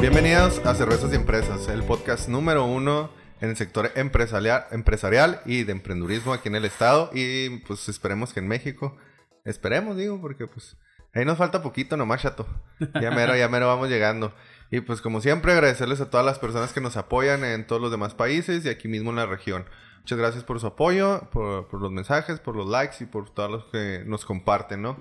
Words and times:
Bienvenidos 0.00 0.64
a 0.64 0.76
Cervezas 0.76 1.12
y 1.12 1.16
Empresas, 1.16 1.66
el 1.68 1.82
podcast 1.82 2.28
número 2.28 2.64
uno 2.64 3.10
en 3.40 3.50
el 3.50 3.56
sector 3.56 3.90
empresarial, 3.96 4.66
empresarial 4.70 5.40
y 5.44 5.64
de 5.64 5.72
emprendurismo 5.72 6.32
aquí 6.32 6.46
en 6.48 6.54
el 6.54 6.64
estado 6.64 7.10
y 7.12 7.58
pues 7.66 7.88
esperemos 7.88 8.32
que 8.32 8.38
en 8.38 8.46
México, 8.46 8.96
esperemos 9.44 9.96
digo, 9.96 10.20
porque 10.20 10.46
pues 10.46 10.76
ahí 11.14 11.24
nos 11.24 11.36
falta 11.36 11.62
poquito 11.62 11.96
nomás, 11.96 12.22
chato. 12.22 12.46
Ya 13.02 13.10
mero, 13.10 13.34
ya 13.34 13.48
mero 13.48 13.66
vamos 13.66 13.88
llegando. 13.88 14.32
Y 14.70 14.82
pues 14.82 15.00
como 15.00 15.20
siempre 15.20 15.50
agradecerles 15.50 16.00
a 16.00 16.10
todas 16.10 16.24
las 16.24 16.38
personas 16.38 16.72
que 16.72 16.80
nos 16.80 16.96
apoyan 16.96 17.42
en 17.42 17.66
todos 17.66 17.82
los 17.82 17.90
demás 17.90 18.14
países 18.14 18.64
y 18.64 18.68
aquí 18.68 18.86
mismo 18.86 19.10
en 19.10 19.16
la 19.16 19.26
región. 19.26 19.64
Muchas 20.02 20.16
gracias 20.16 20.44
por 20.44 20.60
su 20.60 20.68
apoyo, 20.68 21.28
por, 21.32 21.66
por 21.66 21.82
los 21.82 21.90
mensajes, 21.90 22.38
por 22.38 22.54
los 22.54 22.68
likes 22.68 22.98
y 23.00 23.06
por 23.06 23.30
todos 23.30 23.50
los 23.50 23.64
que 23.72 24.04
nos 24.06 24.24
comparten, 24.24 24.80
¿no? 24.80 24.96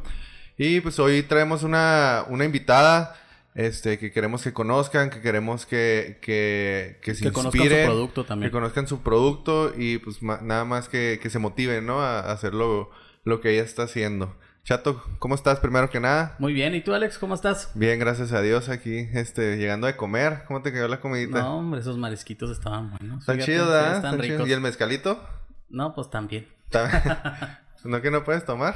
Y 0.57 0.81
pues 0.81 0.97
hoy 0.97 1.21
traemos 1.21 1.61
una, 1.61 2.25
una 2.29 2.45
invitada 2.45 3.15
este, 3.57 3.97
que 3.97 4.11
queremos 4.11 4.43
que 4.43 4.53
conozcan, 4.53 5.09
que 5.09 5.19
queremos 5.19 5.65
que, 5.65 6.19
que, 6.21 6.99
que 7.01 7.15
se 7.15 7.23
Que 7.25 7.31
conozcan 7.33 7.63
su 7.67 7.85
producto 7.85 8.23
también. 8.25 8.49
Que 8.49 8.53
conozcan 8.53 8.87
su 8.87 9.01
producto 9.01 9.73
y 9.75 9.97
pues 9.97 10.21
ma- 10.21 10.39
nada 10.41 10.63
más 10.63 10.87
que, 10.87 11.19
que 11.21 11.29
se 11.29 11.39
motiven, 11.39 11.85
¿no? 11.85 11.99
A, 12.01 12.19
a 12.19 12.31
hacer 12.31 12.53
lo, 12.53 12.89
lo 13.25 13.41
que 13.41 13.51
ella 13.53 13.63
está 13.63 13.83
haciendo. 13.83 14.37
Chato, 14.63 15.01
¿cómo 15.19 15.33
estás 15.33 15.59
primero 15.59 15.89
que 15.89 15.99
nada? 15.99 16.35
Muy 16.39 16.53
bien, 16.53 16.75
¿y 16.75 16.81
tú 16.81 16.93
Alex, 16.93 17.17
cómo 17.17 17.33
estás? 17.35 17.71
Bien, 17.73 17.97
gracias 17.99 18.31
a 18.33 18.41
Dios 18.41 18.67
aquí, 18.69 19.07
este, 19.13 19.57
llegando 19.57 19.87
de 19.87 19.95
comer. 19.95 20.43
¿Cómo 20.45 20.61
te 20.61 20.71
quedó 20.73 20.87
la 20.89 20.99
comidita? 20.99 21.39
No, 21.41 21.57
hombre, 21.59 21.79
esos 21.79 21.97
marisquitos 21.97 22.51
estaban 22.51 22.91
buenos. 22.91 23.21
Están 23.21 23.39
chidos, 23.39 23.67
¿verdad? 23.69 23.95
Están 23.95 24.19
ricos. 24.19 24.47
¿Y 24.47 24.51
el 24.51 24.59
mezcalito? 24.61 25.23
No, 25.69 25.95
pues 25.95 26.09
también. 26.09 26.47
Ta- 26.69 27.61
¿No 27.85 28.01
que 28.01 28.11
no 28.11 28.23
puedes 28.25 28.43
tomar? 28.45 28.75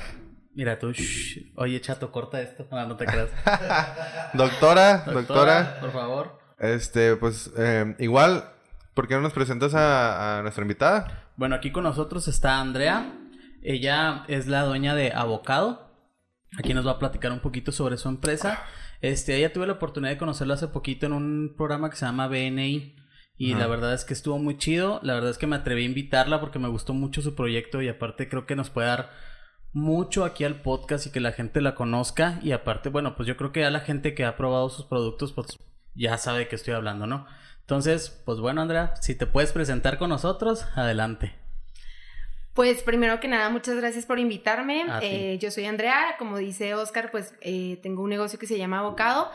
Mira 0.54 0.78
tú, 0.80 0.92
shh. 0.92 1.54
oye, 1.56 1.80
chato, 1.80 2.12
corta 2.12 2.42
esto. 2.42 2.68
No, 2.72 2.86
no 2.88 2.98
te 2.98 3.06
creas. 3.06 3.30
Doctora, 4.34 5.04
doctora, 5.06 5.78
por 5.80 5.92
favor. 5.92 6.40
este, 6.60 7.16
pues, 7.16 7.52
eh, 7.58 7.96
igual, 8.00 8.52
¿por 8.94 9.08
qué 9.08 9.16
no 9.16 9.22
nos 9.22 9.34
presentas 9.34 9.74
a, 9.74 10.40
a 10.40 10.42
nuestra 10.42 10.64
invitada? 10.64 11.30
Bueno, 11.38 11.56
aquí 11.56 11.72
con 11.72 11.84
nosotros 11.84 12.28
está 12.28 12.60
Andrea. 12.60 13.14
Ella 13.64 14.26
es 14.28 14.48
la 14.48 14.64
dueña 14.64 14.94
de 14.96 15.12
Avocado. 15.14 15.90
Aquí 16.60 16.74
nos 16.74 16.86
va 16.86 16.92
a 16.92 17.00
platicar 17.00 17.32
un 17.32 17.40
poquito 17.40 17.72
sobre 17.72 17.98
su 17.98 18.10
empresa. 18.10 18.64
Este, 19.00 19.38
ella 19.38 19.54
tuve 19.54 19.68
la 19.68 19.74
oportunidad 19.74 20.12
de 20.12 20.18
conocerla 20.18 20.56
hace 20.56 20.68
poquito 20.68 21.06
en 21.06 21.14
un 21.14 21.54
programa 21.58 21.90
que 21.90 21.96
se 21.96 22.06
llama 22.06 22.28
BNI. 22.28 22.96
Y 23.38 23.56
la 23.56 23.66
verdad 23.66 23.94
es 23.94 24.06
que 24.06 24.14
estuvo 24.14 24.38
muy 24.38 24.58
chido. 24.58 25.00
La 25.02 25.14
verdad 25.16 25.32
es 25.32 25.38
que 25.40 25.48
me 25.48 25.56
atreví 25.56 25.82
a 25.84 25.86
invitarla 25.88 26.40
porque 26.40 26.60
me 26.60 26.68
gustó 26.68 26.94
mucho 26.94 27.22
su 27.24 27.34
proyecto 27.34 27.82
y 27.82 27.88
aparte 27.88 28.30
creo 28.30 28.46
que 28.46 28.56
nos 28.56 28.70
puede 28.70 28.88
dar 28.88 29.10
mucho 29.74 30.26
aquí 30.26 30.44
al 30.44 30.62
podcast 30.62 31.08
y 31.08 31.12
que 31.12 31.20
la 31.20 31.32
gente 31.32 31.62
la 31.62 31.76
conozca. 31.76 32.40
Y 32.42 32.52
aparte, 32.52 32.90
bueno, 32.90 33.16
pues 33.16 33.28
yo 33.28 33.38
creo 33.38 33.52
que 33.52 33.62
ya 33.62 33.70
la 33.70 33.80
gente 33.80 34.14
que 34.14 34.26
ha 34.26 34.38
probado 34.38 34.70
sus 34.70 34.86
productos, 34.86 35.34
pues 35.34 35.58
ya 35.96 36.18
sabe 36.18 36.40
de 36.40 36.48
qué 36.48 36.56
estoy 36.56 36.74
hablando, 36.74 37.08
¿no? 37.08 37.26
Entonces, 37.62 38.22
pues 38.26 38.40
bueno, 38.40 38.62
Andrea, 38.62 38.94
si 39.02 39.16
te 39.16 39.26
puedes 39.26 39.52
presentar 39.52 39.98
con 39.98 40.10
nosotros, 40.10 40.66
adelante. 40.76 41.34
Pues 42.54 42.84
primero 42.84 43.20
que 43.22 43.30
nada, 43.30 43.50
muchas 43.50 43.78
gracias 43.78 44.06
por 44.06 44.20
invitarme. 44.20 44.84
A. 44.90 45.00
Eh, 45.02 45.38
yo 45.40 45.52
soy 45.52 45.66
Andrea, 45.66 46.16
como 46.20 46.38
dice 46.38 46.74
Oscar, 46.76 47.10
pues 47.12 47.34
eh, 47.40 47.80
tengo 47.82 48.04
un 48.04 48.10
negocio 48.10 48.38
que 48.38 48.48
se 48.48 48.58
llama 48.58 48.80
Abocado 48.80 49.32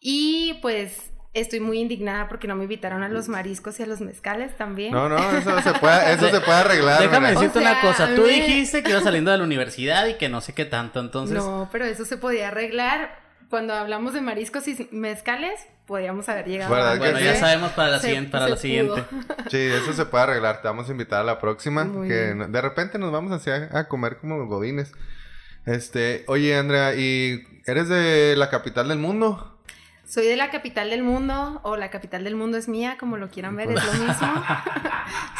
y 0.00 0.58
pues 0.62 1.12
estoy 1.40 1.60
muy 1.60 1.78
indignada 1.78 2.28
porque 2.28 2.48
no 2.48 2.56
me 2.56 2.64
invitaron 2.64 3.02
a 3.02 3.08
los 3.08 3.28
mariscos 3.28 3.78
y 3.78 3.82
a 3.82 3.86
los 3.86 4.00
mezcales 4.00 4.56
también. 4.56 4.92
No, 4.92 5.08
no, 5.08 5.16
eso 5.36 5.60
se 5.62 5.72
puede, 5.74 6.12
eso 6.14 6.28
se 6.30 6.40
puede 6.40 6.58
arreglar. 6.58 7.00
Déjame 7.00 7.30
decirte 7.30 7.58
O 7.58 7.62
sea, 7.62 7.70
una 7.72 7.80
cosa. 7.80 8.14
Tú 8.14 8.24
dijiste 8.24 8.82
que 8.82 8.90
ibas 8.90 9.04
saliendo 9.04 9.30
de 9.30 9.38
la 9.38 9.44
universidad 9.44 10.06
y 10.06 10.14
que 10.14 10.28
no 10.28 10.40
sé 10.40 10.54
qué 10.54 10.64
tanto, 10.64 10.98
entonces... 11.00 11.36
No, 11.36 11.68
pero 11.70 11.84
eso 11.84 12.04
se 12.04 12.16
podía 12.16 12.48
arreglar. 12.48 13.24
Cuando 13.50 13.74
hablamos 13.74 14.12
de 14.12 14.22
mariscos 14.22 14.66
y 14.66 14.88
mezcales, 14.90 15.60
podíamos 15.86 16.28
haber 16.28 16.46
llegado 16.46 16.74
¿Verdad 16.74 16.90
a 16.90 16.94
que 16.94 16.98
Bueno, 16.98 17.18
sí? 17.18 17.24
ya 17.26 17.36
sabemos 17.36 17.70
para 17.72 17.90
la 17.90 17.98
Se- 18.00 18.06
siguiente. 18.08 18.30
Para 18.32 18.48
la 18.48 18.56
siguiente. 18.56 19.04
Sí, 19.50 19.58
eso 19.58 19.92
se 19.92 20.04
puede 20.06 20.24
arreglar. 20.24 20.62
Te 20.62 20.66
vamos 20.68 20.88
a 20.88 20.92
invitar 20.92 21.20
a 21.20 21.24
la 21.24 21.38
próxima. 21.38 21.84
Muy 21.84 22.08
que 22.08 22.34
bien. 22.34 22.50
de 22.50 22.60
repente 22.60 22.98
nos 22.98 23.12
vamos 23.12 23.30
hacia 23.30 23.68
a 23.72 23.86
comer 23.86 24.16
como 24.16 24.36
los 24.36 24.48
godines. 24.48 24.92
Este, 25.64 26.24
oye, 26.26 26.56
Andrea, 26.56 26.94
¿y 26.96 27.44
eres 27.66 27.88
de 27.88 28.34
la 28.36 28.50
capital 28.50 28.88
del 28.88 28.98
mundo? 28.98 29.55
Soy 30.08 30.26
de 30.26 30.36
la 30.36 30.50
capital 30.50 30.90
del 30.90 31.02
mundo, 31.02 31.60
o 31.64 31.76
la 31.76 31.90
capital 31.90 32.22
del 32.22 32.36
mundo 32.36 32.56
es 32.56 32.68
mía, 32.68 32.96
como 32.98 33.16
lo 33.16 33.28
quieran 33.28 33.56
ver, 33.56 33.70
es 33.72 33.84
lo 33.84 33.92
mismo. 33.92 34.44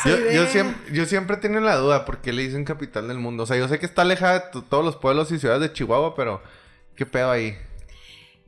Yo, 0.04 0.16
de- 0.25 0.34
yo 0.34 0.47
siempre, 0.47 0.93
yo 0.93 1.06
siempre 1.06 1.37
tengo 1.37 1.60
la 1.60 1.77
duda 1.77 2.04
por 2.04 2.19
qué 2.19 2.32
le 2.32 2.43
dicen 2.43 2.65
capital 2.65 3.06
del 3.06 3.19
mundo. 3.19 3.44
O 3.44 3.47
sea, 3.47 3.56
yo 3.56 3.69
sé 3.69 3.78
que 3.78 3.87
está 3.87 4.03
alejada 4.03 4.34
de 4.41 4.44
to- 4.53 4.62
todos 4.62 4.84
los 4.84 4.97
pueblos 4.97 5.31
y 5.31 5.38
ciudades 5.38 5.62
de 5.62 5.72
Chihuahua, 5.72 6.16
pero 6.16 6.43
¿qué 6.97 7.06
pedo 7.06 7.31
ahí? 7.31 7.56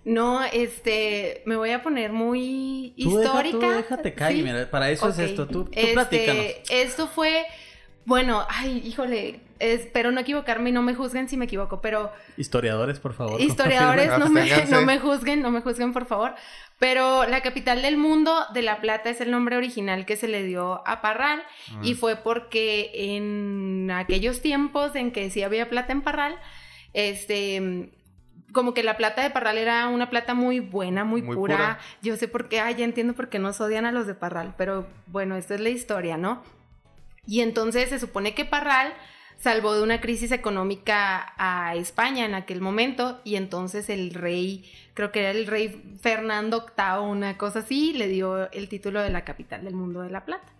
No, 0.04 0.42
este, 0.42 1.42
me 1.46 1.54
voy 1.56 1.70
a 1.70 1.82
poner 1.82 2.12
muy 2.12 2.94
Tú 3.00 3.18
deja- 3.18 3.24
histórica. 3.28 3.58
tú 3.58 3.70
déjate 3.72 4.14
caer, 4.14 4.36
¿sí? 4.36 4.42
mira, 4.42 4.70
para 4.70 4.90
eso 4.90 5.08
es 5.10 5.18
esto. 5.20 5.46
Tú, 5.46 5.64
tú 5.66 5.70
Este, 5.72 5.92
platícanos. 5.92 6.44
Esto 6.70 7.06
fue, 7.08 7.44
bueno, 8.06 8.44
ay, 8.48 8.82
híjole, 8.84 9.40
espero 9.58 10.10
no 10.12 10.20
equivocarme 10.20 10.70
y 10.70 10.72
no 10.72 10.82
me 10.82 10.94
juzguen 10.94 11.28
si 11.28 11.36
me 11.36 11.46
equivoco, 11.46 11.80
pero 11.80 12.12
Historiadores, 12.36 12.98
por 13.00 13.14
favor. 13.14 13.40
historiadores 13.40 14.18
no 14.18 14.28
me, 14.28 14.48
no 14.66 14.82
me 14.82 14.98
juzguen, 14.98 15.42
no 15.42 15.50
me 15.50 15.60
juzguen 15.60 15.92
por 15.92 16.06
favor. 16.06 16.34
Pero 16.78 17.26
la 17.26 17.40
capital 17.42 17.82
del 17.82 17.96
mundo 17.96 18.32
de 18.54 18.62
La 18.62 18.80
Plata 18.80 19.10
es 19.10 19.20
el 19.20 19.30
nombre 19.32 19.56
original 19.56 20.06
que 20.06 20.16
se 20.16 20.28
le 20.28 20.44
dio 20.44 20.86
a 20.86 21.00
Parral 21.00 21.42
y 21.82 21.94
fue 21.94 22.16
porque 22.16 22.90
en 22.94 23.90
aquellos 23.90 24.40
tiempos 24.40 24.94
en 24.94 25.10
que 25.10 25.28
sí 25.30 25.42
había 25.42 25.68
plata 25.68 25.92
en 25.92 26.02
Parral, 26.02 26.36
este 26.92 27.90
como 28.52 28.72
que 28.72 28.82
la 28.82 28.96
plata 28.96 29.22
de 29.22 29.30
Parral 29.30 29.58
era 29.58 29.88
una 29.88 30.08
plata 30.08 30.32
muy 30.34 30.60
buena, 30.60 31.04
muy, 31.04 31.20
Muy 31.20 31.36
pura. 31.36 31.56
pura. 31.56 31.78
Yo 32.00 32.16
sé 32.16 32.28
por 32.28 32.48
qué, 32.48 32.60
ah, 32.60 32.70
ya 32.70 32.84
entiendo 32.84 33.12
por 33.12 33.28
qué 33.28 33.38
nos 33.38 33.60
odian 33.60 33.84
a 33.84 33.92
los 33.92 34.06
de 34.06 34.14
Parral, 34.14 34.54
pero 34.56 34.86
bueno, 35.06 35.36
esta 35.36 35.54
es 35.54 35.60
la 35.60 35.68
historia, 35.68 36.16
¿no? 36.16 36.42
Y 37.26 37.42
entonces 37.42 37.90
se 37.90 37.98
supone 37.98 38.34
que 38.34 38.46
Parral 38.46 38.94
salvó 39.38 39.74
de 39.74 39.82
una 39.82 40.00
crisis 40.00 40.32
económica 40.32 41.32
a 41.38 41.74
España 41.76 42.24
en 42.24 42.34
aquel 42.34 42.60
momento 42.60 43.20
y 43.24 43.36
entonces 43.36 43.88
el 43.88 44.12
rey, 44.12 44.70
creo 44.94 45.12
que 45.12 45.20
era 45.20 45.30
el 45.30 45.46
rey 45.46 45.96
Fernando 46.00 46.66
VIII, 46.76 47.08
una 47.08 47.38
cosa 47.38 47.60
así, 47.60 47.92
le 47.92 48.08
dio 48.08 48.50
el 48.50 48.68
título 48.68 49.00
de 49.00 49.10
la 49.10 49.24
capital 49.24 49.64
del 49.64 49.74
mundo 49.74 50.02
de 50.02 50.10
la 50.10 50.24
plata. 50.24 50.52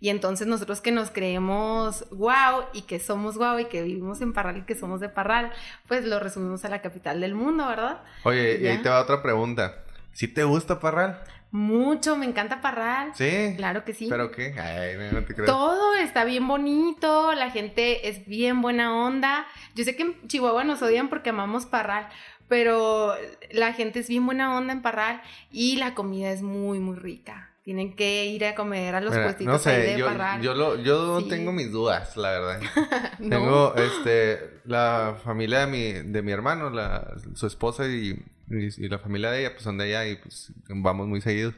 Y 0.00 0.08
entonces 0.10 0.46
nosotros 0.46 0.80
que 0.80 0.92
nos 0.92 1.10
creemos 1.10 2.06
wow 2.10 2.64
y 2.72 2.82
que 2.82 2.98
somos 2.98 3.36
wow 3.36 3.58
y 3.60 3.66
que 3.66 3.82
vivimos 3.82 4.20
en 4.20 4.32
Parral 4.32 4.58
y 4.58 4.62
que 4.62 4.74
somos 4.74 5.00
de 5.00 5.08
Parral, 5.08 5.50
pues 5.88 6.04
lo 6.04 6.20
resumimos 6.20 6.64
a 6.64 6.68
la 6.68 6.82
capital 6.82 7.20
del 7.20 7.34
mundo, 7.34 7.66
¿verdad? 7.66 8.02
Oye, 8.24 8.58
y 8.60 8.66
ahí 8.66 8.82
te 8.82 8.88
va 8.88 9.00
otra 9.00 9.22
pregunta. 9.22 9.84
¿Sí 10.12 10.28
te 10.28 10.44
gusta 10.44 10.80
Parral? 10.80 11.22
Mucho, 11.54 12.16
me 12.16 12.26
encanta 12.26 12.60
Parral. 12.60 13.12
Sí. 13.14 13.54
Claro 13.56 13.84
que 13.84 13.94
sí. 13.94 14.08
¿Pero 14.10 14.32
qué? 14.32 14.58
Ay, 14.58 14.96
no, 15.12 15.22
te 15.22 15.34
creo. 15.34 15.46
Todo 15.46 15.94
está 15.94 16.24
bien 16.24 16.48
bonito, 16.48 17.32
la 17.32 17.52
gente 17.52 18.08
es 18.08 18.26
bien 18.26 18.60
buena 18.60 18.92
onda. 19.06 19.46
Yo 19.76 19.84
sé 19.84 19.94
que 19.94 20.02
en 20.02 20.26
Chihuahua 20.26 20.64
nos 20.64 20.82
odian 20.82 21.08
porque 21.08 21.30
amamos 21.30 21.64
Parral, 21.66 22.08
pero 22.48 23.14
la 23.52 23.72
gente 23.72 24.00
es 24.00 24.08
bien 24.08 24.26
buena 24.26 24.56
onda 24.56 24.72
en 24.72 24.82
Parral 24.82 25.22
y 25.52 25.76
la 25.76 25.94
comida 25.94 26.32
es 26.32 26.42
muy, 26.42 26.80
muy 26.80 26.96
rica. 26.96 27.52
Tienen 27.62 27.94
que 27.94 28.26
ir 28.26 28.44
a 28.46 28.56
comer 28.56 28.96
a 28.96 29.00
los 29.00 29.12
Mira, 29.12 29.22
puestitos 29.22 29.52
no 29.52 29.58
sé, 29.60 29.70
ahí 29.70 29.92
de 29.92 29.98
yo, 29.98 30.06
Parral. 30.06 30.42
yo, 30.42 30.54
lo, 30.54 30.74
yo 30.82 31.20
Sí. 31.20 31.28
tengo 31.28 31.52
mis 31.52 31.70
dudas, 31.70 32.16
la 32.16 32.30
verdad. 32.32 32.60
No. 33.20 33.28
Tengo, 33.30 33.74
este, 33.76 34.60
la 34.64 35.14
familia 35.22 35.60
de 35.60 35.66
mi, 35.68 35.92
de 35.92 36.20
mi 36.22 36.32
hermano, 36.32 36.68
la, 36.70 37.14
su 37.36 37.46
esposa 37.46 37.86
y, 37.86 38.20
y, 38.50 38.84
y 38.84 38.88
la 38.88 38.98
familia 38.98 39.30
de 39.30 39.40
ella, 39.40 39.50
pues 39.52 39.62
son 39.62 39.78
de 39.78 39.84
allá 39.84 40.06
y 40.06 40.16
pues 40.16 40.52
vamos 40.68 41.06
muy 41.08 41.20
seguidos. 41.20 41.54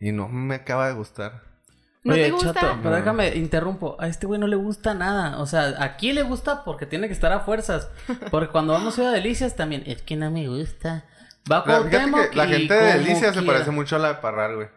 Y 0.00 0.12
no 0.12 0.28
me 0.28 0.56
acaba 0.56 0.88
de 0.88 0.94
gustar. 0.94 1.42
¿No 2.04 2.12
Oye, 2.14 2.24
te 2.26 2.30
gusta? 2.30 2.52
Chato, 2.54 2.76
pero 2.78 2.90
No. 2.90 2.96
déjame, 2.96 3.34
interrumpo. 3.34 3.96
A 3.98 4.06
este 4.06 4.26
güey 4.26 4.38
no 4.38 4.46
le 4.46 4.54
gusta 4.56 4.94
nada. 4.94 5.38
O 5.40 5.46
sea, 5.46 5.74
aquí 5.82 6.12
le 6.12 6.22
gusta 6.22 6.62
porque 6.64 6.86
tiene 6.86 7.08
que 7.08 7.12
estar 7.14 7.32
a 7.32 7.40
fuerzas. 7.40 7.90
Porque 8.30 8.48
cuando 8.52 8.72
vamos 8.74 8.96
a 8.98 9.02
ir 9.02 9.08
a 9.08 9.12
Delicias 9.12 9.56
también, 9.56 9.82
es 9.86 10.02
que 10.02 10.14
no 10.16 10.30
me 10.30 10.46
gusta. 10.46 11.04
Va 11.50 11.58
La, 11.58 11.62
fíjate 11.62 11.88
Cuauhtémoc 11.90 12.30
que 12.30 12.36
la 12.36 12.46
gente 12.46 12.74
de 12.74 12.80
como 12.92 13.02
Delicia 13.04 13.32
se 13.32 13.42
parece 13.42 13.70
mucho 13.72 13.96
a 13.96 13.98
la 13.98 14.08
de 14.08 14.14
Parral, 14.16 14.54
güey. 14.56 14.68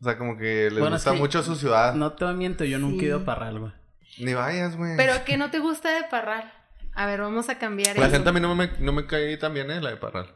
O 0.00 0.04
sea, 0.04 0.16
como 0.16 0.38
que 0.38 0.70
les 0.70 0.78
Bueno, 0.78 0.96
es 0.96 1.02
gusta 1.02 1.12
que 1.12 1.18
mucho 1.18 1.42
su 1.42 1.56
ciudad. 1.56 1.94
No 1.94 2.12
te 2.14 2.24
miento, 2.32 2.64
yo 2.64 2.78
nunca 2.78 2.96
he 2.96 3.00
Sí. 3.00 3.06
ido 3.06 3.18
a 3.18 3.24
Parral, 3.26 3.58
güey. 3.58 3.72
Ni 4.18 4.32
vayas, 4.34 4.76
güey. 4.76 4.96
Pero 4.96 5.12
¿qué 5.26 5.36
no 5.36 5.50
te 5.50 5.58
gusta 5.58 5.90
de 5.90 6.04
Parral? 6.04 6.50
A 6.94 7.04
ver, 7.06 7.20
vamos 7.20 7.48
a 7.50 7.58
cambiar 7.58 7.98
La 7.98 8.06
eso. 8.06 8.14
gente 8.14 8.28
a 8.28 8.32
mí 8.32 8.40
no 8.40 8.54
me, 8.54 8.70
no 8.78 8.92
me 8.92 9.06
cae 9.06 9.36
tan 9.36 9.52
bien, 9.52 9.70
¿eh? 9.70 9.80
La 9.82 9.90
de 9.90 9.96
Parral. 9.96 10.26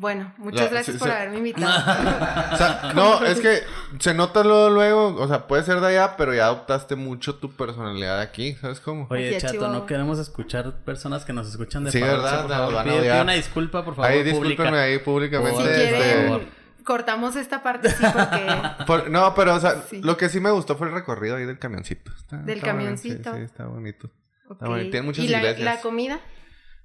Bueno, 0.00 0.32
muchas 0.38 0.66
La- 0.66 0.70
gracias 0.70 0.96
por 0.96 1.08
sí. 1.08 1.14
haberme 1.14 1.38
invitado. 1.38 1.66
O 2.52 2.56
sea, 2.56 2.92
no, 2.94 3.24
es 3.24 3.40
que 3.40 3.62
se 3.98 4.14
nota 4.14 4.44
luego, 4.44 4.70
luego, 4.70 5.16
o 5.16 5.26
sea, 5.26 5.48
puede 5.48 5.64
ser 5.64 5.80
de 5.80 5.88
allá, 5.88 6.16
pero 6.16 6.32
ya 6.32 6.44
adoptaste 6.46 6.94
mucho 6.94 7.34
tu 7.34 7.50
personalidad 7.56 8.18
de 8.18 8.22
aquí, 8.22 8.54
¿sabes 8.60 8.78
cómo? 8.78 9.08
Oye, 9.10 9.28
Aquí 9.30 9.38
chato, 9.38 9.54
Chihuahua. 9.54 9.76
no 9.76 9.86
queremos 9.86 10.20
escuchar 10.20 10.72
personas 10.84 11.24
que 11.24 11.32
nos 11.32 11.48
escuchan 11.48 11.82
de 11.82 11.90
Sí, 11.90 11.98
Parral, 12.00 12.16
¿verdad? 12.22 12.42
por 12.42 12.50
favor. 12.50 12.74
van 12.74 12.88
a 12.90 12.94
odiar. 12.94 13.22
una 13.24 13.32
disculpa, 13.32 13.84
por 13.84 13.96
favor, 13.96 14.08
ahí 14.10 14.18
pública. 14.18 14.34
discúlpenme 14.48 14.78
ahí 14.78 14.98
públicamente. 14.98 15.56
si 15.56 15.62
Por 15.64 15.72
este, 15.72 15.88
quieren, 15.98 16.48
cortamos 16.84 17.34
esta 17.36 17.62
parte 17.62 17.90
sí 17.90 18.04
porque 18.12 18.46
por- 18.86 19.10
no, 19.10 19.34
pero, 19.34 19.56
o 19.56 19.60
sea, 19.60 19.82
Sí. 19.82 20.00
lo 20.00 20.16
que 20.16 20.28
sí 20.28 20.38
me 20.38 20.50
gustó 20.52 20.76
fue 20.76 20.86
el 20.86 20.94
recorrido 20.94 21.36
ahí 21.36 21.44
del 21.44 21.58
camioncito. 21.58 22.12
Está- 22.16 22.36
Del 22.36 22.58
está 22.58 22.72
bueno, 22.72 22.78
camioncito. 22.84 23.32
Sí, 23.32 23.38
sí, 23.40 23.44
está 23.44 23.66
bonito. 23.66 24.10
Ok. 24.48 24.60
bueno, 24.60 24.90
tiene 24.90 25.02
muchas 25.02 25.24
¿Y 25.24 25.28
la, 25.28 25.38
iglesias. 25.38 25.64
la 25.64 25.80
comida? 25.80 26.20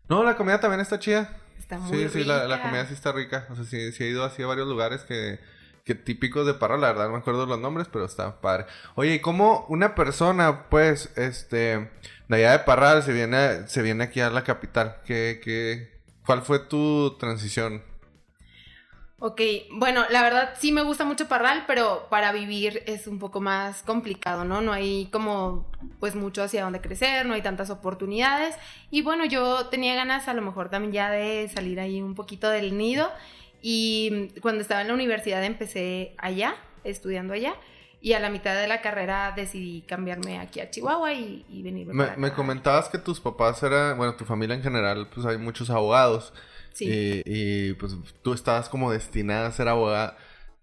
No, 0.09 0.23
la 0.23 0.35
comida 0.35 0.59
también 0.59 0.81
está 0.81 0.97
chida. 0.99 1.29
Está 1.63 1.77
muy 1.79 1.97
Sí, 1.97 2.09
sí, 2.09 2.23
la, 2.25 2.61
comida 2.61 2.85
sí 2.85 2.93
está 2.93 3.13
rica. 3.13 3.47
O 3.49 3.55
sea, 3.55 3.63
sí, 3.63 3.93
sí 3.93 4.03
he 4.03 4.09
ido 4.09 4.25
así 4.25 4.43
a 4.43 4.47
varios 4.47 4.67
lugares 4.67 5.03
que, 5.03 5.39
que 5.85 5.95
típicos 5.95 6.45
de 6.45 6.53
Parral. 6.53 6.81
La 6.81 6.87
verdad 6.87 7.05
no 7.05 7.13
me 7.13 7.19
acuerdo 7.19 7.45
los 7.45 7.57
nombres, 7.57 7.87
pero 7.89 8.03
está 8.03 8.41
padre. 8.41 8.65
Oye, 8.95 9.13
¿y 9.15 9.19
cómo 9.19 9.65
una 9.69 9.95
persona, 9.95 10.65
pues, 10.69 11.09
este, 11.15 11.89
de 12.27 12.35
allá 12.35 12.51
de 12.51 12.59
Parral 12.59 13.01
se 13.01 13.13
viene, 13.13 13.65
se 13.69 13.81
viene 13.81 14.03
aquí 14.03 14.19
a 14.19 14.29
la 14.29 14.43
capital? 14.43 14.97
¿Qué, 15.05 15.39
qué, 15.41 16.01
¿Cuál 16.25 16.41
fue 16.41 16.59
tu 16.59 17.15
transición? 17.17 17.81
Ok, 19.25 19.39
bueno, 19.71 20.03
la 20.09 20.21
verdad 20.21 20.53
sí 20.59 20.73
me 20.73 20.81
gusta 20.81 21.05
mucho 21.05 21.29
Parral, 21.29 21.63
pero 21.65 22.07
para 22.09 22.33
vivir 22.33 22.83
es 22.87 23.07
un 23.07 23.19
poco 23.19 23.39
más 23.39 23.81
complicado, 23.81 24.43
¿no? 24.43 24.59
No 24.59 24.73
hay 24.73 25.05
como 25.13 25.65
pues 26.01 26.13
mucho 26.13 26.43
hacia 26.43 26.61
dónde 26.61 26.81
crecer, 26.81 27.25
no 27.25 27.33
hay 27.33 27.41
tantas 27.41 27.69
oportunidades. 27.69 28.53
Y 28.91 29.01
bueno, 29.01 29.23
yo 29.23 29.67
tenía 29.67 29.95
ganas 29.95 30.27
a 30.27 30.33
lo 30.33 30.41
mejor 30.41 30.67
también 30.67 30.91
ya 30.91 31.09
de 31.09 31.47
salir 31.47 31.79
ahí 31.79 32.01
un 32.01 32.15
poquito 32.15 32.49
del 32.49 32.77
nido. 32.77 33.09
Y 33.61 34.27
cuando 34.41 34.59
estaba 34.59 34.81
en 34.81 34.89
la 34.89 34.93
universidad 34.93 35.41
empecé 35.41 36.15
allá, 36.17 36.57
estudiando 36.83 37.33
allá. 37.33 37.55
Y 38.01 38.11
a 38.11 38.19
la 38.19 38.29
mitad 38.29 38.59
de 38.59 38.67
la 38.67 38.81
carrera 38.81 39.31
decidí 39.33 39.83
cambiarme 39.83 40.37
aquí 40.37 40.59
a 40.59 40.69
Chihuahua 40.69 41.13
y, 41.13 41.45
y 41.47 41.63
venirme 41.63 41.93
Me, 41.93 42.17
me 42.17 42.33
comentabas 42.33 42.89
que 42.89 42.97
tus 42.97 43.21
papás 43.21 43.63
eran, 43.63 43.95
bueno, 43.95 44.17
tu 44.17 44.25
familia 44.25 44.57
en 44.57 44.63
general, 44.63 45.07
pues 45.07 45.25
hay 45.25 45.37
muchos 45.37 45.69
abogados. 45.69 46.33
Sí. 46.73 46.85
Y, 46.85 47.21
y, 47.25 47.73
pues 47.73 47.95
tú 48.21 48.33
estabas 48.33 48.67
como 48.67 48.91
destinada 48.91 49.47
a 49.47 49.51
ser 49.51 49.67
abogada. 49.67 50.17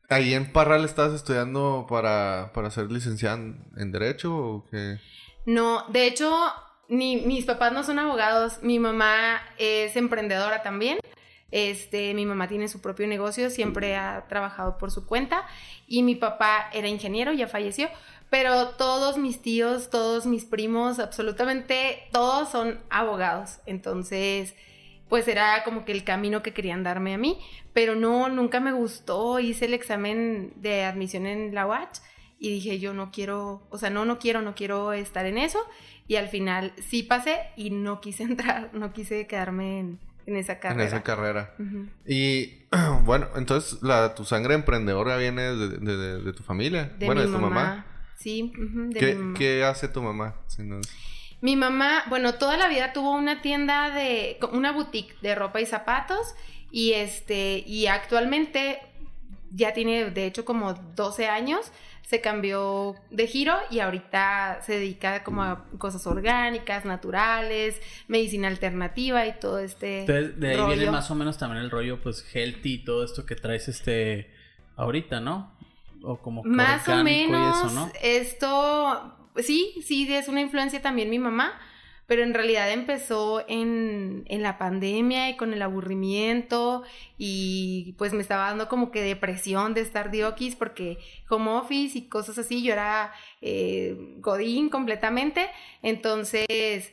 ¿Ahí 0.09 0.35
en 0.35 0.53
Parral 0.53 0.85
estabas 0.85 1.15
estudiando 1.15 1.87
para, 1.89 2.51
para 2.53 2.71
ser 2.71 2.91
licenciada 2.91 3.37
en, 3.37 3.65
en 3.77 3.93
Derecho 3.93 4.37
o 4.37 4.67
qué? 4.71 4.99
No, 5.47 5.85
de 5.89 6.07
hecho, 6.07 6.37
ni, 6.89 7.19
mis 7.19 7.45
papás 7.45 7.73
no 7.73 7.85
son 7.85 7.99
abogados. 7.99 8.59
Mi 8.63 8.79
mamá 8.79 9.41
es 9.59 9.97
emprendedora 9.97 10.63
también. 10.63 10.99
Este, 11.53 12.15
mi 12.15 12.27
mamá 12.27 12.47
tiene 12.49 12.69
su 12.69 12.81
propio 12.81 13.07
negocio, 13.07 13.51
siempre 13.51 13.97
ha 13.97 14.27
trabajado 14.29 14.79
por 14.79 14.91
su 14.91 15.07
cuenta. 15.07 15.47
Y 15.87 16.03
mi 16.03 16.17
papá 16.17 16.69
era 16.73 16.89
ingeniero, 16.89 17.33
ya 17.33 17.49
falleció. 17.49 17.89
Pero 18.31 18.71
todos 18.71 19.19
mis 19.19 19.43
tíos, 19.43 19.91
todos 19.91 20.27
mis 20.27 20.45
primos, 20.45 20.99
absolutamente 20.99 22.09
todos 22.13 22.51
son 22.51 22.81
abogados. 22.91 23.59
Entonces, 23.67 24.55
pues 25.11 25.29
era 25.29 25.63
como 25.65 25.85
que 25.85 25.93
el 25.93 26.03
camino 26.05 26.43
que 26.43 26.55
querían 26.55 26.83
darme 26.83 27.13
a 27.13 27.19
mí. 27.19 27.39
Pero 27.75 27.95
no, 27.95 28.31
nunca 28.31 28.61
me 28.61 28.73
gustó. 28.73 29.39
Hice 29.41 29.67
el 29.67 29.75
examen 29.75 30.55
de 30.57 30.85
admisión 30.85 31.27
en 31.27 31.55
la 31.55 31.67
UACH 31.67 31.99
y 32.39 32.49
dije, 32.51 32.79
yo 32.79 32.95
no 32.95 33.11
quiero, 33.13 33.67
o 33.69 33.77
sea, 33.77 33.91
no, 33.91 34.07
no 34.07 34.19
quiero, 34.19 34.41
no 34.41 34.55
quiero 34.55 34.95
estar 34.95 35.27
en 35.27 35.37
eso. 35.37 35.59
Y 36.09 36.17
al 36.17 36.29
final 36.29 36.73
sí 36.79 37.03
pasé 37.03 37.37
y 37.57 37.69
no 37.71 38.01
quise 38.01 38.23
entrar, 38.33 38.71
no 38.73 38.93
quise 38.95 39.27
quedarme 39.27 39.81
en, 39.81 39.99
en 40.27 40.37
esa 40.37 40.59
carrera. 40.59 40.83
En 40.83 40.89
esa 40.89 41.03
carrera. 41.03 41.55
Y 42.07 42.63
bueno, 43.05 43.29
entonces 43.37 43.83
la, 43.83 44.15
tu 44.15 44.25
sangre 44.25 44.55
emprendedora 44.55 45.17
viene 45.19 45.43
de, 45.43 45.69
de- 45.79 45.97
de- 45.97 46.23
de 46.23 46.33
tu 46.33 46.43
familia. 46.43 46.85
De 46.99 47.07
bueno, 47.07 47.21
mi 47.21 47.27
de 47.27 47.33
tu 47.35 47.39
mamá. 47.41 47.87
Sí, 48.17 48.53
ujú, 48.57 48.91
de 48.91 49.01
¿Qué, 49.01 49.15
mi 49.15 49.23
mamá. 49.23 49.39
qué 49.39 49.65
hace 49.65 49.89
tu 49.89 50.03
mamá? 50.03 50.35
Si 50.47 50.63
no- 50.63 50.81
Mi 51.41 51.57
mamá, 51.57 52.05
bueno, 52.09 52.35
toda 52.35 52.57
la 52.57 52.69
vida 52.69 52.93
tuvo 52.93 53.13
una 53.13 53.41
tienda 53.41 53.91
de, 53.91 54.39
una 54.53 54.73
boutique 54.73 55.17
de 55.23 55.35
ropa 55.35 55.61
y 55.61 55.67
zapatos 55.67 56.35
y 56.71 56.93
este, 56.93 57.65
y 57.67 57.87
actualmente 57.87 58.81
ya 59.53 59.73
tiene 59.73 60.11
de 60.11 60.27
hecho 60.27 60.45
como 60.45 60.75
12 60.75 61.29
años, 61.29 61.73
se 62.03 62.21
cambió 62.21 62.97
de 63.11 63.27
giro 63.27 63.55
y 63.71 63.79
ahorita 63.79 64.61
se 64.63 64.75
dedica 64.75 65.23
como 65.23 65.43
a 65.43 65.65
cosas 65.79 66.07
orgánicas, 66.07 66.85
naturales, 66.85 67.81
medicina 68.09 68.49
alternativa 68.49 69.27
y 69.27 69.39
todo 69.39 69.61
este 69.61 70.01
Entonces, 70.01 70.41
de 70.41 70.51
ahí 70.51 70.57
rollo. 70.57 70.75
viene 70.75 70.91
más 70.91 71.11
o 71.11 71.15
menos 71.15 71.39
también 71.39 71.63
el 71.63 71.71
rollo, 71.71 72.01
pues, 72.03 72.25
healthy 72.35 72.75
y 72.75 72.85
todo 72.85 73.05
esto 73.05 73.25
que 73.27 73.37
traes, 73.37 73.69
este, 73.69 74.31
ahorita, 74.77 75.21
¿no? 75.21 75.57
O 76.03 76.19
como 76.19 76.43
que 76.43 76.49
Más 76.49 76.89
o 76.89 77.01
y 77.01 77.05
menos 77.05 77.59
eso, 77.59 77.71
¿no? 77.75 77.93
esto, 78.03 79.20
sí, 79.37 79.75
sí, 79.87 80.13
es 80.13 80.29
una 80.29 80.41
influencia 80.41 80.83
también 80.83 81.11
mi 81.11 81.19
mamá, 81.19 81.59
pero 82.07 82.25
en 82.25 82.35
realidad 82.35 82.73
empezó 82.73 83.45
en, 83.49 84.25
en 84.27 84.43
la 84.43 84.59
pandemia 84.59 85.31
y 85.31 85.37
con 85.37 85.55
el 85.55 85.63
aburrimiento 85.63 86.83
y 87.17 87.95
pues 87.99 88.13
me 88.13 88.21
estaba 88.21 88.47
dando 88.47 88.69
como 88.69 88.91
que 88.91 89.01
depresión 89.01 89.75
de 89.75 89.83
estar 89.83 90.11
de 90.11 90.25
okis 90.25 90.57
porque 90.57 90.99
home 91.29 91.51
office 91.53 91.97
y 91.97 92.09
cosas 92.09 92.37
así, 92.39 92.65
yo 92.65 92.73
era 92.73 93.13
eh, 93.41 93.97
godín 94.19 94.71
completamente, 94.71 95.47
entonces 95.83 96.93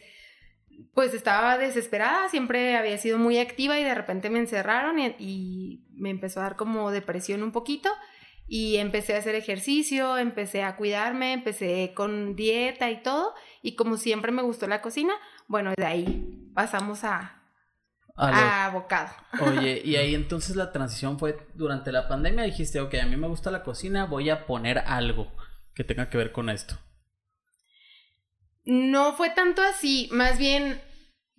pues 0.93 1.15
estaba 1.15 1.57
desesperada, 1.57 2.29
siempre 2.29 2.77
había 2.77 2.99
sido 2.99 3.17
muy 3.17 3.39
activa 3.39 3.79
y 3.79 3.83
de 3.83 3.95
repente 3.95 4.29
me 4.29 4.37
encerraron 4.37 4.99
y, 4.99 5.15
y 5.17 5.83
me 5.95 6.11
empezó 6.11 6.41
a 6.41 6.43
dar 6.43 6.55
como 6.55 6.91
depresión 6.91 7.41
un 7.41 7.51
poquito 7.51 7.89
y 8.47 8.77
empecé 8.77 9.15
a 9.15 9.19
hacer 9.19 9.35
ejercicio, 9.35 10.17
empecé 10.17 10.63
a 10.63 10.77
cuidarme, 10.77 11.33
empecé 11.33 11.91
con 11.93 12.35
dieta 12.35 12.89
y 12.89 13.03
todo 13.03 13.33
y 13.61 13.75
como 13.75 13.97
siempre 13.97 14.31
me 14.31 14.41
gustó 14.41 14.67
la 14.67 14.81
cocina, 14.81 15.13
bueno, 15.47 15.73
de 15.77 15.85
ahí 15.85 16.49
pasamos 16.53 17.03
a, 17.03 17.43
A 18.15 18.69
bocado. 18.73 19.09
Oye, 19.41 19.81
y 19.85 19.97
ahí 19.97 20.15
entonces 20.15 20.55
la 20.55 20.71
transición 20.71 21.19
fue 21.19 21.37
durante 21.55 21.91
la 21.91 22.07
pandemia, 22.07 22.45
dijiste, 22.45 22.79
ok, 22.79 22.95
a 22.95 23.05
mí 23.05 23.17
me 23.17 23.27
gusta 23.27 23.51
la 23.51 23.63
cocina, 23.63 24.05
voy 24.05 24.29
a 24.29 24.45
poner 24.45 24.79
algo 24.79 25.31
que 25.75 25.83
tenga 25.83 26.09
que 26.09 26.17
ver 26.17 26.31
con 26.31 26.49
esto. 26.49 26.77
No 28.63 29.13
fue 29.13 29.29
tanto 29.29 29.61
así, 29.61 30.09
más 30.11 30.37
bien, 30.37 30.81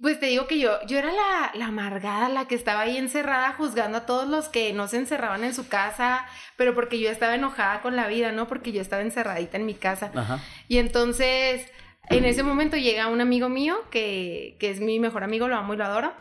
pues 0.00 0.20
te 0.20 0.26
digo 0.26 0.46
que 0.46 0.58
yo, 0.58 0.78
yo 0.86 0.98
era 0.98 1.10
la, 1.12 1.50
la 1.54 1.66
amargada, 1.66 2.28
la 2.28 2.46
que 2.46 2.54
estaba 2.54 2.82
ahí 2.82 2.96
encerrada 2.96 3.52
juzgando 3.54 3.98
a 3.98 4.06
todos 4.06 4.28
los 4.28 4.48
que 4.48 4.72
no 4.72 4.86
se 4.86 4.98
encerraban 4.98 5.42
en 5.42 5.54
su 5.54 5.68
casa, 5.68 6.24
pero 6.56 6.74
porque 6.74 7.00
yo 7.00 7.10
estaba 7.10 7.34
enojada 7.34 7.82
con 7.82 7.96
la 7.96 8.06
vida, 8.06 8.30
¿no? 8.30 8.46
Porque 8.46 8.70
yo 8.70 8.80
estaba 8.80 9.02
encerradita 9.02 9.56
en 9.56 9.66
mi 9.66 9.74
casa. 9.74 10.12
Ajá. 10.14 10.40
Y 10.68 10.78
entonces, 10.78 11.66
en 12.10 12.24
ese 12.24 12.44
momento 12.44 12.76
llega 12.76 13.08
un 13.08 13.20
amigo 13.20 13.48
mío, 13.48 13.76
que, 13.90 14.56
que 14.60 14.70
es 14.70 14.80
mi 14.80 15.00
mejor 15.00 15.24
amigo, 15.24 15.48
lo 15.48 15.56
amo 15.56 15.74
y 15.74 15.76
lo 15.76 15.84
adoro. 15.84 16.12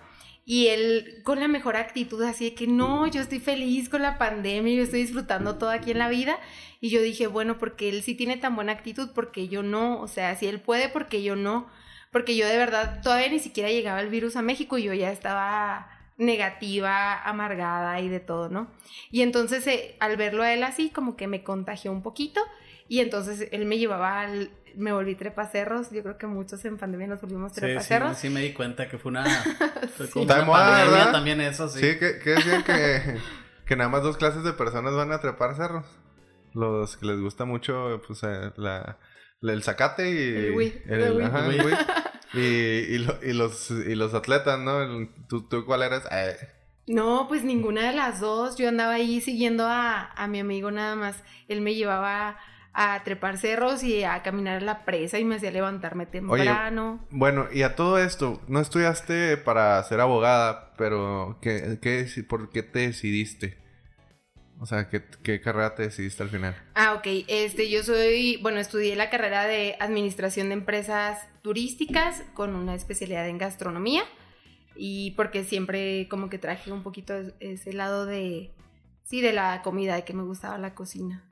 Y 0.44 0.68
él 0.68 1.22
con 1.24 1.40
la 1.40 1.48
mejor 1.48 1.76
actitud, 1.76 2.24
así 2.24 2.46
de 2.46 2.56
que 2.56 2.68
no, 2.68 3.06
yo 3.06 3.22
estoy 3.22 3.40
feliz 3.40 3.90
con 3.90 4.02
la 4.02 4.18
pandemia, 4.18 4.76
yo 4.76 4.84
estoy 4.84 5.02
disfrutando 5.02 5.58
todo 5.58 5.70
aquí 5.70 5.92
en 5.92 6.00
la 6.00 6.10
vida. 6.10 6.40
Y 6.80 6.90
yo 6.90 7.02
dije, 7.02 7.28
bueno, 7.28 7.58
porque 7.58 7.90
él 7.90 8.02
sí 8.02 8.16
tiene 8.16 8.38
tan 8.38 8.56
buena 8.56 8.72
actitud, 8.72 9.10
porque 9.14 9.50
yo 9.50 9.62
no, 9.62 10.00
o 10.00 10.08
sea, 10.08 10.36
si 10.36 10.48
él 10.48 10.62
puede, 10.62 10.90
porque 10.90 11.22
yo 11.22 11.36
no. 11.36 11.68
Porque 12.12 12.36
yo 12.38 12.48
de 12.48 12.58
verdad 12.58 13.02
todavía 13.04 13.30
ni 13.30 13.40
siquiera 13.40 13.70
llegaba 13.70 14.02
el 14.02 14.10
virus 14.10 14.36
a 14.36 14.42
México 14.42 14.78
y 14.78 14.84
yo 14.84 14.94
ya 14.94 15.12
estaba 15.12 15.90
negativa, 16.18 17.22
amargada 17.24 18.00
y 18.02 18.10
de 18.10 18.20
todo, 18.20 18.50
¿no? 18.50 18.68
Y 19.12 19.22
entonces 19.22 19.66
eh, 19.68 19.96
al 20.00 20.18
verlo 20.18 20.44
a 20.44 20.54
él 20.54 20.64
así, 20.64 20.90
como 20.90 21.16
que 21.16 21.28
me 21.28 21.44
contagió 21.44 21.92
un 21.92 22.02
poquito 22.04 22.42
y 22.88 23.00
entonces 23.00 23.48
él 23.52 23.66
me 23.66 23.78
llevaba 23.78 24.22
al, 24.22 24.50
me 24.76 24.92
volví 24.94 25.16
trepacerros, 25.16 25.92
yo 25.92 26.04
creo 26.04 26.18
que 26.18 26.28
muchos 26.28 26.64
en 26.66 26.78
pandemia 26.78 27.08
nos 27.08 27.22
volvimos 27.22 27.52
Sí, 27.54 27.60
sí, 27.60 27.66
trepacerros. 27.66 28.18
sí 28.18 28.30
me 28.30 28.42
di 28.42 28.54
cuenta 28.54 28.88
que 28.90 28.98
fue 28.98 29.10
una... 29.10 29.26
fue 29.98 30.10
como 30.10 30.26
una 30.26 30.42
moda, 30.44 30.66
pandemia 30.66 30.92
¿verdad? 30.98 31.12
también 31.12 31.42
eso, 31.42 31.68
sí. 31.70 31.80
Sí, 31.80 32.00
que, 32.00 32.20
que 32.20 32.30
decían 32.32 32.64
que, 32.64 33.18
que 33.66 33.76
nada 33.76 33.90
más 33.90 34.04
dos 34.04 34.18
clases 34.18 34.44
de 34.44 34.54
personas 34.54 34.94
van 34.94 35.12
a 35.12 35.20
trepar 35.20 35.56
cerros. 35.56 35.86
Los 36.54 36.98
que 36.98 37.06
les 37.06 37.20
gusta 37.20 37.46
mucho, 37.46 38.02
pues, 38.08 38.24
eh, 38.24 38.52
la, 38.58 38.80
la- 38.80 38.98
el 39.42 39.64
zacate 39.64 40.10
y... 40.12 40.36
El 40.48 40.52
güey, 40.54 40.82
el- 40.86 41.02
el 41.02 41.14
güey. 41.14 41.26
ajá, 41.26 41.46
el. 41.48 41.78
Y, 42.34 42.40
y, 42.40 42.98
lo- 43.00 43.20
y 43.24 43.34
los, 43.34 43.72
y 43.72 43.96
los 43.96 44.14
atletas, 44.14 44.60
¿no? 44.60 44.82
El- 44.82 45.10
¿tú, 45.30 45.48
tú 45.48 45.66
cuál 45.66 45.84
eres? 45.84 46.04
Eh, 46.12 46.36
No, 46.88 47.28
pues 47.28 47.44
ninguna 47.44 47.88
de 47.88 47.94
las 47.96 48.20
dos. 48.20 48.58
Yo 48.58 48.68
andaba 48.70 48.94
ahí 48.94 49.22
siguiendo 49.22 49.66
a, 49.68 50.12
a 50.12 50.28
mi 50.28 50.40
amigo 50.40 50.70
nada 50.72 50.96
más. 50.96 51.24
Él 51.48 51.62
me 51.62 51.74
llevaba 51.76 52.38
a 52.74 53.04
trepar 53.04 53.38
cerros 53.40 53.82
y 53.82 54.04
a 54.04 54.22
caminar 54.22 54.58
a 54.58 54.66
la 54.66 54.86
presa 54.86 55.18
y 55.18 55.24
me 55.26 55.36
hacía 55.38 55.50
levantarme 55.52 56.06
temprano. 56.06 57.08
bueno, 57.10 57.48
y 57.52 57.64
a 57.64 57.76
todo 57.76 57.98
esto, 57.98 58.40
no 58.48 58.60
estudiaste 58.60 59.36
para 59.38 59.82
ser 59.86 60.00
abogada, 60.00 60.74
pero 60.78 61.40
¿qué, 61.42 61.80
qué, 61.82 62.06
¿por 62.30 62.50
qué 62.52 62.62
te 62.62 62.80
decidiste? 62.80 63.58
O 64.60 64.66
sea, 64.66 64.90
¿qué, 64.90 65.04
¿qué, 65.24 65.40
carrera 65.40 65.76
te 65.76 65.84
decidiste 65.84 66.24
al 66.24 66.30
final? 66.30 66.56
Ah, 66.74 66.94
ok. 66.96 67.26
Este, 67.28 67.70
yo 67.70 67.84
soy, 67.84 68.38
bueno, 68.42 68.60
estudié 68.60 68.96
la 68.96 69.10
carrera 69.10 69.46
de 69.46 69.76
Administración 69.80 70.50
de 70.50 70.54
Empresas 70.54 71.28
Turísticas 71.44 72.24
con 72.34 72.56
una 72.56 72.74
especialidad 72.74 73.28
en 73.28 73.38
gastronomía 73.38 74.04
y 74.76 75.12
porque 75.12 75.44
siempre 75.44 76.08
como 76.10 76.30
que 76.30 76.38
traje 76.40 76.72
un 76.72 76.84
poquito 76.84 77.14
ese 77.40 77.74
lado 77.74 78.06
de, 78.06 78.52
sí, 79.04 79.22
de 79.22 79.34
la 79.34 79.62
comida, 79.62 79.96
de 79.96 80.04
que 80.04 80.14
me 80.14 80.24
gustaba 80.24 80.58
la 80.58 80.74
cocina. 80.74 81.24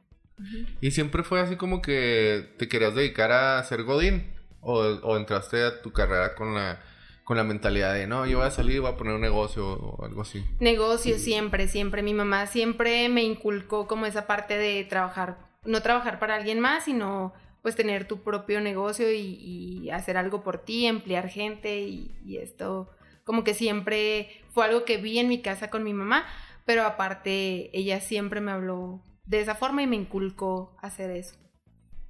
¿Y 0.81 0.91
siempre 0.91 1.23
fue 1.23 1.39
así 1.39 1.55
como 1.55 1.81
que 1.81 2.53
te 2.57 2.67
querías 2.67 2.95
dedicar 2.95 3.31
a 3.31 3.63
ser 3.63 3.83
Godín? 3.83 4.33
¿O, 4.61 5.15
entraste 5.15 5.63
a 5.63 5.81
tu 5.81 5.91
carrera 5.91 6.33
con 6.33 6.55
la, 6.55 6.81
con 7.25 7.37
la 7.37 7.43
mentalidad 7.43 7.93
de, 7.93 8.05
no, 8.05 8.25
yo 8.25 8.37
voy 8.37 8.47
a 8.47 8.51
salir 8.51 8.77
y 8.77 8.79
voy 8.79 8.91
a 8.91 8.97
poner 8.97 9.15
un 9.15 9.21
negocio 9.21 9.67
o 9.67 10.05
algo 10.05 10.21
así? 10.21 10.45
Negocio 10.59 11.17
siempre, 11.17 11.67
siempre. 11.67 12.03
Mi 12.03 12.13
mamá 12.13 12.45
siempre 12.45 13.09
me 13.09 13.23
inculcó 13.23 13.87
como 13.87 14.05
esa 14.05 14.27
parte 14.27 14.57
de 14.57 14.83
trabajar, 14.85 15.39
no 15.65 15.81
trabajar 15.81 16.19
para 16.19 16.35
alguien 16.35 16.59
más, 16.59 16.85
sino 16.85 17.33
pues 17.63 17.75
tener 17.75 18.07
tu 18.07 18.21
propio 18.21 18.61
negocio 18.61 19.11
y, 19.11 19.89
hacer 19.89 20.17
algo 20.17 20.43
por 20.43 20.59
ti, 20.59 20.85
emplear 20.85 21.27
gente 21.29 21.81
y, 21.81 22.15
y 22.23 22.37
esto 22.37 22.91
como 23.23 23.43
que 23.43 23.55
siempre 23.55 24.43
fue 24.51 24.65
algo 24.65 24.85
que 24.85 24.97
vi 24.97 25.17
en 25.17 25.27
mi 25.27 25.41
casa 25.41 25.71
con 25.71 25.83
mi 25.83 25.93
mamá, 25.93 26.25
pero 26.63 26.85
aparte 26.85 27.75
ella 27.77 27.99
siempre 28.01 28.39
me 28.39 28.51
habló 28.51 29.01
de 29.25 29.41
esa 29.41 29.55
forma 29.55 29.81
y 29.81 29.87
me 29.87 29.95
inculcó 29.95 30.77
hacer 30.79 31.09
eso. 31.09 31.35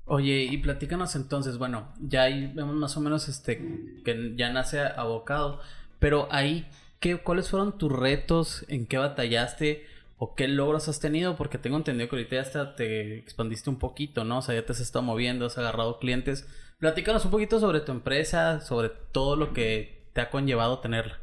Oye, 0.05 0.43
y 0.43 0.57
platícanos 0.57 1.15
entonces, 1.15 1.57
bueno, 1.57 1.91
ya 1.99 2.23
ahí 2.23 2.51
vemos 2.53 2.75
más 2.75 2.95
o 2.95 3.01
menos 3.01 3.27
este 3.27 3.57
que 4.03 4.33
ya 4.35 4.51
nace 4.51 4.79
abocado, 4.79 5.59
pero 5.97 6.27
ahí, 6.31 6.69
¿qué, 6.99 7.17
¿cuáles 7.17 7.49
fueron 7.49 7.77
tus 7.79 7.91
retos? 7.91 8.65
¿En 8.67 8.85
qué 8.85 8.99
batallaste? 8.99 9.87
¿O 10.17 10.35
qué 10.35 10.47
logros 10.47 10.87
has 10.87 10.99
tenido? 10.99 11.35
Porque 11.35 11.57
tengo 11.57 11.77
entendido 11.77 12.07
que 12.07 12.15
ahorita 12.17 12.35
ya 12.35 12.41
hasta 12.41 12.75
te 12.75 13.17
expandiste 13.17 13.69
un 13.69 13.79
poquito, 13.79 14.23
¿no? 14.23 14.37
O 14.37 14.41
sea, 14.43 14.53
ya 14.53 14.65
te 14.65 14.73
has 14.73 14.79
estado 14.79 15.03
moviendo, 15.03 15.47
has 15.47 15.57
agarrado 15.57 15.99
clientes. 15.99 16.47
Platícanos 16.77 17.25
un 17.25 17.31
poquito 17.31 17.59
sobre 17.59 17.79
tu 17.81 17.91
empresa, 17.91 18.61
sobre 18.61 18.89
todo 18.89 19.35
lo 19.35 19.53
que 19.53 20.07
te 20.13 20.21
ha 20.21 20.29
conllevado 20.29 20.79
tenerla. 20.79 21.19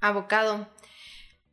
Abocado. 0.00 0.68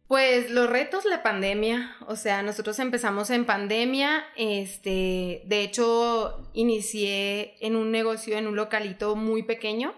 Pues 0.07 0.49
los 0.51 0.69
retos, 0.69 1.03
la 1.03 1.21
pandemia, 1.21 1.97
o 2.07 2.15
sea, 2.15 2.41
nosotros 2.41 2.79
empezamos 2.79 3.29
en 3.29 3.45
pandemia, 3.45 4.25
este, 4.37 5.41
de 5.45 5.63
hecho, 5.63 6.49
inicié 6.53 7.57
en 7.59 7.75
un 7.75 7.91
negocio, 7.91 8.37
en 8.37 8.47
un 8.47 8.55
localito 8.55 9.17
muy 9.17 9.43
pequeño, 9.43 9.93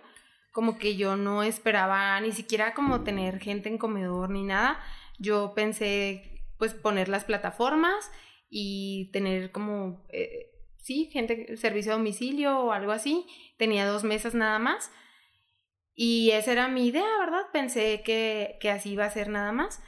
como 0.52 0.80
que 0.80 0.96
yo 0.96 1.16
no 1.16 1.44
esperaba 1.44 2.20
ni 2.22 2.32
siquiera 2.32 2.74
como 2.74 3.04
tener 3.04 3.40
gente 3.40 3.70
en 3.70 3.78
comedor 3.78 4.32
ni 4.32 4.44
nada, 4.44 4.80
yo 5.20 5.54
pensé 5.54 6.44
pues 6.58 6.74
poner 6.74 7.08
las 7.08 7.24
plataformas 7.24 8.12
y 8.50 9.12
tener 9.14 9.52
como, 9.52 10.08
eh, 10.10 10.50
sí, 10.80 11.10
gente, 11.14 11.56
servicio 11.56 11.94
a 11.94 11.98
domicilio 11.98 12.60
o 12.60 12.72
algo 12.72 12.94
así, 12.94 13.28
tenía 13.58 13.86
dos 13.86 14.04
mesas 14.04 14.34
nada 14.34 14.58
más. 14.58 14.92
Y 15.94 16.32
esa 16.32 16.54
era 16.54 16.68
mi 16.68 16.88
idea, 16.88 17.18
¿verdad? 17.20 17.44
Pensé 17.54 18.02
que, 18.04 18.58
que 18.60 18.72
así 18.72 18.94
iba 18.94 19.06
a 19.06 19.10
ser 19.12 19.30
nada 19.30 19.52
más. 19.52 19.84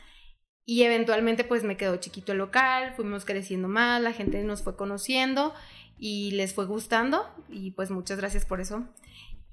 Y 0.66 0.84
eventualmente 0.84 1.44
pues 1.44 1.64
me 1.64 1.78
quedó 1.78 1.98
chiquito 1.98 2.32
el 2.32 2.38
local, 2.38 2.94
fuimos 2.96 3.26
creciendo 3.26 3.68
más, 3.68 4.02
la 4.02 4.14
gente 4.14 4.44
nos 4.44 4.62
fue 4.62 4.76
conociendo 4.76 5.54
y 5.98 6.32
les 6.32 6.54
fue 6.54 6.66
gustando 6.66 7.30
y 7.50 7.72
pues 7.72 7.92
muchas 7.92 8.18
gracias 8.18 8.46
por 8.46 8.62
eso. 8.62 8.86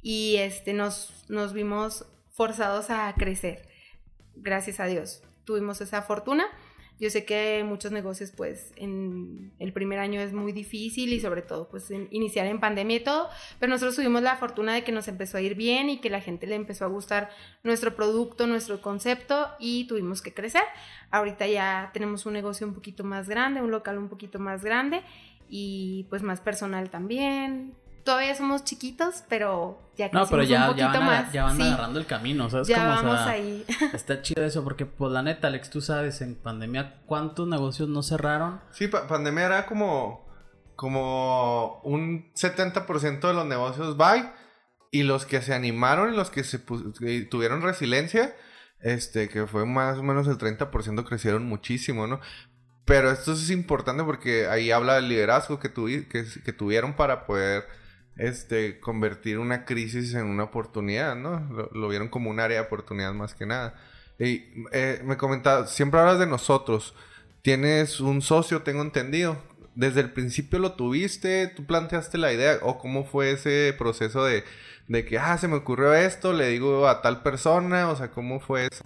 Y 0.02 0.36
este 0.36 0.72
nos, 0.74 1.24
nos 1.28 1.52
vimos 1.52 2.06
forzados 2.30 2.90
a 2.90 3.12
crecer. 3.14 3.68
Gracias 4.36 4.80
a 4.80 4.86
Dios. 4.86 5.22
Tuvimos 5.44 5.80
esa 5.80 6.02
fortuna 6.02 6.46
yo 7.00 7.10
sé 7.10 7.24
que 7.24 7.62
muchos 7.64 7.92
negocios, 7.92 8.32
pues, 8.36 8.72
en 8.76 9.52
el 9.58 9.72
primer 9.72 10.00
año 10.00 10.20
es 10.20 10.32
muy 10.32 10.52
difícil 10.52 11.12
y 11.12 11.20
sobre 11.20 11.42
todo, 11.42 11.68
pues, 11.68 11.90
iniciar 12.10 12.46
en 12.46 12.58
pandemia 12.58 12.96
y 12.96 13.00
todo, 13.00 13.28
pero 13.60 13.70
nosotros 13.70 13.96
tuvimos 13.96 14.22
la 14.22 14.36
fortuna 14.36 14.74
de 14.74 14.82
que 14.82 14.90
nos 14.90 15.06
empezó 15.06 15.38
a 15.38 15.40
ir 15.40 15.54
bien 15.54 15.90
y 15.90 16.00
que 16.00 16.10
la 16.10 16.20
gente 16.20 16.46
le 16.46 16.56
empezó 16.56 16.84
a 16.84 16.88
gustar 16.88 17.30
nuestro 17.62 17.94
producto, 17.94 18.46
nuestro 18.46 18.82
concepto 18.82 19.48
y 19.60 19.86
tuvimos 19.86 20.22
que 20.22 20.34
crecer. 20.34 20.64
Ahorita 21.10 21.46
ya 21.46 21.90
tenemos 21.92 22.26
un 22.26 22.32
negocio 22.32 22.66
un 22.66 22.74
poquito 22.74 23.04
más 23.04 23.28
grande, 23.28 23.62
un 23.62 23.70
local 23.70 23.96
un 23.98 24.08
poquito 24.08 24.38
más 24.38 24.64
grande 24.64 25.02
y 25.48 26.06
pues 26.10 26.22
más 26.22 26.40
personal 26.40 26.90
también 26.90 27.74
todavía 28.08 28.34
somos 28.34 28.64
chiquitos, 28.64 29.22
pero 29.28 29.92
ya 29.94 30.08
no, 30.10 30.26
pero 30.26 30.42
ya, 30.42 30.62
un 30.62 30.66
poquito 30.68 30.86
ya 30.86 30.98
van, 30.98 31.06
más. 31.06 31.30
Ya 31.30 31.44
van 31.44 31.60
agarrando 31.60 32.00
el 32.00 32.06
camino, 32.06 32.48
¿sabes? 32.48 32.66
Ya 32.66 32.88
vamos 32.88 33.18
ahí. 33.18 33.66
Está 33.92 34.22
chido 34.22 34.46
eso, 34.46 34.64
porque 34.64 34.86
pues 34.86 35.12
la 35.12 35.20
neta, 35.20 35.48
Alex, 35.48 35.68
tú 35.68 35.82
sabes, 35.82 36.22
en 36.22 36.34
pandemia, 36.34 37.02
¿cuántos 37.04 37.46
negocios 37.46 37.86
no 37.90 38.02
cerraron? 38.02 38.62
Sí, 38.70 38.88
pandemia 38.88 39.44
era 39.44 39.66
como, 39.66 40.26
como 40.74 41.82
un 41.82 42.32
70% 42.32 43.20
de 43.20 43.34
los 43.34 43.44
negocios 43.44 43.98
bye, 43.98 44.32
y 44.90 45.02
los 45.02 45.26
que 45.26 45.42
se 45.42 45.52
animaron 45.52 46.14
y 46.14 46.16
los 46.16 46.30
que 46.30 46.44
se 46.44 46.60
tuvieron 46.60 47.60
resiliencia, 47.60 48.34
este, 48.80 49.28
que 49.28 49.46
fue 49.46 49.66
más 49.66 49.98
o 49.98 50.02
menos 50.02 50.26
el 50.28 50.38
30% 50.38 51.04
crecieron 51.06 51.44
muchísimo, 51.44 52.06
¿no? 52.06 52.20
Pero 52.86 53.10
esto 53.10 53.34
es 53.34 53.50
importante 53.50 54.02
porque 54.02 54.46
ahí 54.46 54.70
habla 54.70 54.94
del 54.94 55.10
liderazgo 55.10 55.60
que, 55.60 55.74
que, 55.74 56.24
que 56.42 56.52
tuvieron 56.54 56.96
para 56.96 57.26
poder 57.26 57.66
este, 58.18 58.80
convertir 58.80 59.38
una 59.38 59.64
crisis 59.64 60.14
en 60.14 60.26
una 60.26 60.44
oportunidad, 60.44 61.16
¿no? 61.16 61.68
Lo, 61.72 61.88
vieron 61.88 62.08
como 62.08 62.30
un 62.30 62.40
área 62.40 62.60
de 62.60 62.66
oportunidad 62.66 63.12
más 63.14 63.34
que 63.34 63.46
nada. 63.46 63.74
Y 64.18 64.44
eh, 64.72 65.00
me 65.04 65.16
comentaba, 65.16 65.66
siempre 65.66 66.00
hablas 66.00 66.18
de 66.18 66.26
nosotros. 66.26 66.94
Tienes 67.42 68.00
un 68.00 68.20
socio, 68.20 68.62
tengo 68.62 68.82
entendido. 68.82 69.40
¿Desde 69.76 70.00
el 70.00 70.12
principio 70.12 70.58
lo 70.58 70.72
tuviste? 70.72 71.46
¿Tú 71.46 71.64
planteaste 71.64 72.18
la 72.18 72.32
idea? 72.32 72.58
¿O 72.62 72.78
cómo 72.78 73.04
fue 73.04 73.30
ese 73.30 73.74
proceso 73.78 74.24
de, 74.24 74.42
de 74.88 75.04
que, 75.04 75.18
ah, 75.18 75.38
se 75.38 75.46
me 75.46 75.54
ocurrió 75.54 75.94
esto, 75.94 76.32
le 76.32 76.48
digo 76.48 76.88
a 76.88 77.00
tal 77.00 77.22
persona? 77.22 77.88
O 77.88 77.94
sea, 77.94 78.10
¿cómo 78.10 78.40
fue 78.40 78.66
eso? 78.66 78.84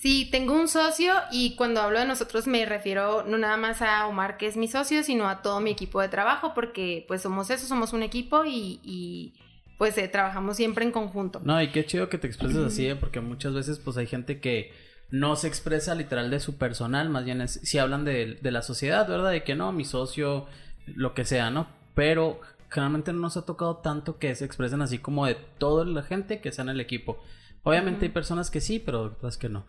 Sí, 0.00 0.30
tengo 0.32 0.54
un 0.54 0.66
socio 0.66 1.12
y 1.30 1.56
cuando 1.56 1.82
hablo 1.82 1.98
de 1.98 2.06
nosotros 2.06 2.46
me 2.46 2.64
refiero 2.64 3.22
no 3.24 3.36
nada 3.36 3.58
más 3.58 3.82
a 3.82 4.06
Omar, 4.06 4.38
que 4.38 4.46
es 4.46 4.56
mi 4.56 4.66
socio, 4.66 5.02
sino 5.02 5.28
a 5.28 5.42
todo 5.42 5.60
mi 5.60 5.70
equipo 5.70 6.00
de 6.00 6.08
trabajo, 6.08 6.54
porque 6.54 7.04
pues 7.06 7.20
somos 7.20 7.50
eso, 7.50 7.66
somos 7.66 7.92
un 7.92 8.02
equipo 8.02 8.44
y, 8.46 9.34
pues 9.76 9.98
eh, 9.98 10.08
trabajamos 10.08 10.56
siempre 10.56 10.86
en 10.86 10.90
conjunto. 10.90 11.42
No, 11.44 11.60
y 11.60 11.70
qué 11.70 11.84
chido 11.84 12.08
que 12.08 12.16
te 12.16 12.26
expreses 12.26 12.64
así, 12.64 12.86
¿eh? 12.86 12.96
porque 12.96 13.20
muchas 13.20 13.52
veces 13.52 13.78
pues 13.78 13.98
hay 13.98 14.06
gente 14.06 14.40
que 14.40 14.72
no 15.10 15.36
se 15.36 15.48
expresa 15.48 15.94
literal 15.94 16.30
de 16.30 16.40
su 16.40 16.56
personal, 16.56 17.10
más 17.10 17.26
bien 17.26 17.46
si 17.46 17.76
hablan 17.76 18.06
de, 18.06 18.38
de 18.40 18.50
la 18.50 18.62
sociedad, 18.62 19.06
¿verdad? 19.06 19.32
De 19.32 19.44
que 19.44 19.54
no, 19.54 19.70
mi 19.70 19.84
socio, 19.84 20.46
lo 20.86 21.12
que 21.12 21.26
sea, 21.26 21.50
¿no? 21.50 21.68
Pero 21.94 22.40
generalmente 22.70 23.12
no 23.12 23.18
nos 23.18 23.36
ha 23.36 23.44
tocado 23.44 23.76
tanto 23.76 24.16
que 24.16 24.34
se 24.34 24.46
expresen 24.46 24.80
así 24.80 24.98
como 24.98 25.26
de 25.26 25.34
toda 25.58 25.84
la 25.84 26.02
gente 26.02 26.40
que 26.40 26.52
sea 26.52 26.62
en 26.62 26.70
el 26.70 26.80
equipo. 26.80 27.22
Obviamente 27.64 28.06
hay 28.06 28.12
personas 28.12 28.50
que 28.50 28.62
sí, 28.62 28.78
pero 28.78 29.02
otras 29.02 29.36
que 29.36 29.50
no. 29.50 29.66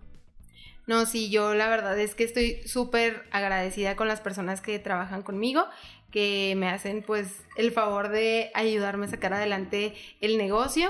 No, 0.87 1.05
sí, 1.05 1.29
yo 1.29 1.53
la 1.53 1.67
verdad 1.69 1.97
es 1.99 2.15
que 2.15 2.23
estoy 2.23 2.61
súper 2.65 3.23
agradecida 3.31 3.95
con 3.95 4.07
las 4.07 4.19
personas 4.19 4.61
que 4.61 4.79
trabajan 4.79 5.21
conmigo, 5.21 5.65
que 6.11 6.53
me 6.57 6.67
hacen 6.67 7.03
pues 7.03 7.43
el 7.55 7.71
favor 7.71 8.09
de 8.09 8.51
ayudarme 8.53 9.05
a 9.05 9.09
sacar 9.09 9.33
adelante 9.33 9.93
el 10.19 10.37
negocio. 10.37 10.89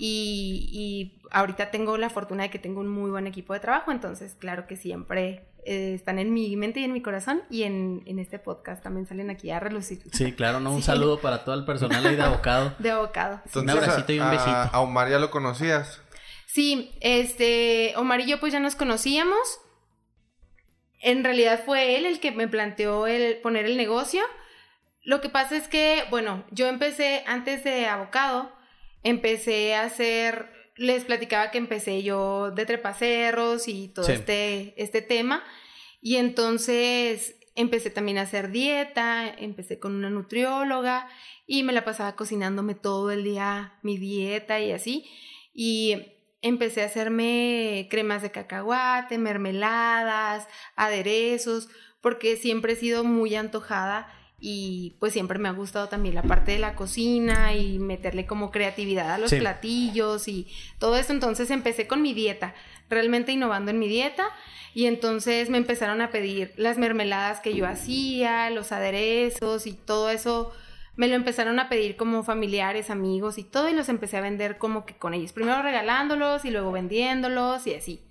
Y, 0.00 1.14
ahorita 1.30 1.70
tengo 1.70 1.98
la 1.98 2.08
fortuna 2.08 2.44
de 2.44 2.50
que 2.50 2.58
tengo 2.58 2.80
un 2.80 2.88
muy 2.88 3.10
buen 3.10 3.26
equipo 3.26 3.52
de 3.52 3.60
trabajo, 3.60 3.90
entonces 3.90 4.34
claro 4.38 4.66
que 4.66 4.76
siempre 4.76 5.44
eh, 5.64 5.92
están 5.94 6.18
en 6.18 6.32
mi 6.32 6.56
mente 6.56 6.80
y 6.80 6.84
en 6.84 6.92
mi 6.92 7.02
corazón 7.02 7.42
y 7.50 7.64
en, 7.64 8.02
este 8.06 8.38
podcast 8.38 8.82
también 8.82 9.06
salen 9.06 9.28
aquí 9.28 9.50
a 9.50 9.60
relucir. 9.60 10.00
Sí, 10.12 10.32
claro, 10.32 10.60
¿no? 10.60 10.72
Un 10.74 10.82
saludo 10.82 11.18
para 11.18 11.44
todo 11.44 11.54
el 11.54 11.64
personal 11.64 12.06
ahí 12.06 12.16
de 12.16 12.22
abocado. 12.22 12.72
De 12.78 12.90
abocado. 12.90 13.40
un 13.56 13.68
abracito 13.68 14.12
y 14.12 14.20
un 14.20 14.30
besito. 14.30 14.50
A 14.50 14.80
Omar 14.80 15.10
ya 15.10 15.18
lo 15.18 15.30
conocías. 15.30 16.00
Sí, 16.48 16.92
este, 17.02 17.92
Omar 17.96 18.20
y 18.20 18.26
yo 18.26 18.40
pues 18.40 18.54
ya 18.54 18.58
nos 18.58 18.74
conocíamos. 18.74 19.60
En 21.00 21.22
realidad 21.22 21.62
fue 21.64 21.96
él 21.96 22.06
el 22.06 22.20
que 22.20 22.32
me 22.32 22.48
planteó 22.48 23.06
el 23.06 23.36
poner 23.40 23.66
el 23.66 23.76
negocio. 23.76 24.22
Lo 25.02 25.20
que 25.20 25.28
pasa 25.28 25.58
es 25.58 25.68
que, 25.68 26.04
bueno, 26.10 26.46
yo 26.50 26.66
empecé 26.66 27.22
antes 27.26 27.64
de 27.64 27.86
abocado, 27.86 28.50
empecé 29.02 29.74
a 29.74 29.84
hacer, 29.84 30.50
les 30.76 31.04
platicaba 31.04 31.50
que 31.50 31.58
empecé 31.58 32.02
yo 32.02 32.50
de 32.50 32.64
trepacerros 32.64 33.68
y 33.68 33.88
todo 33.88 34.08
este, 34.08 34.72
este 34.82 35.02
tema. 35.02 35.44
Y 36.00 36.16
entonces 36.16 37.36
empecé 37.56 37.90
también 37.90 38.16
a 38.16 38.22
hacer 38.22 38.50
dieta, 38.50 39.28
empecé 39.28 39.78
con 39.78 39.94
una 39.94 40.08
nutrióloga 40.08 41.10
y 41.46 41.62
me 41.62 41.74
la 41.74 41.84
pasaba 41.84 42.16
cocinándome 42.16 42.74
todo 42.74 43.10
el 43.10 43.22
día 43.22 43.78
mi 43.82 43.98
dieta 43.98 44.60
y 44.60 44.72
así. 44.72 45.04
Y 45.52 46.14
empecé 46.42 46.82
a 46.82 46.86
hacerme 46.86 47.88
cremas 47.90 48.22
de 48.22 48.30
cacahuate, 48.30 49.18
mermeladas, 49.18 50.46
aderezos, 50.76 51.68
porque 52.00 52.36
siempre 52.36 52.74
he 52.74 52.76
sido 52.76 53.04
muy 53.04 53.34
antojada 53.34 54.12
y 54.40 54.96
pues 55.00 55.12
siempre 55.12 55.38
me 55.38 55.48
ha 55.48 55.52
gustado 55.52 55.88
también 55.88 56.14
la 56.14 56.22
parte 56.22 56.52
de 56.52 56.60
la 56.60 56.76
cocina 56.76 57.54
y 57.54 57.80
meterle 57.80 58.24
como 58.24 58.52
creatividad 58.52 59.12
a 59.12 59.18
los 59.18 59.34
platillos 59.34 60.28
y 60.28 60.46
todo 60.78 60.96
eso. 60.96 61.12
Entonces 61.12 61.50
empecé 61.50 61.88
con 61.88 62.02
mi 62.02 62.14
dieta, 62.14 62.54
realmente 62.88 63.32
innovando 63.32 63.72
en 63.72 63.80
mi 63.80 63.88
dieta 63.88 64.28
y 64.74 64.86
entonces 64.86 65.50
me 65.50 65.58
empezaron 65.58 66.00
a 66.00 66.10
pedir 66.10 66.52
las 66.56 66.78
mermeladas 66.78 67.40
que 67.40 67.54
yo 67.54 67.66
hacía, 67.66 68.48
los 68.50 68.70
aderezos 68.70 69.66
y 69.66 69.72
todo 69.72 70.08
eso. 70.08 70.52
Me 70.98 71.06
lo 71.06 71.14
empezaron 71.14 71.60
a 71.60 71.68
pedir 71.68 71.96
como 71.96 72.24
familiares, 72.24 72.90
amigos 72.90 73.38
y 73.38 73.44
todo 73.44 73.68
y 73.68 73.72
los 73.72 73.88
empecé 73.88 74.16
a 74.16 74.20
vender 74.20 74.58
como 74.58 74.84
que 74.84 74.96
con 74.96 75.14
ellos. 75.14 75.32
Primero 75.32 75.62
regalándolos 75.62 76.44
y 76.44 76.50
luego 76.50 76.72
vendiéndolos 76.72 77.68
y 77.68 77.74
así. 77.74 78.02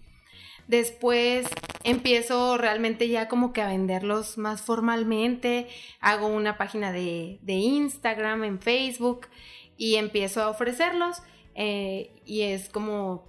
Después 0.70 1.50
empiezo 1.84 2.58
realmente 2.58 3.10
ya 3.10 3.28
como 3.28 3.52
que 3.52 3.62
a 3.62 3.68
venderlos 3.68 4.38
más 4.38 4.62
formalmente. 4.62 5.68
Hago 6.00 6.28
una 6.28 6.58
página 6.58 6.94
de, 6.94 7.40
Instagram, 7.46 8.46
en 8.46 8.62
Facebook 8.62 9.28
y 9.76 9.96
empiezo 9.96 10.42
a 10.42 10.50
ofrecerlos. 10.50 11.22
Eh, 11.56 12.22
y 12.26 12.44
es 12.44 12.70
como, 12.70 13.28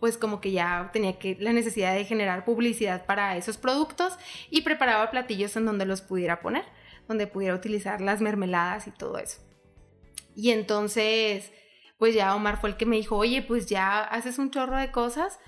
pues 0.00 0.16
como 0.16 0.40
que 0.40 0.52
ya 0.52 0.88
tenía 0.94 1.18
que 1.18 1.36
la 1.40 1.52
necesidad 1.52 1.94
de 1.94 2.06
generar 2.06 2.46
publicidad 2.46 3.04
para 3.04 3.36
esos 3.36 3.58
productos 3.58 4.14
y 4.48 4.62
preparaba 4.62 5.10
platillos 5.10 5.56
en 5.56 5.66
donde 5.66 5.84
los 5.84 6.00
pudiera 6.00 6.40
poner, 6.40 6.64
donde 7.08 7.26
pudiera 7.26 7.54
utilizar 7.54 8.00
las 8.00 8.20
mermeladas 8.20 8.86
y 8.86 8.90
todo 8.90 9.18
eso. 9.18 9.40
Y 10.34 10.50
entonces, 10.50 11.52
pues 11.98 12.14
ya 12.14 12.34
Omar 12.34 12.60
fue 12.60 12.70
el 12.70 12.76
que 12.76 12.86
me 12.86 12.96
dijo, 12.96 13.16
oye, 13.16 13.42
pues 13.42 13.66
ya 13.66 14.02
haces 14.02 14.38
un 14.38 14.50
chorro 14.50 14.76
de 14.76 14.90
cosas 14.90 15.38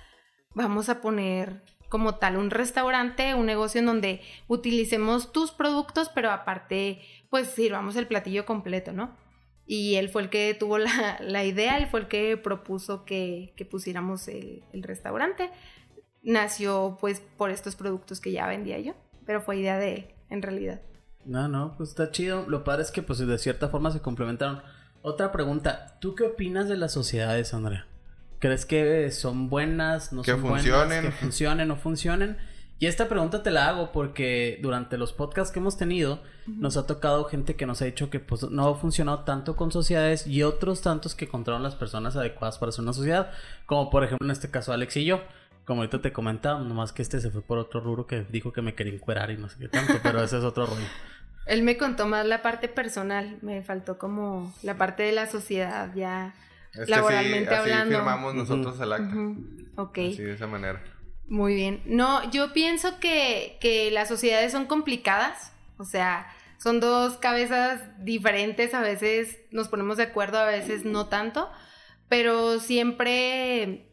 vamos 0.57 0.89
a 0.89 1.01
poner 1.01 1.61
como 1.87 2.15
tal 2.15 2.35
un 2.35 2.49
restaurante, 2.49 3.35
un 3.35 3.45
negocio 3.45 3.79
en 3.79 3.85
donde 3.85 4.21
utilicemos 4.47 5.31
tus 5.31 5.51
productos, 5.51 6.09
pero 6.09 6.31
aparte, 6.31 6.99
pues 7.29 7.47
sirvamos 7.47 7.95
el 7.95 8.07
platillo 8.07 8.45
completo, 8.45 8.91
¿no? 8.91 9.15
Y 9.65 9.95
él 9.95 10.09
fue 10.09 10.23
el 10.23 10.29
que 10.29 10.53
tuvo 10.53 10.79
la, 10.79 11.19
idea, 11.45 11.77
él 11.77 11.87
fue 11.87 12.01
el 12.01 12.07
que 12.07 12.35
propuso 12.37 13.05
que, 13.05 13.53
pusiéramos 13.69 14.27
el, 14.27 14.63
restaurante. 14.73 15.51
Nació 16.23 16.97
pues 16.99 17.21
por 17.21 17.51
estos 17.51 17.75
productos 17.75 18.19
que 18.19 18.31
ya 18.31 18.47
vendía 18.47 18.79
yo, 18.79 18.95
pero 19.25 19.41
fue 19.41 19.57
idea 19.57 19.77
de 19.77 19.93
él, 19.93 20.07
en 20.29 20.41
realidad. 20.41 20.81
No, 21.27 21.47
no, 21.47 21.75
pues 21.77 21.89
está 21.89 22.09
chido. 22.11 22.45
Lo 22.47 22.63
padre 22.63 22.83
es 22.83 22.91
que 22.91 23.03
pues 23.03 23.19
de 23.19 23.37
cierta 23.37 23.69
forma 23.69 23.91
se 23.91 23.99
complementaron. 23.99 24.61
Otra 25.01 25.31
pregunta, 25.31 25.97
¿tú 25.99 26.15
qué 26.15 26.23
opinas 26.23 26.67
de 26.67 26.77
las 26.77 26.93
sociedades, 26.93 27.53
Andrea? 27.53 27.85
¿Crees 28.39 28.65
que 28.65 29.11
son 29.11 29.49
buenas, 29.49 30.13
no 30.13 30.23
son 30.23 30.41
funcionen. 30.41 30.87
buenas, 30.87 31.05
que 31.05 31.11
funcionen, 31.11 31.67
no 31.67 31.75
funcionen? 31.75 32.37
Y 32.79 32.85
esta 32.85 33.09
pregunta 33.09 33.41
te 33.41 33.49
la 33.49 33.67
hago 33.67 33.91
porque 33.91 34.59
durante 34.61 34.97
los 34.97 35.11
podcasts 35.11 35.51
que 35.51 35.59
hemos 35.59 35.77
tenido 35.77 36.21
nos 36.45 36.77
ha 36.77 36.85
tocado 36.85 37.25
gente 37.25 37.55
que 37.55 37.65
nos 37.65 37.81
ha 37.81 37.85
dicho 37.85 38.11
que 38.11 38.19
pues, 38.19 38.43
no 38.51 38.67
ha 38.67 38.75
funcionado 38.75 39.19
tanto 39.19 39.55
con 39.55 39.71
sociedades 39.71 40.27
y 40.27 40.43
otros 40.43 40.81
tantos 40.81 41.15
que 41.15 41.25
encontraron 41.25 41.63
las 41.63 41.73
personas 41.73 42.15
adecuadas 42.15 42.59
para 42.59 42.69
hacer 42.69 42.83
una 42.83 42.93
sociedad, 42.93 43.31
como 43.65 43.89
por 43.89 44.03
ejemplo 44.03 44.25
en 44.25 44.31
este 44.31 44.51
caso 44.51 44.73
Alex 44.73 44.97
y 44.97 45.05
yo. 45.05 45.21
Como 45.65 45.81
ahorita 45.81 46.01
te 46.01 46.13
comentaba, 46.13 46.61
nomás 46.61 46.93
que 46.93 47.01
este 47.01 47.19
se 47.19 47.29
fue 47.29 47.41
por 47.41 47.57
otro 47.57 47.81
rubro 47.81 48.07
que 48.07 48.25
dijo 48.29 48.53
que 48.53 48.61
me 48.61 48.73
quería 48.73 48.93
encuerar 48.93 49.31
y 49.31 49.37
no 49.37 49.49
sé 49.49 49.57
qué 49.59 49.67
tanto, 49.67 49.95
pero 50.01 50.23
ese 50.23 50.37
es 50.37 50.43
otro 50.45 50.65
rollo. 50.65 50.85
Él 51.47 51.63
me 51.63 51.77
contó 51.77 52.07
más 52.07 52.25
la 52.25 52.41
parte 52.41 52.67
personal, 52.67 53.37
me 53.41 53.61
faltó 53.61 53.97
como 53.97 54.53
la 54.63 54.77
parte 54.77 55.03
de 55.03 55.11
la 55.11 55.27
sociedad 55.27 55.93
ya 55.95 56.33
laboralmente 56.87 57.53
así, 57.55 57.71
así 57.71 57.89
firmamos 57.89 58.35
nosotros 58.35 58.79
el 58.79 58.93
acta. 58.93 59.15
Ok. 59.77 59.97
Así 59.97 60.23
de 60.23 60.33
esa 60.33 60.47
manera. 60.47 60.83
Muy 61.27 61.55
bien. 61.55 61.81
No, 61.85 62.29
yo 62.31 62.53
pienso 62.53 62.99
que, 62.99 63.57
que 63.59 63.91
las 63.91 64.07
sociedades 64.07 64.51
son 64.51 64.65
complicadas. 64.65 65.53
O 65.77 65.83
sea, 65.83 66.27
son 66.57 66.79
dos 66.79 67.17
cabezas 67.17 67.81
diferentes. 67.99 68.73
A 68.73 68.81
veces 68.81 69.39
nos 69.51 69.67
ponemos 69.67 69.97
de 69.97 70.03
acuerdo, 70.03 70.39
a 70.39 70.45
veces 70.45 70.85
no 70.85 71.07
tanto. 71.07 71.49
Pero 72.09 72.59
siempre 72.59 73.87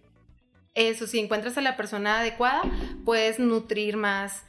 eso, 0.75 1.06
si 1.06 1.18
encuentras 1.18 1.58
a 1.58 1.61
la 1.61 1.76
persona 1.76 2.20
adecuada, 2.20 2.62
puedes 3.04 3.38
nutrir 3.38 3.96
más 3.96 4.44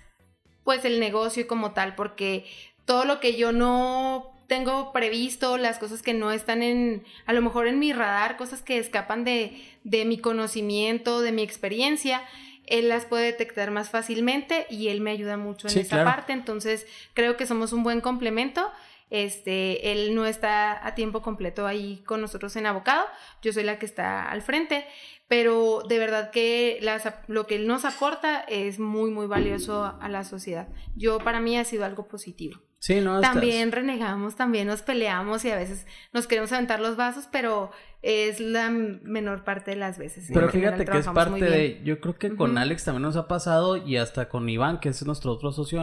pues 0.64 0.84
el 0.84 1.00
negocio 1.00 1.48
como 1.48 1.74
tal, 1.74 1.94
porque 1.94 2.46
todo 2.86 3.06
lo 3.06 3.20
que 3.20 3.36
yo 3.36 3.52
no 3.52 4.32
tengo 4.48 4.94
previsto, 4.94 5.58
las 5.58 5.80
cosas 5.80 6.02
que 6.02 6.14
no 6.14 6.32
están 6.32 6.62
en, 6.62 7.04
a 7.26 7.34
lo 7.34 7.42
mejor 7.42 7.68
en 7.68 7.80
mi 7.80 7.94
radar, 7.94 8.38
cosas 8.38 8.62
que 8.62 8.78
escapan 8.78 9.24
de, 9.24 9.60
de 9.84 10.06
mi 10.06 10.18
conocimiento, 10.18 11.22
de 11.22 11.32
mi 11.32 11.42
experiencia, 11.42 12.22
él 12.68 12.90
las 12.90 13.06
puede 13.06 13.26
detectar 13.26 13.72
más 13.72 13.90
fácilmente 13.90 14.66
y 14.70 14.88
él 14.88 15.02
me 15.02 15.12
ayuda 15.12 15.38
mucho 15.38 15.68
en 15.68 15.80
esa 15.80 16.04
parte. 16.04 16.34
Entonces, 16.34 16.88
creo 17.14 17.38
que 17.38 17.46
somos 17.46 17.74
un 17.74 17.84
buen 17.84 18.02
complemento. 18.02 18.72
Este, 19.16 19.94
él 19.94 20.14
no 20.14 20.26
está 20.26 20.86
a 20.86 20.94
tiempo 20.94 21.22
completo 21.22 21.66
ahí 21.66 22.04
con 22.06 22.20
nosotros 22.20 22.56
en 22.56 22.66
abocado, 22.66 23.06
yo 23.42 23.54
soy 23.54 23.64
la 23.64 23.80
que 23.80 23.86
está 23.86 24.30
al 24.30 24.42
frente, 24.42 24.86
pero 25.28 25.84
de 25.88 26.00
verdad 26.00 26.32
que 26.32 26.80
lo 27.28 27.48
que 27.48 27.56
él 27.56 27.68
nos 27.68 27.86
aporta 27.86 28.42
es 28.42 28.78
muy, 28.80 29.12
muy 29.12 29.28
valioso 29.28 29.98
a 30.00 30.10
la 30.10 30.24
sociedad. 30.24 30.68
Yo, 30.96 31.20
para 31.20 31.40
mí, 31.40 31.58
ha 31.58 31.64
sido 31.64 31.86
algo 31.86 32.08
positivo. 32.08 32.60
Sí, 32.86 33.02
no, 33.02 33.20
también 33.20 33.72
renegamos, 33.72 34.36
también 34.36 34.68
nos 34.68 34.84
peleamos 34.84 35.44
y 35.44 35.50
a 35.50 35.56
veces 35.56 35.88
nos 36.14 36.28
queremos 36.28 36.52
aventar 36.52 36.80
los 36.80 36.96
vasos, 36.96 37.28
pero 37.32 37.72
es 38.04 38.40
la 38.40 38.70
menor 38.70 39.44
parte 39.44 39.72
de 39.72 39.78
las 39.78 39.98
veces. 39.98 40.30
Pero 40.32 40.50
fíjate 40.50 40.86
que 40.86 41.00
es 41.00 41.08
parte 41.08 41.44
de, 41.46 41.82
yo 41.84 42.00
creo 42.00 42.16
que 42.16 42.36
con 42.36 42.60
Alex 42.60 42.84
también 42.84 43.02
nos 43.02 43.16
ha 43.16 43.28
pasado 43.28 43.78
y 43.78 43.98
hasta 43.98 44.30
con 44.30 44.48
Iván, 44.48 44.80
que 44.80 44.90
es 44.90 45.04
nuestro 45.04 45.32
otro 45.32 45.52
socio 45.52 45.82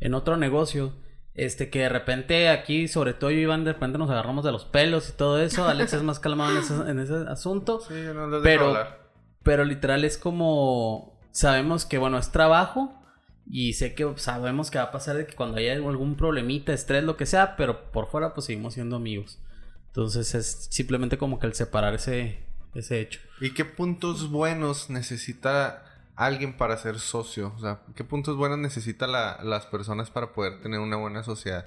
en, 0.00 0.14
otro 0.14 0.36
negocio, 0.36 0.92
este 1.38 1.70
que 1.70 1.80
de 1.80 1.88
repente 1.88 2.48
aquí, 2.48 2.88
sobre 2.88 3.14
todo 3.14 3.30
yo 3.30 3.38
y 3.38 3.42
Iván, 3.42 3.64
de 3.64 3.72
repente 3.72 3.96
nos 3.96 4.10
agarramos 4.10 4.44
de 4.44 4.50
los 4.50 4.64
pelos 4.64 5.08
y 5.08 5.12
todo 5.12 5.40
eso, 5.40 5.68
Alex 5.68 5.92
es 5.92 6.02
más 6.02 6.18
calmado 6.18 6.50
en 6.52 6.58
ese, 6.58 6.74
en 6.90 6.98
ese 6.98 7.14
asunto. 7.28 7.80
Sí, 7.80 7.94
no 8.14 8.42
pero, 8.42 8.76
pero 9.44 9.64
literal 9.64 10.04
es 10.04 10.18
como, 10.18 11.16
sabemos 11.30 11.84
que 11.84 11.98
bueno, 11.98 12.18
es 12.18 12.32
trabajo 12.32 12.92
y 13.46 13.74
sé 13.74 13.94
que 13.94 14.12
sabemos 14.16 14.70
que 14.70 14.78
va 14.78 14.84
a 14.84 14.90
pasar 14.90 15.16
de 15.16 15.26
que 15.26 15.36
cuando 15.36 15.58
haya 15.58 15.74
algún 15.74 16.16
problemita, 16.16 16.72
estrés, 16.72 17.04
lo 17.04 17.16
que 17.16 17.24
sea, 17.24 17.56
pero 17.56 17.92
por 17.92 18.08
fuera 18.08 18.34
pues 18.34 18.46
seguimos 18.46 18.74
siendo 18.74 18.96
amigos. 18.96 19.38
Entonces 19.86 20.34
es 20.34 20.68
simplemente 20.70 21.18
como 21.18 21.38
que 21.38 21.46
el 21.46 21.54
separar 21.54 21.94
ese, 21.94 22.40
ese 22.74 23.00
hecho. 23.00 23.20
¿Y 23.40 23.54
qué 23.54 23.64
puntos 23.64 24.30
buenos 24.30 24.90
necesita 24.90 25.84
alguien 26.18 26.56
para 26.56 26.76
ser 26.76 26.98
socio? 26.98 27.54
O 27.56 27.60
sea, 27.60 27.80
¿qué 27.94 28.04
puntos 28.04 28.36
buenos 28.36 28.58
necesita 28.58 29.06
las 29.06 29.66
personas 29.66 30.10
para 30.10 30.32
poder 30.32 30.60
tener 30.60 30.80
una 30.80 30.96
buena 30.96 31.22
sociedad? 31.22 31.66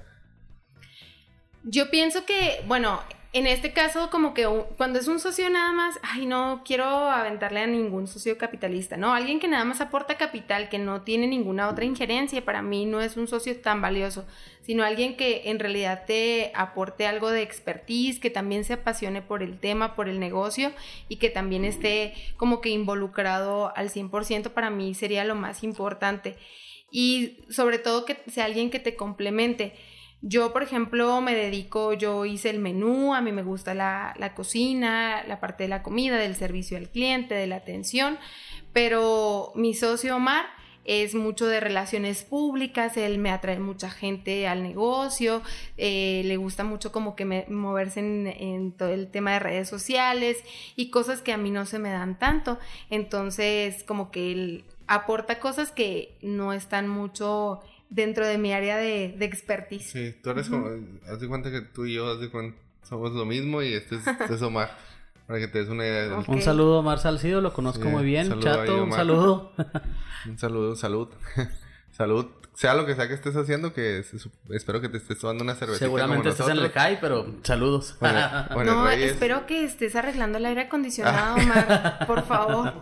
Yo 1.63 1.89
pienso 1.89 2.25
que, 2.25 2.63
bueno, 2.67 3.01
en 3.33 3.47
este 3.47 3.71
caso, 3.71 4.09
como 4.09 4.33
que 4.33 4.45
cuando 4.75 4.99
es 4.99 5.07
un 5.07 5.21
socio 5.21 5.49
nada 5.49 5.71
más, 5.71 5.97
ay, 6.01 6.25
no 6.25 6.63
quiero 6.65 6.85
aventarle 6.85 7.61
a 7.61 7.67
ningún 7.67 8.07
socio 8.07 8.37
capitalista, 8.37 8.97
¿no? 8.97 9.13
Alguien 9.13 9.39
que 9.39 9.47
nada 9.47 9.63
más 9.63 9.79
aporta 9.79 10.17
capital, 10.17 10.67
que 10.67 10.79
no 10.79 11.03
tiene 11.03 11.27
ninguna 11.27 11.69
otra 11.69 11.85
injerencia, 11.85 12.43
para 12.43 12.61
mí 12.61 12.85
no 12.85 12.99
es 12.99 13.15
un 13.15 13.29
socio 13.29 13.55
tan 13.61 13.81
valioso, 13.81 14.25
sino 14.61 14.83
alguien 14.83 15.15
que 15.15 15.43
en 15.45 15.59
realidad 15.59 16.03
te 16.05 16.51
aporte 16.55 17.07
algo 17.07 17.29
de 17.31 17.41
expertise, 17.41 18.19
que 18.19 18.29
también 18.29 18.65
se 18.65 18.73
apasione 18.73 19.21
por 19.21 19.43
el 19.43 19.59
tema, 19.59 19.95
por 19.95 20.09
el 20.09 20.19
negocio 20.19 20.73
y 21.07 21.15
que 21.15 21.29
también 21.29 21.63
esté 21.63 22.13
como 22.35 22.59
que 22.59 22.67
involucrado 22.67 23.71
al 23.77 23.89
100%, 23.89 24.49
para 24.49 24.69
mí 24.69 24.93
sería 24.93 25.23
lo 25.23 25.35
más 25.35 25.63
importante. 25.63 26.35
Y 26.91 27.37
sobre 27.49 27.79
todo 27.79 28.03
que 28.03 28.17
sea 28.29 28.43
alguien 28.43 28.69
que 28.69 28.79
te 28.79 28.97
complemente 28.97 29.73
yo, 30.21 30.53
por 30.53 30.61
ejemplo, 30.61 31.19
me 31.21 31.33
dedico, 31.33 31.93
yo 31.93 32.25
hice 32.25 32.51
el 32.51 32.59
menú, 32.59 33.15
a 33.15 33.21
mí 33.21 33.31
me 33.31 33.41
gusta 33.41 33.73
la, 33.73 34.33
cocina, 34.35 35.23
la 35.27 35.39
parte 35.39 35.63
de 35.63 35.69
la 35.69 35.81
comida, 35.81 36.17
del 36.17 36.35
servicio 36.35 36.77
al 36.77 36.89
cliente, 36.89 37.33
de 37.33 37.47
la 37.47 37.55
atención, 37.55 38.19
pero 38.71 39.51
mi 39.55 39.73
socio 39.73 40.15
Omar 40.15 40.45
es 40.83 41.15
mucho 41.15 41.47
de 41.47 41.59
relaciones 41.59 42.23
públicas, 42.23 42.97
él 42.97 43.17
me 43.17 43.31
atrae 43.31 43.59
mucha 43.59 43.89
gente 43.89 44.47
al 44.47 44.61
negocio, 44.63 45.41
eh, 45.77 46.21
le 46.25 46.37
gusta 46.37 46.63
mucho 46.63 46.91
como 46.91 47.15
que 47.15 47.45
moverse 47.49 47.99
en, 47.99 48.27
en, 48.27 48.71
todo 48.71 48.89
el 48.89 49.09
tema 49.09 49.33
de 49.33 49.39
redes 49.39 49.69
sociales 49.69 50.37
y 50.75 50.89
cosas 50.89 51.21
que 51.21 51.33
a 51.33 51.37
mí 51.37 51.51
no 51.51 51.65
se 51.65 51.77
me 51.77 51.91
dan 51.91 52.17
tanto. 52.17 52.57
Entonces, 52.89 53.83
como 53.83 54.09
que 54.09 54.31
él 54.31 54.65
aporta 54.87 55.39
cosas 55.39 55.71
que 55.71 56.17
no 56.21 56.51
están 56.51 56.89
mucho 56.89 57.61
dentro 57.91 58.25
de 58.25 58.39
mi 58.39 58.53
área 58.53 58.77
de, 58.77 59.13
de 59.17 59.25
expertise. 59.25 59.91
Sí, 59.91 60.15
tú 60.23 60.31
eres 60.31 60.49
como, 60.49 60.69
haz 61.07 61.19
de 61.19 61.27
cuenta 61.27 61.51
que 61.51 61.61
tú 61.61 61.85
y 61.85 61.93
yo, 61.93 62.09
haz 62.09 62.19
de 62.19 62.29
cuenta, 62.29 62.57
somos 62.81 63.11
lo 63.11 63.25
mismo 63.25 63.61
y 63.61 63.73
este 63.73 63.97
es, 63.97 64.07
este 64.07 64.43
Omar. 64.43 64.71
Para 65.27 65.39
que 65.39 65.47
te 65.47 65.59
des 65.59 65.69
una 65.69 65.85
idea. 65.85 66.23
Un 66.27 66.41
saludo 66.41 66.75
a 66.75 66.79
Omar 66.79 66.99
Salcido, 66.99 67.39
lo 67.39 67.53
conozco 67.53 67.87
muy 67.87 68.03
bien. 68.03 68.27
Chato, 68.41 68.83
un 68.83 68.91
saludo. 68.91 69.53
un 70.25 70.37
saludo, 70.37 70.75
salud. 70.75 71.09
salud. 71.91 72.25
Sea 72.53 72.73
lo 72.73 72.85
que 72.85 72.95
sea 72.95 73.07
que 73.07 73.13
estés 73.13 73.35
haciendo, 73.37 73.73
que 73.73 74.03
espero 74.49 74.81
que 74.81 74.89
te 74.89 74.97
estés 74.97 75.19
tomando 75.19 75.43
una 75.43 75.55
cervecita 75.55 75.85
Seguramente 75.85 76.29
estés 76.29 76.49
en 76.49 76.57
el 76.57 76.71
CAI, 76.71 76.99
pero 76.99 77.25
saludos. 77.43 77.97
no, 78.01 78.89
espero 78.89 79.45
que 79.45 79.63
estés 79.63 79.95
arreglando 79.95 80.37
el 80.37 80.45
aire 80.45 80.61
acondicionado, 80.61 81.35
Omar. 81.35 82.05
Por 82.07 82.25
favor. 82.25 82.73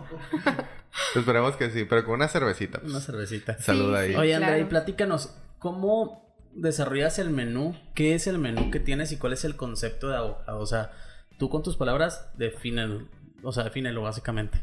Esperemos 1.14 1.56
que 1.56 1.70
sí, 1.70 1.84
pero 1.84 2.04
con 2.04 2.14
una 2.14 2.28
cervecita. 2.28 2.80
Una 2.84 3.00
cervecita. 3.00 3.58
Salud 3.58 3.94
ahí. 3.94 4.14
Oye, 4.14 4.34
Andrea, 4.34 4.58
y 4.58 4.64
platícanos, 4.64 5.34
¿cómo 5.58 6.30
desarrollas 6.52 7.18
el 7.18 7.30
menú, 7.30 7.76
¿qué 7.94 8.14
es 8.14 8.26
el 8.26 8.38
menú 8.38 8.70
que 8.70 8.80
tienes 8.80 9.12
y 9.12 9.16
cuál 9.16 9.32
es 9.32 9.44
el 9.44 9.56
concepto 9.56 10.08
de 10.08 10.16
abocado? 10.16 10.60
O 10.60 10.66
sea, 10.66 10.92
tú 11.38 11.48
con 11.48 11.62
tus 11.62 11.76
palabras 11.76 12.30
defínelo, 12.36 13.08
o 13.42 13.52
sea, 13.52 13.64
defínelo 13.64 14.02
básicamente. 14.02 14.60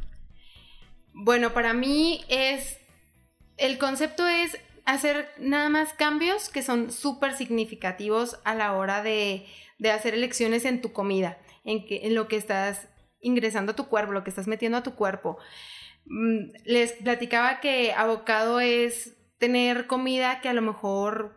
Bueno, 1.13 1.53
para 1.53 1.73
mí 1.73 2.23
es, 2.29 2.77
el 3.57 3.77
concepto 3.77 4.27
es 4.27 4.57
hacer 4.85 5.29
nada 5.39 5.69
más 5.69 5.93
cambios 5.93 6.49
que 6.49 6.61
son 6.61 6.91
súper 6.91 7.33
significativos 7.33 8.39
a 8.43 8.53
la 8.53 8.73
hora 8.73 9.01
de, 9.01 9.45
de, 9.79 9.91
hacer 9.91 10.13
elecciones 10.13 10.63
en 10.63 10.81
tu 10.81 10.93
comida, 10.93 11.39
en, 11.63 11.85
que, 11.85 12.05
en 12.05 12.15
lo 12.15 12.27
que 12.27 12.37
estás 12.37 12.87
ingresando 13.19 13.71
a 13.71 13.75
tu 13.75 13.87
cuerpo, 13.87 14.13
lo 14.13 14.23
que 14.23 14.29
estás 14.29 14.47
metiendo 14.47 14.77
a 14.77 14.83
tu 14.83 14.95
cuerpo. 14.95 15.37
Mm, 16.09 16.51
les 16.65 16.93
platicaba 16.93 17.59
que 17.59 17.93
abocado 17.93 18.59
es 18.59 19.15
tener 19.37 19.87
comida 19.87 20.41
que 20.41 20.49
a 20.49 20.53
lo 20.53 20.61
mejor 20.61 21.35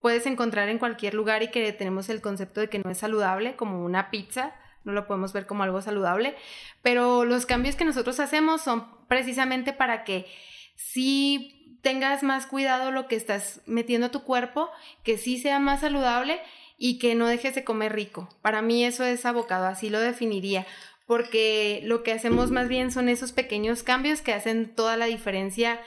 puedes 0.00 0.26
encontrar 0.26 0.68
en 0.68 0.78
cualquier 0.78 1.14
lugar 1.14 1.42
y 1.42 1.50
que 1.50 1.72
tenemos 1.72 2.08
el 2.08 2.20
concepto 2.20 2.60
de 2.60 2.68
que 2.68 2.78
no 2.78 2.90
es 2.90 2.98
saludable, 2.98 3.56
como 3.56 3.84
una 3.84 4.10
pizza, 4.10 4.54
no 4.84 4.92
lo 4.92 5.06
podemos 5.06 5.32
ver 5.32 5.46
como 5.46 5.62
algo 5.62 5.82
saludable, 5.82 6.36
pero 6.82 7.24
los 7.24 7.46
cambios 7.46 7.76
que 7.76 7.84
nosotros 7.84 8.18
hacemos 8.20 8.62
son 8.62 8.86
precisamente 9.08 9.72
para 9.72 10.04
que 10.04 10.26
sí 10.74 11.78
tengas 11.82 12.22
más 12.22 12.46
cuidado 12.46 12.90
lo 12.90 13.08
que 13.08 13.16
estás 13.16 13.62
metiendo 13.66 14.08
a 14.08 14.10
tu 14.10 14.22
cuerpo, 14.22 14.70
que 15.02 15.18
sí 15.18 15.38
sea 15.38 15.58
más 15.58 15.80
saludable 15.80 16.40
y 16.78 16.98
que 16.98 17.14
no 17.14 17.26
dejes 17.26 17.54
de 17.54 17.64
comer 17.64 17.92
rico. 17.92 18.28
Para 18.42 18.62
mí 18.62 18.84
eso 18.84 19.04
es 19.04 19.26
abocado, 19.26 19.66
así 19.66 19.90
lo 19.90 20.00
definiría, 20.00 20.66
porque 21.10 21.80
lo 21.86 22.04
que 22.04 22.12
hacemos 22.12 22.52
más 22.52 22.68
bien 22.68 22.92
son 22.92 23.08
esos 23.08 23.32
pequeños 23.32 23.82
cambios 23.82 24.20
que 24.20 24.32
hacen 24.32 24.76
toda 24.76 24.96
la 24.96 25.06
diferencia 25.06 25.80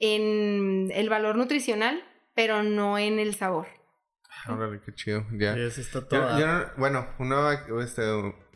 en 0.00 0.90
el 0.92 1.08
valor 1.08 1.36
nutricional, 1.36 2.02
pero 2.34 2.64
no 2.64 2.98
en 2.98 3.20
el 3.20 3.36
sabor. 3.36 3.68
Órale, 4.48 4.80
qué 4.84 4.92
chido. 4.92 5.24
Ya. 5.30 5.56
Eso 5.56 5.80
está 5.80 6.08
todo. 6.08 6.28
Yo- 6.32 6.40
yo 6.40 6.46
no- 6.48 6.64
bueno, 6.76 7.06
uno 7.20 7.52
este, 7.80 8.02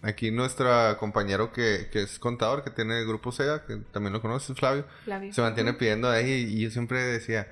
aquí 0.02 0.32
nuestro 0.32 0.68
compañero 0.98 1.52
que, 1.52 1.88
que 1.92 2.02
es 2.02 2.18
contador, 2.18 2.64
que 2.64 2.70
tiene 2.70 2.98
el 2.98 3.06
grupo 3.06 3.30
SEGA, 3.30 3.64
que 3.64 3.76
también 3.92 4.12
lo 4.12 4.20
conoces, 4.20 4.58
Flavio, 4.58 4.86
Flavio. 5.04 5.32
se 5.32 5.40
mantiene 5.40 5.72
pidiendo 5.74 6.10
ahí 6.10 6.32
y 6.50 6.62
yo 6.62 6.70
siempre 6.72 6.98
decía, 7.00 7.46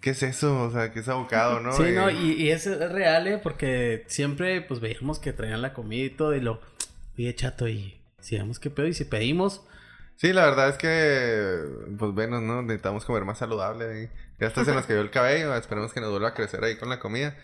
¿qué 0.00 0.10
es 0.10 0.22
eso? 0.24 0.64
O 0.64 0.70
sea, 0.72 0.92
¿qué 0.92 0.98
es 0.98 1.08
abocado, 1.08 1.60
no? 1.60 1.70
Sí, 1.74 1.84
Y- 1.84 1.92
no, 1.92 2.10
y, 2.10 2.32
y 2.42 2.50
es 2.50 2.66
real, 2.90 3.28
¿eh? 3.28 3.38
Porque 3.40 4.02
siempre, 4.08 4.62
pues, 4.62 4.80
veíamos 4.80 5.20
que 5.20 5.32
traían 5.32 5.62
la 5.62 5.72
comida 5.74 6.06
y 6.06 6.10
todo, 6.10 6.34
y 6.34 6.40
lo... 6.40 6.60
Oye, 7.16 7.34
chato, 7.36 7.68
y 7.68 7.99
si 8.20 8.36
vemos 8.36 8.58
qué 8.58 8.70
pedo, 8.70 8.86
y 8.86 8.94
si 8.94 9.04
pedimos... 9.04 9.62
Sí, 10.16 10.34
la 10.34 10.44
verdad 10.44 10.68
es 10.68 10.76
que, 10.76 11.64
pues 11.98 12.12
bueno, 12.12 12.42
¿no? 12.42 12.60
Necesitamos 12.60 13.06
comer 13.06 13.24
más 13.24 13.38
saludable. 13.38 13.86
ahí. 13.86 14.10
Ya 14.38 14.48
hasta 14.48 14.66
se 14.66 14.74
nos 14.74 14.84
cayó 14.84 15.00
el 15.00 15.10
cabello, 15.10 15.54
esperemos 15.54 15.94
que 15.94 16.00
nos 16.02 16.10
vuelva 16.10 16.28
a 16.28 16.34
crecer 16.34 16.62
ahí 16.62 16.76
con 16.76 16.90
la 16.90 16.98
comida. 16.98 17.34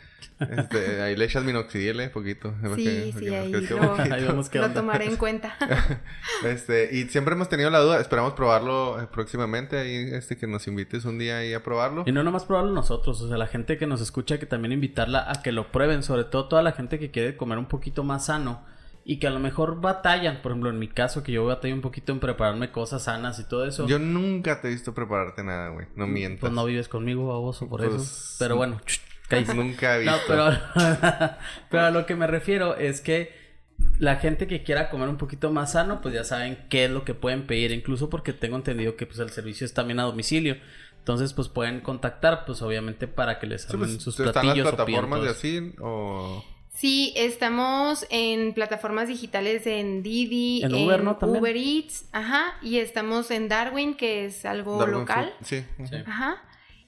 Este, 0.41 1.01
ahí 1.03 1.17
le 1.17 1.25
echas 1.25 1.43
minoxidil, 1.43 2.01
eh, 2.01 2.11
poquito. 2.11 2.51
Sí, 2.61 2.69
porque- 2.69 3.03
sí, 3.05 3.11
porque 3.13 3.37
ahí 3.37 3.51
lo, 3.53 3.59
poquito. 3.61 4.15
Ahí 4.15 4.25
vemos 4.25 4.51
qué 4.51 4.59
lo 4.59 4.71
tomaré 4.73 5.07
en 5.07 5.17
cuenta. 5.17 5.57
Este, 6.45 6.91
y 6.95 7.05
siempre 7.05 7.35
hemos 7.35 7.49
tenido 7.49 7.71
la 7.71 7.79
duda, 7.79 7.99
esperamos 7.99 8.35
probarlo 8.35 9.01
eh, 9.01 9.07
próximamente, 9.11 9.79
ahí, 9.79 10.11
este, 10.13 10.37
que 10.37 10.47
nos 10.47 10.67
invites 10.67 11.07
un 11.07 11.19
día 11.19 11.39
ahí 11.39 11.55
a 11.55 11.63
probarlo. 11.63 12.05
Y 12.07 12.13
no 12.13 12.23
nomás 12.23 12.45
probarlo 12.45 12.73
nosotros, 12.73 13.23
o 13.23 13.29
sea, 13.29 13.39
la 13.39 13.47
gente 13.47 13.79
que 13.79 13.87
nos 13.87 14.03
escucha, 14.03 14.39
que 14.39 14.45
también 14.45 14.73
invitarla 14.73 15.31
a 15.31 15.43
que 15.43 15.53
lo 15.53 15.73
prueben, 15.73 16.03
sobre 16.03 16.25
todo 16.25 16.49
toda 16.49 16.63
la 16.63 16.73
gente 16.73 16.99
que 16.99 17.11
quiere 17.11 17.39
comer 17.39 17.57
un 17.57 17.67
poquito 17.69 18.05
más 18.05 18.27
sano 18.27 18.67
y 19.09 19.21
que 19.21 19.29
a 19.29 19.31
lo 19.31 19.39
mejor 19.39 19.81
batallan, 19.81 20.43
por 20.43 20.51
ejemplo, 20.51 20.69
en 20.69 20.81
mi 20.81 20.89
caso, 20.89 21.23
que 21.23 21.31
yo 21.31 21.47
batallo 21.47 21.75
un 21.77 21.81
poquito 21.81 22.11
en 22.11 22.19
prepararme 22.19 22.73
cosas 22.73 23.05
sanas 23.05 23.39
y 23.39 23.45
todo 23.45 23.65
eso. 23.65 23.87
Yo 23.87 24.01
nunca 24.01 24.61
te 24.61 24.67
he 24.67 24.73
visto 24.73 24.95
prepararte 24.95 25.45
nada, 25.45 25.69
güey, 25.69 25.87
no 25.95 26.09
mientas. 26.09 26.41
Pues 26.41 26.53
no 26.53 26.65
vives 26.65 26.89
conmigo, 26.89 27.29
baboso, 27.29 27.69
por 27.69 27.87
Pues, 27.87 28.03
eso. 28.03 28.37
Pero 28.41 28.57
bueno, 28.57 28.81
cállate. 29.29 29.55
Nunca 29.55 29.97
he 29.97 30.01
visto. 30.01 30.17
No, 30.17 30.23
pero, 30.27 30.59
pero 31.71 31.85
a 31.85 31.91
lo 31.93 32.05
que 32.05 32.17
me 32.17 32.27
refiero 32.27 32.77
es 32.77 33.01
que 33.01 33.33
la 34.01 34.17
gente 34.17 34.49
que 34.49 34.65
quiera 34.65 34.91
comer 34.91 35.09
un 35.09 35.19
poquito 35.19 35.53
más 35.53 35.73
sano, 35.73 36.01
pues 36.01 36.13
ya 36.13 36.25
saben 36.25 36.67
qué 36.69 36.87
es 36.87 36.91
lo 36.91 37.05
que 37.05 37.15
pueden 37.15 37.47
pedir, 37.47 37.71
incluso 37.71 38.11
porque 38.11 38.33
tengo 38.33 38.57
entendido 38.57 38.97
que 38.97 39.07
pues 39.07 39.21
el 39.21 39.31
servicio 39.31 39.65
es 39.67 39.73
también 39.73 40.01
a 40.01 40.03
domicilio. 40.03 40.57
Entonces, 40.99 41.33
pues 41.33 41.49
pueden 41.49 41.81
contactar, 41.81 42.45
pues 42.45 42.61
obviamente 42.61 43.07
para 43.07 43.39
que 43.39 43.47
les 43.47 43.63
Sí, 43.63 43.69
armen 43.71 43.89
pues, 43.89 44.03
sus 44.03 44.19
¿Están 44.19 44.27
las 44.27 44.43
platillos 44.43 44.67
o 44.67 44.77
plataformas 44.77 45.23
de 45.23 45.29
así 45.29 45.75
o...? 45.81 46.45
Sí, 46.77 47.15
estamos 47.17 48.07
en 48.11 48.53
plataformas 48.53 49.09
digitales 49.09 49.67
en 49.67 50.03
Didi, 50.03 50.63
En 50.63 50.75
Uber, 50.75 51.03
¿no? 51.03 51.17
También. 51.17 51.41
Uber 51.41 51.57
Eats, 51.57 52.05
ajá, 52.13 52.59
y 52.61 52.77
estamos 52.81 53.31
en 53.31 53.49
Darwin, 53.49 53.95
que 53.95 54.27
es 54.27 54.45
algo 54.45 54.79
Darwin 54.79 54.99
local. 54.99 55.35
Food? 55.39 55.47
Sí. 55.47 55.65
Sí. 55.89 55.97
Ajá. 56.07 56.43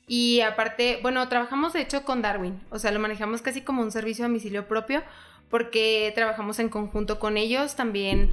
Y 0.07 0.43
aparte, 0.43 0.99
bueno, 1.01 1.27
trabajamos 1.31 1.73
de 1.73 1.81
hecho 1.81 2.05
con 2.05 2.21
Darwin, 2.21 2.61
o 2.69 2.79
sea, 2.79 2.91
lo 2.91 3.01
manejamos 3.01 3.41
casi 3.41 3.63
como 3.63 3.81
un 3.81 3.91
servicio 3.91 4.27
a 4.27 4.29
domicilio 4.29 4.69
propio, 4.69 5.03
porque 5.49 6.13
trabajamos 6.15 6.59
en 6.59 6.69
conjunto 6.69 7.19
con 7.19 7.39
ellos. 7.39 7.75
También 7.75 8.31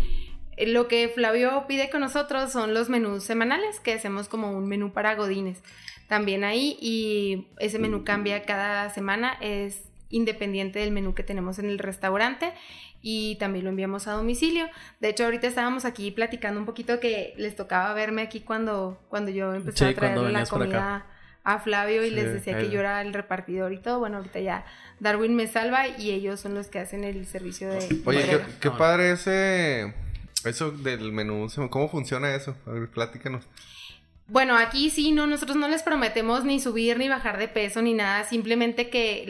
eh, 0.58 0.68
lo 0.68 0.90
que 0.90 1.08
Flavio 1.08 1.68
pide 1.70 1.90
con 1.90 2.02
nosotros 2.02 2.52
son 2.52 2.74
los 2.74 2.90
menús 2.90 3.24
semanales, 3.24 3.80
que 3.80 3.94
hacemos 3.94 4.28
como 4.28 4.52
un 4.52 4.68
menú 4.68 4.92
para 4.92 5.16
godines. 5.16 5.64
También 6.10 6.44
ahí, 6.44 6.78
y 6.82 7.48
ese 7.60 7.80
menú 7.80 8.04
cambia 8.04 8.44
cada 8.44 8.90
semana, 8.90 9.38
es 9.40 9.84
independiente 10.10 10.80
del 10.80 10.92
menú 10.92 11.14
que 11.14 11.24
tenemos 11.24 11.60
en 11.60 11.66
el 11.66 11.80
restaurante 11.80 12.54
y 13.02 13.36
también 13.36 13.66
lo 13.66 13.70
enviamos 13.72 14.08
a 14.08 14.14
domicilio. 14.14 14.68
De 15.00 15.10
hecho, 15.10 15.26
ahorita 15.26 15.48
estábamos 15.48 15.86
aquí 15.86 16.12
platicando 16.12 16.60
un 16.60 16.66
poquito 16.66 17.00
que 17.00 17.34
les 17.38 17.56
tocaba 17.56 17.94
verme 17.94 18.22
aquí 18.22 18.40
cuando, 18.40 19.00
cuando 19.10 19.32
yo 19.32 19.54
empecé 19.54 19.78
Sí, 19.78 19.86
a 19.86 19.96
traerle 19.96 20.32
la 20.32 20.46
comida 20.46 21.06
a 21.44 21.60
Flavio 21.60 22.04
y 22.04 22.10
Sí, 22.10 22.16
les 22.16 22.34
decía 22.34 22.58
que 22.58 22.70
yo 22.70 22.80
era 22.80 23.02
el 23.02 23.14
repartidor 23.14 23.74
y 23.74 23.78
todo. 23.78 24.00
Bueno, 24.00 24.18
ahorita 24.18 24.40
ya 24.40 24.66
Darwin 25.00 25.36
me 25.36 25.48
salva 25.48 25.88
y 25.88 26.12
ellos 26.12 26.40
son 26.40 26.56
los 26.56 26.68
que 26.68 26.80
hacen 26.80 27.04
el 27.04 27.26
servicio 27.28 27.70
de 27.70 28.02
Oye, 28.06 28.24
qué, 28.26 28.42
qué 28.60 28.72
padre 28.72 29.12
ese... 29.12 29.94
Eso 30.44 30.70
del 30.72 31.12
menú, 31.12 31.48
¿cómo 31.72 31.90
funciona 31.90 32.36
eso? 32.36 32.56
A 32.68 32.72
ver, 32.72 32.88
platícanos. 32.90 33.48
Bueno, 34.28 34.58
aquí 34.58 34.90
sí, 34.90 35.12
no, 35.12 35.28
nosotros 35.28 35.56
no 35.56 35.68
les 35.68 35.84
prometemos 35.84 36.46
ni 36.46 36.60
subir 36.60 36.98
ni 36.98 37.08
bajar 37.08 37.38
de 37.38 37.48
peso 37.48 37.84
ni 37.84 37.94
nada, 37.94 38.24
simplemente 38.24 38.90
que 38.90 39.26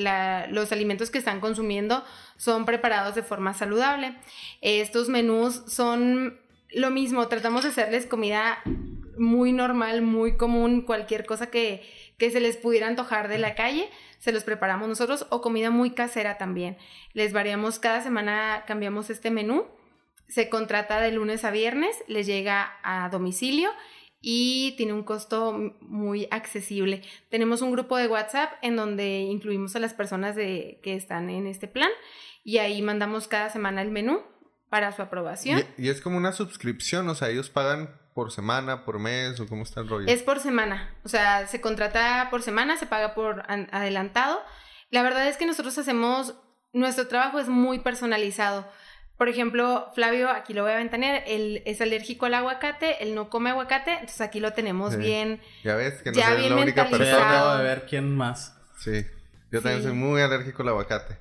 los 0.50 0.72
alimentos 0.72 1.12
que 1.12 1.18
están 1.18 1.42
consumiendo 1.42 2.04
son 2.38 2.66
preparados 2.66 3.14
de 3.14 3.22
forma 3.22 3.54
saludable. 3.54 4.16
Estos 4.62 5.10
menús 5.10 5.64
son 5.68 6.40
lo 6.70 6.92
mismo, 6.92 7.28
tratamos 7.28 7.64
de 7.64 7.70
hacerles 7.70 8.06
comida 8.06 8.60
muy 9.18 9.52
normal, 9.52 10.02
muy 10.02 10.38
común, 10.38 10.82
cualquier 10.82 11.26
cosa 11.26 11.48
que, 11.48 11.84
que 12.18 12.32
se 12.32 12.40
les 12.40 12.56
pudiera 12.56 12.88
antojar 12.88 13.28
de 13.28 13.38
la 13.38 13.54
calle, 13.54 13.90
se 14.20 14.32
los 14.32 14.46
preparamos 14.46 14.88
nosotros 14.88 15.28
o 15.30 15.42
comida 15.42 15.72
muy 15.72 15.92
casera 15.92 16.38
también. 16.38 16.78
Les 17.14 17.34
variamos 17.34 17.80
cada 17.80 18.02
semana, 18.02 18.64
cambiamos 18.66 19.10
este 19.10 19.30
menú, 19.30 19.66
se 20.30 20.50
contrata 20.50 21.02
de 21.02 21.12
lunes 21.12 21.44
a 21.44 21.52
viernes, 21.52 21.96
les 22.08 22.26
llega 22.26 22.78
a 22.82 23.10
domicilio 23.10 23.72
y 24.28 24.74
tiene 24.76 24.94
un 24.94 25.04
costo 25.04 25.54
muy 25.82 26.28
accesible. 26.32 27.04
Tenemos 27.30 27.62
un 27.62 27.72
grupo 27.72 27.96
de 27.96 28.08
WhatsApp 28.08 28.54
en 28.64 28.76
donde 28.76 29.20
incluimos 29.20 29.76
a 29.76 29.80
las 29.80 29.94
personas 29.94 30.36
de, 30.36 30.80
que 30.82 30.96
están 30.96 31.30
en 31.30 31.46
este 31.46 31.68
plan 31.68 31.92
y 32.44 32.58
ahí 32.58 32.82
mandamos 32.82 33.28
cada 33.28 33.52
semana 33.52 33.84
el 33.84 33.92
menú 33.92 34.24
para 34.70 34.92
su 34.94 35.04
aprobación. 35.04 35.64
Y, 35.78 35.86
y 35.86 35.90
es 35.90 36.02
como 36.02 36.18
una 36.18 36.32
suscripción, 36.32 37.08
o 37.08 37.14
sea, 37.14 37.30
ellos 37.30 37.52
pagan 37.52 38.02
por 38.16 38.32
semana, 38.32 38.84
por 38.84 38.98
mes, 38.98 39.40
o 39.40 39.48
cómo 39.48 39.62
está 39.62 39.82
el 39.82 39.90
rollo. 39.90 40.08
Es 40.08 40.24
por 40.24 40.40
semana, 40.40 40.98
o 41.04 41.08
sea, 41.10 41.46
se 41.46 41.62
contrata 41.62 42.30
por 42.32 42.42
semana, 42.42 42.78
se 42.78 42.88
paga 42.88 43.14
por 43.14 43.44
an- 43.48 43.70
adelantado. 43.72 44.42
La 44.90 45.04
verdad 45.04 45.28
es 45.28 45.38
que 45.38 45.46
nosotros 45.46 45.78
hacemos, 45.78 46.34
nuestro 46.74 47.08
trabajo 47.08 47.38
es 47.38 47.48
muy 47.48 47.78
personalizado. 47.78 48.68
Por 49.17 49.30
ejemplo, 49.30 49.89
Flavio, 49.95 50.30
aquí 50.30 50.54
lo 50.54 50.63
voy 50.63 50.73
a 50.73 50.75
ventanear, 50.75 51.23
él 51.25 51.62
es 51.65 51.80
alérgico 51.80 52.25
al 52.25 52.34
aguacate, 52.34 53.01
él 53.01 53.15
no 53.15 53.30
come 53.30 53.49
aguacate, 53.51 53.91
entonces 53.93 54.19
aquí 54.21 54.39
lo 54.41 54.51
tenemos 54.54 54.93
Sí. 54.93 54.99
bien. 54.99 55.39
Ya 55.63 55.75
ves 55.75 56.01
que 56.01 56.12
no 56.12 56.17
Ya 56.17 56.34
soy 56.36 56.49
la 56.49 56.56
única 56.58 56.89
persona. 56.89 57.30
acabo 57.30 57.58
de 57.58 57.63
ver 57.63 57.86
quién 57.89 58.13
más. 58.15 58.56
Sí. 58.78 59.06
Yo 59.51 59.62
también 59.62 59.82
Sí. 59.84 59.88
soy 59.88 59.93
muy 59.97 60.21
alérgico 60.21 60.63
al 60.63 60.69
aguacate. 60.69 61.17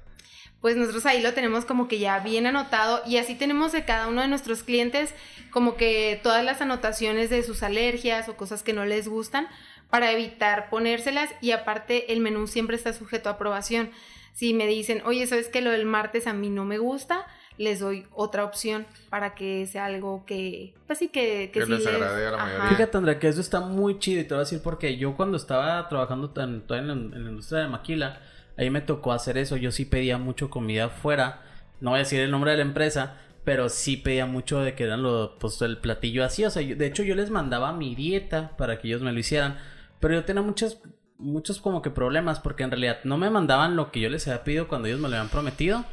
Pues 0.61 0.77
nosotros 0.77 1.05
ahí 1.07 1.21
lo 1.23 1.35
tenemos 1.35 1.67
como 1.67 1.87
que 1.89 1.99
ya 1.99 2.19
bien 2.21 2.47
anotado 2.47 3.03
y 3.07 3.19
así 3.19 3.35
tenemos 3.37 3.71
de 3.71 3.85
cada 3.85 4.09
uno 4.09 4.23
de 4.23 4.29
nuestros 4.29 4.63
clientes 4.65 5.15
como 5.51 5.77
que 5.77 6.19
todas 6.23 6.43
las 6.43 6.61
anotaciones 6.63 7.29
de 7.31 7.43
sus 7.43 7.63
alergias 7.63 8.29
o 8.29 8.37
cosas 8.37 8.63
que 8.63 8.73
no 8.73 8.87
les 8.87 9.07
gustan 9.07 9.47
para 9.91 10.11
evitar 10.11 10.71
ponérselas 10.71 11.31
y 11.43 11.53
aparte 11.53 12.13
el 12.13 12.21
menú 12.21 12.47
siempre 12.49 12.75
está 12.77 12.93
sujeto 12.95 13.29
a 13.29 13.33
aprobación. 13.33 13.91
Si 14.33 14.53
me 14.55 14.67
dicen, 14.67 15.03
oye, 15.05 15.27
¿sabes 15.29 15.49
que 15.49 15.61
lo 15.61 15.71
del 15.71 15.85
martes 15.87 16.27
a 16.27 16.33
mí 16.33 16.49
no 16.51 16.65
me 16.65 16.79
gusta? 16.79 17.27
Les 17.57 17.79
doy 17.81 18.07
otra 18.13 18.45
opción 18.45 18.85
para 19.11 19.35
que 19.35 19.67
sea 19.67 19.85
algo 19.85 20.25
que, 20.27 20.75
pues 20.87 20.99
sí, 20.99 21.09
que, 21.09 21.51
que 21.53 21.61
Que 21.61 21.67
sí 21.67 21.73
les 21.73 21.87
agrade 21.87 22.27
a 22.27 22.31
la 22.33 22.37
Ajá. 22.37 22.47
mayoría. 22.47 22.69
Fíjate, 22.71 22.97
Andrea, 22.99 23.19
que 23.21 23.29
eso 23.29 23.41
está 23.41 23.61
muy 23.61 23.99
chido 24.01 24.21
y 24.21 24.25
te 24.25 24.31
voy 24.35 24.39
a 24.39 24.45
decir 24.45 24.61
porque 24.63 24.97
yo 24.97 25.15
cuando 25.17 25.37
estaba 25.37 25.89
trabajando 25.89 26.33
en, 26.43 26.65
la, 26.69 26.77
en 26.93 27.25
la 27.25 27.31
industria 27.31 27.61
de 27.61 27.69
maquila, 27.69 28.21
ahí 28.57 28.71
me 28.71 28.81
tocó 28.81 29.13
hacer 29.13 29.39
eso. 29.39 29.57
Yo 29.57 29.71
sí 29.71 29.85
pedía 29.85 30.19
mucho 30.19 30.51
comida 30.51 30.87
afuera. 30.87 31.43
No 31.81 31.91
voy 31.91 31.99
a 31.99 32.03
decir 32.03 32.21
el 32.21 32.31
nombre 32.33 32.51
de 32.51 32.57
la 32.57 32.63
empresa, 32.65 33.19
pero 33.45 33.69
sí 33.69 33.97
pedía 33.97 34.27
mucho 34.27 34.59
de 34.61 34.75
que 34.75 34.85
eran 34.85 35.03
lo, 35.03 35.39
pues, 35.39 35.63
el 35.63 35.79
platillo 35.79 36.25
así. 36.25 36.45
O 36.45 36.51
sea, 36.51 36.63
yo- 36.63 36.75
de 36.77 36.87
hecho 36.87 37.03
yo 37.05 37.15
les 37.15 37.31
mandaba 37.31 37.73
mi 37.73 37.95
dieta 37.95 38.57
para 38.57 38.81
que 38.81 38.89
ellos 38.89 39.03
me 39.03 39.13
lo 39.13 39.19
hicieran. 39.21 39.59
Pero 40.01 40.15
yo 40.15 40.25
tenía 40.25 40.43
muchas 40.43 40.81
muchos 41.17 41.61
como 41.61 41.81
que 41.81 41.91
problemas 41.91 42.41
porque 42.41 42.65
en 42.65 42.73
realidad 42.73 42.99
no 43.05 43.17
me 43.17 43.31
mandaban 43.31 43.77
lo 43.77 43.93
que 43.93 44.01
yo 44.01 44.11
les 44.11 44.27
había 44.27 44.43
pedido 44.43 44.67
cuando 44.67 44.89
ellos 44.89 44.99
me 44.99 45.09
lo 45.09 45.15
habían 45.15 45.31
prometido. 45.31 45.85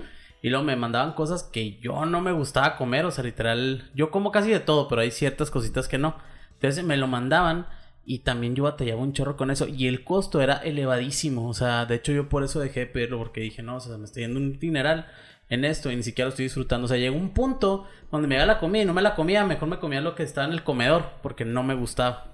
Y 0.42 0.50
luego 0.50 0.66
me 0.66 0.76
mandaban 0.76 1.14
cosas 1.14 1.44
que 1.44 1.78
yo 1.80 2.06
no 2.06 2.22
me 2.22 2.32
gustaba 2.32 2.76
comer, 2.76 3.06
o 3.06 3.12
sea, 3.12 3.24
literal, 3.24 3.90
yo 3.94 4.10
como 4.10 4.32
casi 4.32 4.50
de 4.50 4.60
todo, 4.60 4.88
pero 4.88 5.02
hay 5.02 5.12
ciertas 5.12 5.52
cositas 5.52 5.88
que 5.88 5.98
no. 5.98 6.16
Entonces 6.54 6.84
me 6.84 6.98
lo 6.98 7.08
mandaban 7.08 7.68
y 8.06 8.20
también 8.20 8.56
yo 8.56 8.64
batallaba 8.64 9.02
un 9.02 9.14
chorro 9.14 9.38
con 9.38 9.52
eso. 9.52 9.68
Y 9.68 9.88
el 9.88 10.04
costo 10.04 10.42
era 10.42 10.58
elevadísimo. 10.58 11.48
O 11.48 11.54
sea, 11.54 11.86
de 11.86 11.96
hecho 11.96 12.12
yo 12.12 12.30
por 12.30 12.44
eso 12.44 12.60
dejé 12.60 12.82
de 12.82 12.86
pedirlo 12.88 13.18
porque 13.20 13.42
dije, 13.42 13.62
no, 13.64 13.78
o 13.78 13.80
sea, 13.80 13.98
me 13.98 14.06
estoy 14.06 14.24
yendo 14.24 14.40
un 14.40 14.60
dineral 14.60 15.08
en 15.50 15.66
esto 15.66 15.92
y 15.92 15.96
ni 15.96 16.04
siquiera 16.04 16.28
lo 16.28 16.30
estoy 16.30 16.46
disfrutando. 16.46 16.86
O 16.86 16.88
sea, 16.88 16.98
llegó 16.98 17.16
un 17.16 17.32
punto 17.34 17.88
donde 18.12 18.28
me 18.28 18.36
iba 18.36 18.46
la 18.46 18.60
comida 18.60 18.84
y 18.84 18.86
no 18.86 18.94
me 18.94 19.02
la 19.02 19.16
comía, 19.16 19.46
mejor 19.46 19.70
me 19.70 19.80
comía 19.80 20.02
lo 20.02 20.16
que 20.16 20.24
estaba 20.24 20.48
en 20.48 20.54
el 20.54 20.64
comedor 20.64 21.12
porque 21.22 21.46
no 21.46 21.64
me 21.64 21.76
gustaba. 21.76 22.31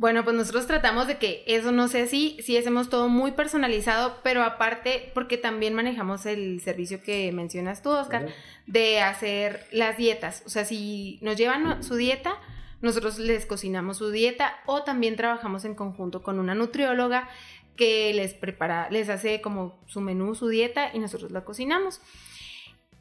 Bueno, 0.00 0.24
pues 0.24 0.34
nosotros 0.34 0.66
tratamos 0.66 1.08
de 1.08 1.18
que 1.18 1.44
eso 1.46 1.72
no 1.72 1.86
sea 1.86 2.04
así, 2.04 2.38
sí 2.40 2.56
hacemos 2.56 2.88
todo 2.88 3.10
muy 3.10 3.32
personalizado, 3.32 4.16
pero 4.22 4.42
aparte, 4.42 5.10
porque 5.12 5.36
también 5.36 5.74
manejamos 5.74 6.24
el 6.24 6.62
servicio 6.62 7.02
que 7.02 7.30
mencionas 7.32 7.82
tú, 7.82 7.90
Oscar, 7.90 8.28
de 8.66 9.02
hacer 9.02 9.66
las 9.72 9.98
dietas. 9.98 10.42
O 10.46 10.48
sea, 10.48 10.64
si 10.64 11.18
nos 11.20 11.36
llevan 11.36 11.82
su 11.82 11.96
dieta, 11.96 12.38
nosotros 12.80 13.18
les 13.18 13.44
cocinamos 13.44 13.98
su 13.98 14.10
dieta 14.10 14.60
o 14.64 14.84
también 14.84 15.16
trabajamos 15.16 15.66
en 15.66 15.74
conjunto 15.74 16.22
con 16.22 16.38
una 16.38 16.54
nutrióloga 16.54 17.28
que 17.76 18.14
les 18.14 18.32
prepara, 18.32 18.88
les 18.88 19.10
hace 19.10 19.42
como 19.42 19.84
su 19.84 20.00
menú, 20.00 20.34
su 20.34 20.48
dieta 20.48 20.92
y 20.94 20.98
nosotros 20.98 21.30
la 21.30 21.44
cocinamos. 21.44 22.00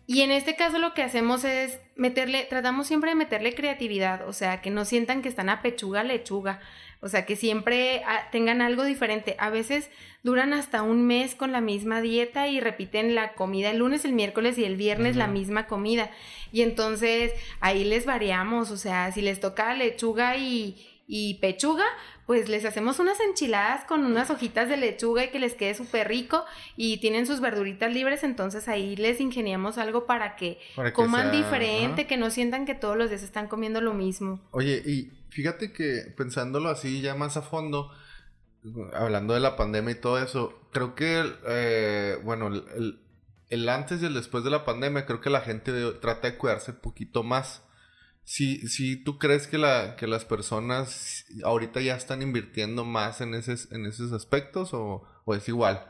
Y 0.10 0.24
en 0.24 0.32
este 0.32 0.56
caso 0.56 0.80
lo 0.80 0.96
que 0.96 1.04
hacemos 1.04 1.44
es 1.44 1.80
meterle, 1.96 2.44
tratamos 2.50 2.88
siempre 2.88 3.12
de 3.12 3.16
meterle 3.16 3.54
creatividad, 3.54 4.28
o 4.28 4.34
sea, 4.34 4.60
que 4.60 4.72
no 4.72 4.84
sientan 4.84 5.22
que 5.22 5.30
están 5.30 5.50
a 5.50 5.62
pechuga 5.62 6.04
lechuga, 6.04 6.62
o 7.02 7.08
sea, 7.08 7.26
que 7.26 7.36
siempre 7.36 8.02
ah, 8.06 8.28
tengan 8.32 8.62
algo 8.62 8.84
diferente. 8.84 9.36
A 9.40 9.50
veces 9.50 9.90
duran 10.24 10.54
hasta 10.54 10.82
un 10.82 11.06
mes 11.08 11.34
con 11.34 11.52
la 11.52 11.62
misma 11.62 12.02
dieta 12.02 12.48
y 12.48 12.60
repiten 12.60 13.16
la 13.16 13.34
comida 13.34 13.72
el 13.72 13.78
lunes, 13.78 14.04
el 14.04 14.14
miércoles 14.14 14.58
y 14.58 14.66
el 14.66 14.76
viernes 14.76 15.16
la 15.16 15.28
misma 15.28 15.68
comida. 15.68 16.12
Y 16.52 16.62
entonces 16.62 17.32
ahí 17.62 17.86
les 17.86 18.06
variamos, 18.06 18.72
o 18.72 18.78
sea, 18.78 19.12
si 19.12 19.22
les 19.22 19.40
toca 19.40 19.74
lechuga 19.76 20.36
y, 20.36 20.76
y 21.08 21.36
pechuga, 21.36 21.86
pues 22.26 22.50
les 22.50 22.66
hacemos 22.66 23.00
unas 23.00 23.20
enchiladas 23.22 23.86
con 23.86 24.06
unas 24.06 24.30
hojitas 24.30 24.70
de 24.70 24.78
lechuga 24.78 25.24
y 25.24 25.30
que 25.30 25.40
les 25.40 25.56
quede 25.56 25.74
súper 25.74 26.08
rico 26.08 26.46
y 26.78 26.98
tienen 26.98 27.26
sus 27.26 27.40
verduritas 27.40 27.92
libres, 27.92 28.24
entonces 28.24 28.68
ahí 28.68 28.96
les 28.96 29.20
ingeniamos 29.20 29.80
algo 29.80 30.06
para 30.06 30.36
que, 30.36 30.60
coman 30.94 31.32
diferente, 31.32 32.06
que 32.06 32.18
no 32.18 32.30
sientan 32.30 32.68
que 32.68 32.76
todos 32.76 32.98
los 32.98 33.10
días 33.10 33.24
están 33.24 33.48
comiendo 33.48 33.82
lo 33.82 33.96
mismo. 33.96 34.40
Oye, 34.52 34.84
y 34.86 35.10
fíjate 35.30 35.72
que 35.72 36.14
pensándolo 36.18 36.70
así 36.70 37.02
ya 37.02 37.16
más 37.16 37.38
a 37.38 37.42
fondo, 37.42 37.92
hablando 38.94 39.34
de 39.34 39.40
la 39.40 39.56
pandemia 39.56 39.92
y 39.92 40.02
todo 40.02 40.20
eso, 40.20 40.68
creo 40.72 40.96
que, 40.96 41.24
eh, 41.48 42.18
bueno, 42.24 42.48
el, 42.48 43.00
el 43.50 43.70
antes 43.70 44.02
y 44.02 44.06
el 44.06 44.14
después 44.14 44.44
de 44.44 44.52
la 44.52 44.66
pandemia, 44.66 45.06
creo 45.06 45.22
que 45.22 45.30
la 45.30 45.42
gente 45.42 45.72
trata 45.94 46.30
de 46.30 46.38
cuidarse 46.38 46.72
un 46.72 46.78
poquito 46.78 47.24
más. 47.24 47.64
Si, 48.24 48.68
si 48.68 48.96
tú 48.96 49.18
crees 49.18 49.48
que, 49.48 49.58
la, 49.58 49.96
que 49.96 50.06
las 50.06 50.24
personas 50.24 51.26
ahorita 51.44 51.82
ya 51.82 51.96
están 51.96 52.22
invirtiendo 52.22 52.86
más 52.86 53.22
en, 53.22 53.34
esos, 53.34 53.72
en 53.72 53.88
esos 53.88 54.12
aspectos 54.12 54.74
o, 54.74 55.04
o 55.26 55.36
es 55.36 55.48
igual? 55.48 55.84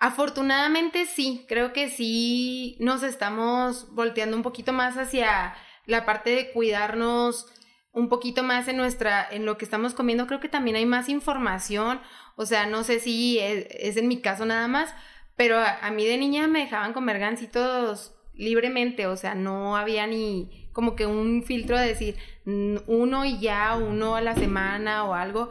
Afortunadamente 0.00 1.06
sí, 1.06 1.46
creo 1.48 1.72
que 1.72 1.88
sí 1.88 2.76
nos 2.80 3.04
estamos 3.04 3.94
volteando 3.94 4.36
un 4.36 4.42
poquito 4.42 4.72
más 4.72 4.96
hacia 4.96 5.54
la 5.86 6.04
parte 6.04 6.30
de 6.30 6.50
cuidarnos 6.50 7.46
un 7.92 8.08
poquito 8.08 8.42
más 8.42 8.68
en 8.68 8.76
nuestra 8.76 9.26
en 9.30 9.44
lo 9.44 9.58
que 9.58 9.64
estamos 9.64 9.94
comiendo 9.94 10.26
creo 10.26 10.40
que 10.40 10.48
también 10.48 10.76
hay 10.76 10.86
más 10.86 11.08
información 11.08 12.00
o 12.36 12.46
sea 12.46 12.66
no 12.66 12.84
sé 12.84 13.00
si 13.00 13.38
es, 13.38 13.96
en 13.96 14.08
mi 14.08 14.20
caso 14.20 14.46
nada 14.46 14.66
más 14.68 14.94
pero 15.36 15.58
a, 15.58 15.78
a, 15.86 15.90
mí 15.90 16.04
de 16.06 16.16
niña 16.16 16.46
me 16.46 16.60
dejaban 16.60 16.92
comer 16.92 17.18
gancitos 17.18 18.14
libremente 18.34 19.06
o 19.06 19.16
sea 19.16 19.34
no 19.34 19.76
había 19.76 20.06
ni 20.06 20.62
como 20.72 20.96
que 20.96 21.06
un 21.06 21.42
filtro 21.44 21.78
de 21.78 21.86
decir 21.86 22.16
uno 22.44 23.24
y 23.24 23.38
ya, 23.38 23.76
uno 23.76 24.16
a 24.16 24.20
la 24.20 24.34
semana 24.34 25.04
o 25.04 25.14
algo. 25.14 25.50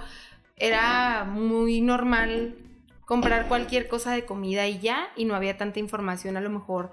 Era 0.57 1.23
muy 1.25 1.81
normal 1.81 2.55
comprar 3.05 3.47
cualquier 3.47 3.87
cosa 3.87 4.13
de 4.13 4.25
comida 4.25 4.67
y 4.67 4.79
ya, 4.79 5.09
y 5.15 5.25
no 5.25 5.35
había 5.35 5.57
tanta 5.57 5.79
información 5.79 6.37
a 6.37 6.41
lo 6.41 6.49
mejor. 6.49 6.91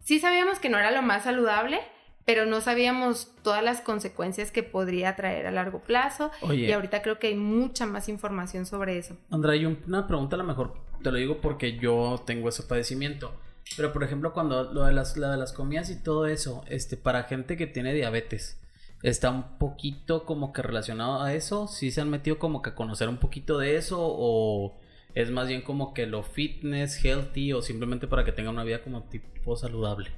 Sí 0.00 0.20
sabíamos 0.20 0.58
que 0.58 0.68
no 0.68 0.78
era 0.78 0.90
lo 0.90 1.02
más 1.02 1.24
saludable, 1.24 1.80
pero 2.26 2.44
no 2.44 2.60
sabíamos 2.60 3.30
todas 3.42 3.62
las 3.62 3.80
consecuencias 3.80 4.50
que 4.50 4.64
podría 4.64 5.14
traer 5.14 5.46
a 5.46 5.52
largo 5.52 5.80
plazo. 5.80 6.30
y 6.52 6.70
ahorita 6.72 7.00
creo 7.00 7.18
que 7.18 7.28
hay 7.28 7.36
mucha 7.36 7.86
más 7.86 8.08
información 8.08 8.66
sobre 8.66 8.98
eso. 8.98 9.16
Andrea, 9.30 9.54
hay 9.54 9.64
una 9.64 10.06
pregunta 10.06 10.34
a 10.34 10.38
lo 10.38 10.44
mejor, 10.44 10.74
te 11.02 11.12
lo 11.12 11.16
digo 11.16 11.40
porque 11.40 11.78
yo 11.78 12.22
tengo 12.26 12.48
ese 12.48 12.64
padecimiento. 12.64 13.32
Pero 13.76 13.92
por 13.92 14.02
ejemplo, 14.02 14.32
cuando 14.32 14.72
lo 14.72 14.84
de 14.84 14.92
las, 14.92 15.14
de 15.14 15.36
las 15.36 15.52
comidas 15.52 15.88
y 15.90 16.02
todo 16.02 16.26
eso, 16.26 16.64
este, 16.68 16.96
para 16.96 17.24
gente 17.24 17.56
que 17.56 17.66
tiene 17.68 17.94
diabetes, 17.94 18.60
está 19.02 19.30
un 19.30 19.58
poquito 19.58 20.24
como 20.24 20.52
que 20.52 20.62
relacionado 20.62 21.22
a 21.22 21.32
eso. 21.32 21.68
¿Sí 21.68 21.92
se 21.92 22.00
han 22.00 22.10
metido 22.10 22.38
como 22.38 22.60
que 22.60 22.70
a 22.70 22.74
conocer 22.74 23.08
un 23.08 23.18
poquito 23.18 23.58
de 23.58 23.76
eso? 23.76 23.98
¿O 24.00 24.76
es 25.14 25.30
más 25.30 25.46
bien 25.46 25.62
como 25.62 25.94
que 25.94 26.06
lo 26.06 26.24
fitness, 26.24 27.04
healthy 27.04 27.52
o 27.52 27.62
simplemente 27.62 28.08
para 28.08 28.24
que 28.24 28.32
tenga 28.32 28.50
una 28.50 28.64
vida 28.64 28.82
como 28.82 29.04
tipo 29.04 29.56
saludable? 29.56 30.10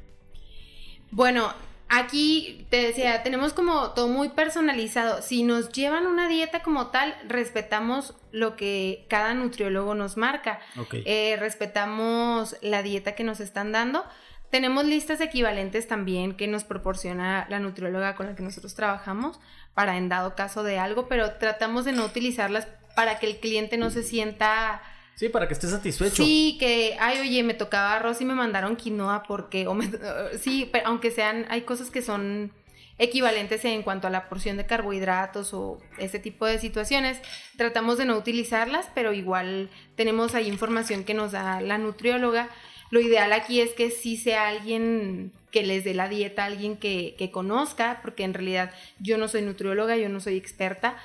Bueno, 1.10 1.52
Aquí 1.90 2.66
te 2.70 2.82
decía, 2.82 3.22
tenemos 3.22 3.54
como 3.54 3.92
todo 3.92 4.08
muy 4.08 4.28
personalizado. 4.28 5.22
Si 5.22 5.42
nos 5.42 5.72
llevan 5.72 6.06
una 6.06 6.28
dieta 6.28 6.62
como 6.62 6.88
tal, 6.88 7.16
respetamos 7.26 8.14
lo 8.30 8.56
que 8.56 9.06
cada 9.08 9.32
nutriólogo 9.32 9.94
nos 9.94 10.18
marca. 10.18 10.60
Eh, 10.92 11.36
respetamos 11.38 12.56
la 12.60 12.82
dieta 12.82 13.14
que 13.14 13.24
nos 13.24 13.40
están 13.40 13.72
dando. 13.72 14.04
Tenemos 14.50 14.84
listas 14.84 15.20
equivalentes 15.20 15.88
también 15.88 16.34
que 16.34 16.46
nos 16.46 16.64
proporciona 16.64 17.46
la 17.48 17.58
nutrióloga 17.58 18.16
con 18.16 18.26
la 18.26 18.34
que 18.34 18.42
nosotros 18.42 18.74
trabajamos 18.74 19.40
para 19.74 19.96
en 19.96 20.08
dado 20.08 20.34
caso 20.34 20.62
de 20.62 20.78
algo, 20.78 21.08
pero 21.08 21.34
tratamos 21.34 21.84
de 21.84 21.92
no 21.92 22.04
utilizarlas 22.04 22.66
para 22.96 23.18
que 23.18 23.26
el 23.26 23.38
cliente 23.38 23.76
no 23.76 23.90
se 23.90 24.02
sienta 24.02 24.82
Sí, 25.18 25.28
para 25.28 25.48
que 25.48 25.54
esté 25.54 25.66
satisfecho. 25.66 26.22
Sí, 26.22 26.56
que, 26.60 26.96
ay, 27.00 27.18
oye, 27.18 27.42
me 27.42 27.52
tocaba 27.52 27.96
arroz 27.96 28.20
y 28.20 28.24
me 28.24 28.36
mandaron 28.36 28.76
quinoa 28.76 29.24
porque, 29.24 29.66
o 29.66 29.76
sí, 30.38 30.68
pero 30.70 30.86
aunque 30.86 31.10
sean, 31.10 31.44
hay 31.48 31.62
cosas 31.62 31.90
que 31.90 32.02
son 32.02 32.52
equivalentes 32.98 33.64
en 33.64 33.82
cuanto 33.82 34.06
a 34.06 34.10
la 34.10 34.28
porción 34.28 34.56
de 34.56 34.66
carbohidratos 34.66 35.54
o 35.54 35.80
ese 35.98 36.20
tipo 36.20 36.46
de 36.46 36.60
situaciones. 36.60 37.20
Tratamos 37.56 37.98
de 37.98 38.04
no 38.04 38.16
utilizarlas, 38.16 38.88
pero 38.94 39.12
igual 39.12 39.70
tenemos 39.96 40.36
ahí 40.36 40.46
información 40.46 41.02
que 41.02 41.14
nos 41.14 41.32
da 41.32 41.60
la 41.60 41.78
nutrióloga. 41.78 42.48
Lo 42.92 43.00
ideal 43.00 43.32
aquí 43.32 43.60
es 43.60 43.72
que 43.72 43.90
sí 43.90 44.16
sea 44.16 44.46
alguien 44.46 45.32
que 45.50 45.64
les 45.64 45.82
dé 45.82 45.94
la 45.94 46.08
dieta, 46.08 46.44
alguien 46.44 46.76
que, 46.76 47.16
que 47.18 47.32
conozca, 47.32 47.98
porque 48.02 48.22
en 48.22 48.34
realidad 48.34 48.70
yo 49.00 49.18
no 49.18 49.26
soy 49.26 49.42
nutrióloga, 49.42 49.96
yo 49.96 50.08
no 50.08 50.20
soy 50.20 50.36
experta. 50.36 50.96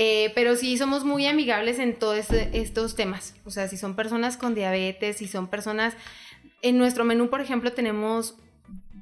Eh, 0.00 0.30
pero 0.36 0.54
sí 0.54 0.78
somos 0.78 1.04
muy 1.04 1.26
amigables 1.26 1.80
en 1.80 1.98
todos 1.98 2.30
estos 2.30 2.94
temas. 2.94 3.34
O 3.44 3.50
sea, 3.50 3.66
si 3.66 3.76
son 3.76 3.96
personas 3.96 4.36
con 4.36 4.54
diabetes, 4.54 5.16
si 5.16 5.26
son 5.26 5.48
personas... 5.48 5.94
En 6.62 6.78
nuestro 6.78 7.04
menú, 7.04 7.30
por 7.30 7.40
ejemplo, 7.40 7.72
tenemos 7.72 8.36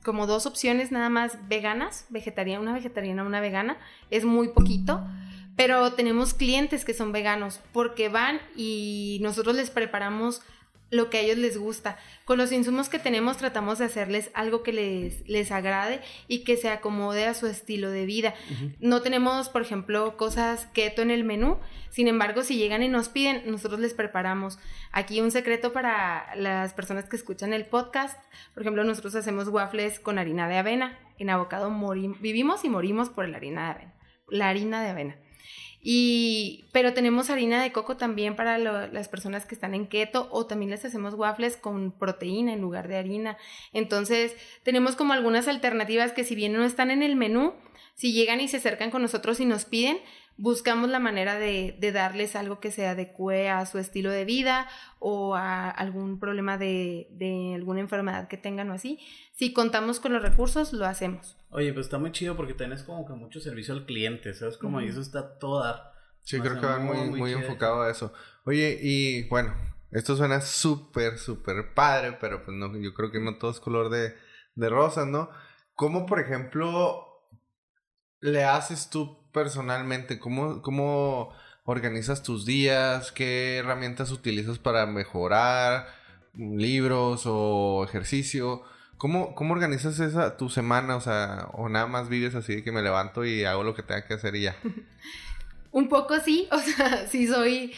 como 0.02 0.26
dos 0.26 0.46
opciones 0.46 0.92
nada 0.92 1.10
más 1.10 1.48
veganas, 1.48 2.06
vegetariana, 2.08 2.62
una 2.62 2.72
vegetariana, 2.72 3.24
una 3.24 3.40
vegana. 3.40 3.76
Es 4.10 4.24
muy 4.24 4.48
poquito. 4.48 5.06
Pero 5.54 5.92
tenemos 5.92 6.32
clientes 6.32 6.86
que 6.86 6.94
son 6.94 7.12
veganos 7.12 7.60
porque 7.72 8.08
van 8.08 8.40
y 8.56 9.18
nosotros 9.20 9.54
les 9.54 9.68
preparamos 9.68 10.40
lo 10.90 11.10
que 11.10 11.18
a 11.18 11.20
ellos 11.20 11.38
les 11.38 11.58
gusta. 11.58 11.98
Con 12.24 12.38
los 12.38 12.52
insumos 12.52 12.88
que 12.88 12.98
tenemos 12.98 13.36
tratamos 13.36 13.78
de 13.78 13.86
hacerles 13.86 14.30
algo 14.34 14.62
que 14.62 14.72
les, 14.72 15.28
les 15.28 15.50
agrade 15.50 16.00
y 16.28 16.44
que 16.44 16.56
se 16.56 16.68
acomode 16.68 17.26
a 17.26 17.34
su 17.34 17.46
estilo 17.46 17.90
de 17.90 18.06
vida. 18.06 18.34
No 18.80 19.02
tenemos, 19.02 19.48
por 19.48 19.62
ejemplo, 19.62 20.16
cosas 20.16 20.66
keto 20.72 21.02
en 21.02 21.10
el 21.10 21.24
menú, 21.24 21.58
sin 21.96 22.08
embargo, 22.08 22.42
si 22.42 22.58
llegan 22.58 22.82
y 22.82 22.88
nos 22.88 23.08
piden, 23.08 23.50
nosotros 23.50 23.80
les 23.80 23.94
preparamos. 23.94 24.58
Aquí 24.92 25.22
un 25.22 25.30
secreto 25.30 25.72
para 25.72 26.34
las 26.36 26.74
personas 26.74 27.06
que 27.06 27.16
escuchan 27.16 27.54
el 27.54 27.64
podcast, 27.64 28.20
por 28.52 28.62
ejemplo, 28.62 28.84
nosotros 28.84 29.14
hacemos 29.14 29.48
waffles 29.48 29.98
con 29.98 30.18
harina 30.18 30.46
de 30.46 30.58
avena. 30.58 30.98
En 31.18 31.30
abocado 31.30 31.74
vivimos 32.20 32.66
y 32.66 32.68
morimos 32.68 33.08
por 33.08 33.26
la 33.26 33.38
harina 33.38 33.64
de 33.64 33.70
avena. 33.70 33.94
La 34.28 34.48
harina 34.50 34.82
de 34.82 34.90
avena. 34.90 35.16
Y, 35.88 36.64
pero 36.72 36.94
tenemos 36.94 37.30
harina 37.30 37.62
de 37.62 37.70
coco 37.70 37.96
también 37.96 38.34
para 38.34 38.58
las 38.58 39.08
personas 39.08 39.46
que 39.46 39.54
están 39.54 39.72
en 39.72 39.86
keto 39.86 40.26
o 40.32 40.44
también 40.44 40.72
les 40.72 40.84
hacemos 40.84 41.14
waffles 41.14 41.56
con 41.56 41.92
proteína 41.92 42.52
en 42.52 42.60
lugar 42.60 42.88
de 42.88 42.96
harina. 42.96 43.38
Entonces, 43.72 44.34
tenemos 44.64 44.96
como 44.96 45.12
algunas 45.12 45.46
alternativas 45.46 46.10
que 46.10 46.24
si 46.24 46.34
bien 46.34 46.54
no 46.54 46.64
están 46.64 46.90
en 46.90 47.04
el 47.04 47.14
menú, 47.14 47.54
si 47.94 48.12
llegan 48.12 48.40
y 48.40 48.48
se 48.48 48.56
acercan 48.56 48.90
con 48.90 49.00
nosotros 49.00 49.38
y 49.38 49.44
nos 49.44 49.64
piden, 49.64 49.98
buscamos 50.36 50.90
la 50.90 50.98
manera 50.98 51.38
de, 51.38 51.76
darles 51.92 52.36
algo 52.36 52.60
que 52.60 52.70
se 52.70 52.86
adecue 52.86 53.48
a 53.48 53.64
su 53.66 53.78
estilo 53.78 54.10
de 54.10 54.24
vida 54.24 54.68
o 54.98 55.34
a 55.34 55.70
algún 55.70 56.18
problema 56.18 56.58
de, 56.58 57.08
de, 57.10 57.54
alguna 57.54 57.80
enfermedad 57.80 58.28
que 58.28 58.36
tengan 58.36 58.70
o 58.70 58.74
así. 58.74 58.98
Si 59.32 59.52
contamos 59.52 60.00
con 60.00 60.12
los 60.12 60.22
recursos, 60.22 60.72
lo 60.72 60.86
hacemos. 60.86 61.36
Oye, 61.50 61.72
pues 61.72 61.86
está 61.86 61.98
muy 61.98 62.12
chido 62.12 62.36
porque 62.36 62.54
tenés 62.54 62.82
como 62.82 63.06
que 63.06 63.14
mucho 63.14 63.40
servicio 63.40 63.74
al 63.74 63.86
cliente, 63.86 64.34
¿sabes? 64.34 64.56
Como 64.56 64.80
eso 64.80 65.00
está 65.00 65.38
todo 65.38 65.62
dar. 65.62 65.92
Sí, 66.22 66.40
creo 66.40 66.60
que 66.60 66.66
va 66.66 66.78
muy, 66.80 67.10
muy, 67.10 67.32
enfocado 67.32 67.82
a 67.82 67.90
eso. 67.90 68.12
Oye, 68.44 68.78
y 68.82 69.28
bueno, 69.28 69.54
esto 69.92 70.16
suena 70.16 70.40
súper, 70.40 71.18
súper 71.18 71.72
padre, 71.72 72.18
pero 72.20 72.44
pues 72.44 72.56
no, 72.56 72.76
yo 72.76 72.92
creo 72.94 73.12
que 73.12 73.20
no 73.20 73.38
todo 73.38 73.52
es 73.52 73.60
color 73.60 73.90
de, 73.90 74.14
de 74.56 74.68
rosas, 74.68 75.06
¿no? 75.06 75.30
¿Cómo, 75.74 76.04
por 76.04 76.18
ejemplo, 76.18 77.06
le 78.20 78.44
haces 78.44 78.90
tú 78.90 79.25
personalmente? 79.36 80.18
¿Cómo, 80.18 80.62
cómo 80.62 81.30
organizas 81.66 82.22
tus 82.22 82.46
días? 82.46 83.12
¿Qué 83.12 83.58
herramientas 83.58 84.10
utilizas 84.10 84.58
para 84.58 84.86
mejorar? 84.86 85.88
¿Libros 86.34 87.24
o 87.26 87.84
ejercicio? 87.84 88.62
¿Cómo, 88.96 89.34
¿Cómo 89.34 89.52
organizas 89.52 90.00
esa 90.00 90.38
tu 90.38 90.48
semana? 90.48 90.96
O 90.96 91.02
sea, 91.02 91.50
o 91.52 91.68
nada 91.68 91.86
más 91.86 92.08
vives 92.08 92.34
así 92.34 92.56
de 92.56 92.64
que 92.64 92.72
me 92.72 92.80
levanto 92.80 93.26
y 93.26 93.44
hago 93.44 93.62
lo 93.62 93.74
que 93.74 93.82
tenga 93.82 94.06
que 94.06 94.14
hacer 94.14 94.34
y 94.36 94.44
ya. 94.44 94.56
Un 95.70 95.90
poco 95.90 96.18
sí, 96.18 96.48
o 96.50 96.58
sea, 96.58 97.06
sí 97.06 97.26
soy 97.26 97.74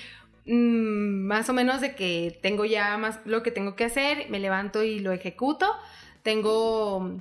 mm, 0.46 1.26
más 1.26 1.48
o 1.48 1.54
menos 1.54 1.80
de 1.80 1.96
que 1.96 2.38
tengo 2.40 2.66
ya 2.66 2.96
más 2.98 3.18
lo 3.24 3.42
que 3.42 3.50
tengo 3.50 3.74
que 3.74 3.84
hacer, 3.84 4.30
me 4.30 4.38
levanto 4.38 4.84
y 4.84 5.00
lo 5.00 5.10
ejecuto. 5.10 5.66
Tengo, 6.22 7.20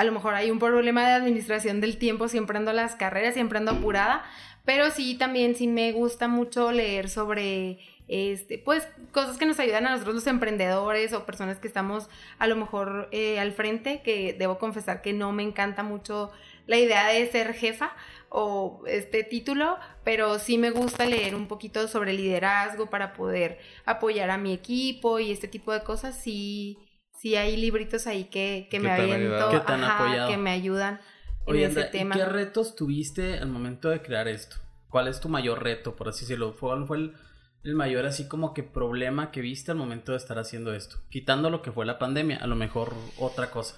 a 0.00 0.04
lo 0.04 0.12
mejor 0.12 0.34
hay 0.34 0.50
un 0.50 0.58
problema 0.58 1.06
de 1.06 1.12
administración 1.12 1.82
del 1.82 1.98
tiempo, 1.98 2.26
siempre 2.26 2.56
ando 2.56 2.72
las 2.72 2.94
carreras, 2.94 3.34
siempre 3.34 3.58
ando 3.58 3.72
apurada, 3.72 4.24
pero 4.64 4.90
sí 4.90 5.14
también 5.14 5.54
sí 5.54 5.66
me 5.66 5.92
gusta 5.92 6.26
mucho 6.26 6.72
leer 6.72 7.10
sobre 7.10 7.78
este, 8.08 8.56
pues 8.56 8.88
cosas 9.12 9.36
que 9.36 9.44
nos 9.44 9.60
ayudan 9.60 9.86
a 9.86 9.90
nosotros 9.90 10.14
los 10.14 10.26
emprendedores 10.26 11.12
o 11.12 11.26
personas 11.26 11.58
que 11.58 11.68
estamos 11.68 12.08
a 12.38 12.46
lo 12.46 12.56
mejor 12.56 13.10
eh, 13.12 13.38
al 13.38 13.52
frente, 13.52 14.00
que 14.00 14.32
debo 14.32 14.58
confesar 14.58 15.02
que 15.02 15.12
no 15.12 15.32
me 15.32 15.42
encanta 15.42 15.82
mucho 15.82 16.30
la 16.66 16.78
idea 16.78 17.06
de 17.08 17.30
ser 17.30 17.52
jefa 17.52 17.92
o 18.30 18.82
este 18.86 19.22
título, 19.22 19.76
pero 20.02 20.38
sí 20.38 20.56
me 20.56 20.70
gusta 20.70 21.04
leer 21.04 21.34
un 21.34 21.46
poquito 21.46 21.88
sobre 21.88 22.14
liderazgo 22.14 22.88
para 22.88 23.12
poder 23.12 23.58
apoyar 23.84 24.30
a 24.30 24.38
mi 24.38 24.54
equipo 24.54 25.18
y 25.18 25.30
este 25.30 25.46
tipo 25.46 25.72
de 25.72 25.82
cosas. 25.82 26.16
Sí, 26.16 26.78
sí 27.20 27.36
hay 27.36 27.56
libritos 27.56 28.06
ahí 28.06 28.24
que, 28.24 28.66
que 28.70 28.80
me 28.80 28.90
aviento, 28.90 29.50
que, 29.50 30.36
me 30.38 30.50
ayudan 30.50 31.00
en 31.46 31.56
ese 31.56 31.84
tema. 31.84 32.14
¿Qué 32.14 32.24
retos 32.24 32.74
tuviste 32.74 33.38
al 33.38 33.48
momento 33.48 33.90
de 33.90 34.00
crear 34.00 34.26
esto? 34.26 34.56
¿Cuál 34.88 35.06
es 35.06 35.20
tu 35.20 35.28
mayor 35.28 35.62
reto, 35.62 35.96
por 35.96 36.08
así 36.08 36.22
decirlo? 36.22 36.56
¿Cuál 36.58 36.86
fue 36.86 36.96
el, 36.96 37.14
el 37.62 37.74
mayor 37.74 38.06
así 38.06 38.26
como 38.26 38.54
que 38.54 38.62
problema 38.62 39.30
que 39.30 39.42
viste 39.42 39.70
al 39.70 39.76
momento 39.76 40.12
de 40.12 40.18
estar 40.18 40.38
haciendo 40.38 40.72
esto? 40.72 40.96
Quitando 41.10 41.50
lo 41.50 41.60
que 41.60 41.72
fue 41.72 41.84
la 41.84 41.98
pandemia, 41.98 42.38
a 42.38 42.46
lo 42.46 42.56
mejor 42.56 42.94
otra 43.18 43.50
cosa. 43.50 43.76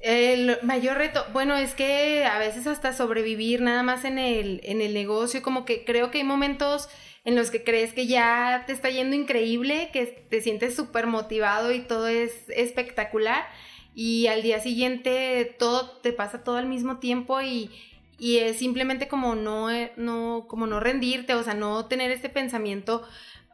El 0.00 0.58
mayor 0.62 0.98
reto, 0.98 1.26
bueno, 1.32 1.56
es 1.56 1.74
que 1.74 2.24
a 2.24 2.38
veces 2.38 2.68
hasta 2.68 2.92
sobrevivir 2.92 3.62
nada 3.62 3.82
más 3.82 4.04
en 4.04 4.18
el, 4.18 4.60
en 4.62 4.80
el 4.80 4.94
negocio, 4.94 5.42
como 5.42 5.64
que 5.64 5.84
creo 5.84 6.12
que 6.12 6.18
hay 6.18 6.24
momentos 6.24 6.88
en 7.26 7.36
los 7.36 7.50
que 7.50 7.62
crees 7.62 7.92
que 7.92 8.06
ya 8.06 8.64
te 8.66 8.72
está 8.72 8.88
yendo 8.88 9.14
increíble, 9.14 9.90
que 9.92 10.06
te 10.06 10.40
sientes 10.40 10.74
súper 10.74 11.06
motivado 11.06 11.72
y 11.72 11.80
todo 11.80 12.06
es 12.06 12.32
espectacular 12.48 13.46
y 13.94 14.28
al 14.28 14.42
día 14.42 14.60
siguiente 14.60 15.54
todo 15.58 15.90
te 15.98 16.14
pasa 16.14 16.42
todo 16.42 16.56
al 16.56 16.66
mismo 16.66 16.98
tiempo 16.98 17.42
y, 17.42 17.70
y 18.18 18.38
es 18.38 18.56
simplemente 18.56 19.08
como 19.08 19.34
no, 19.34 19.68
no, 19.96 20.46
como 20.48 20.66
no 20.66 20.80
rendirte, 20.80 21.34
o 21.34 21.42
sea, 21.42 21.52
no 21.54 21.84
tener 21.86 22.10
este 22.10 22.30
pensamiento 22.30 23.02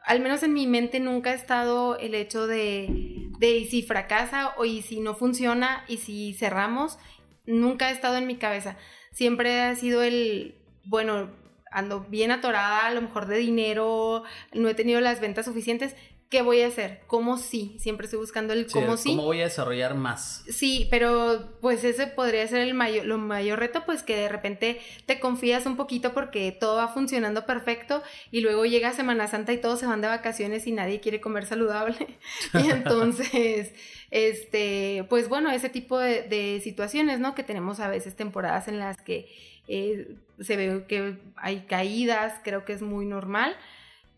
al 0.05 0.21
menos 0.21 0.43
en 0.43 0.53
mi 0.53 0.67
mente 0.67 1.01
nunca 1.01 1.31
ha 1.31 1.35
estado 1.35 1.99
el 1.99 2.15
hecho 2.15 2.47
de, 2.47 3.31
de 3.39 3.67
si 3.71 3.83
fracasa 3.83 4.55
o 4.57 4.65
y 4.65 4.83
si 4.83 5.01
no 5.01 5.15
funciona 5.15 5.85
y 5.89 5.99
si 5.99 6.35
cerramos, 6.35 6.99
nunca 7.47 7.87
ha 7.87 7.91
estado 7.91 8.17
en 8.17 8.27
mi 8.27 8.37
cabeza. 8.37 8.77
Siempre 9.13 9.61
ha 9.61 9.75
sido 9.77 10.03
el, 10.03 10.57
bueno, 10.85 11.31
ando 11.73 12.01
bien 12.09 12.31
atorada, 12.31 12.87
a 12.87 12.95
lo 12.95 13.03
mejor 13.03 13.27
de 13.27 13.39
dinero, 13.39 14.25
no 14.53 14.69
he 14.69 14.75
tenido 14.75 15.01
las 15.01 15.21
ventas 15.21 15.47
suficientes, 15.47 15.95
¿qué 16.33 16.41
voy 16.41 16.63
a 16.63 16.69
hacer? 16.69 17.03
¿Cómo 17.09 17.37
sí? 17.37 17.77
Siempre 17.79 18.07
estoy 18.07 18.19
buscando 18.19 18.55
el 18.55 18.67
cómo 18.67 18.97
sí. 18.97 19.11
¿Cómo 19.11 19.25
voy 19.25 19.43
a 19.43 19.45
desarrollar 19.45 19.95
más? 19.95 20.43
Sí, 20.49 20.89
pero 20.91 21.59
pues 21.61 21.85
ese 21.85 22.07
podría 22.07 22.49
ser 22.49 22.63
el 22.63 22.73
mayor, 22.73 23.05
lo 23.05 23.19
mayor 23.19 23.59
reto, 23.59 23.83
pues 23.85 24.03
que 24.03 24.17
de 24.17 24.31
repente 24.31 24.81
te 25.05 25.21
confías 25.21 25.67
un 25.67 25.77
poquito 25.77 26.15
porque 26.15 26.51
todo 26.51 26.77
va 26.77 26.89
funcionando 26.89 27.45
perfecto 27.45 28.03
y 28.31 28.41
luego 28.41 28.65
llega 28.65 28.95
Semana 28.95 29.29
Santa 29.29 29.53
y 29.53 29.59
todos 29.59 29.79
se 29.79 29.87
van 29.87 30.01
de 30.01 30.09
vacaciones 30.09 30.67
y 30.67 30.73
nadie 30.73 31.01
quiere 31.01 31.21
comer 31.21 31.45
saludable. 31.45 32.19
y 32.55 32.71
entonces, 32.71 33.75
este, 34.11 35.05
pues 35.11 35.29
bueno, 35.29 35.51
ese 35.51 35.69
tipo 35.69 35.99
de, 35.99 36.61
situaciones, 36.65 37.21
¿no? 37.21 37.35
Que 37.35 37.43
tenemos 37.43 37.79
a 37.79 37.89
veces 37.89 38.17
temporadas 38.17 38.69
en 38.69 38.79
las 38.79 38.97
que 38.97 39.29
eh, 39.69 40.17
se 40.41 40.57
ve 40.57 40.85
que 40.89 41.19
hay 41.37 41.63
caídas, 41.67 42.41
creo 42.43 42.65
que 42.65 42.73
es 42.73 42.83
muy 42.83 43.07
normal. 43.07 43.57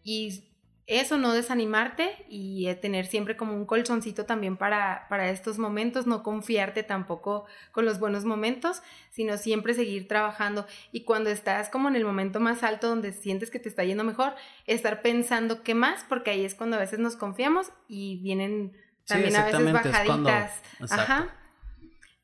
Y 0.02 0.44
eso, 0.87 1.16
no 1.16 1.33
desanimarte 1.33 2.26
y 2.28 2.68
eh, 2.68 2.74
tener 2.74 3.07
siempre 3.07 3.38
como 3.38 3.54
un 3.54 3.64
colchoncito 3.64 4.26
también 4.26 4.59
para, 4.59 5.07
para 5.09 5.30
estos 5.30 5.59
momentos, 5.59 6.07
no 6.07 6.22
confiarte 6.22 6.83
tampoco 6.83 7.46
con 7.72 7.87
los 7.87 7.98
buenos 7.98 8.26
momentos, 8.26 8.83
sino 9.11 9.38
siempre 9.38 9.72
seguir 9.72 10.09
trabajando. 10.09 10.66
Y 10.92 11.04
cuando 11.04 11.30
estás 11.30 11.70
como 11.70 11.88
en 11.88 11.96
el 11.96 12.04
momento 12.04 12.38
más 12.38 12.62
alto 12.62 12.88
donde 12.88 13.12
sientes 13.12 13.50
que 13.50 13.59
te 13.59 13.70
está 13.70 13.83
yendo 13.85 14.04
mejor, 14.04 14.35
estar 14.66 15.00
pensando 15.00 15.62
qué 15.62 15.74
más, 15.74 16.04
porque 16.07 16.33
ahí 16.33 16.44
es 16.44 16.54
cuando 16.54 16.76
a 16.76 16.80
veces 16.80 16.98
nos 16.98 17.16
confiamos 17.16 17.72
y 17.88 18.20
vienen 18.22 18.76
también 19.07 19.37
a 19.37 19.46
veces 19.46 19.72
bajaditas. 19.72 20.62
Ajá. 20.90 21.35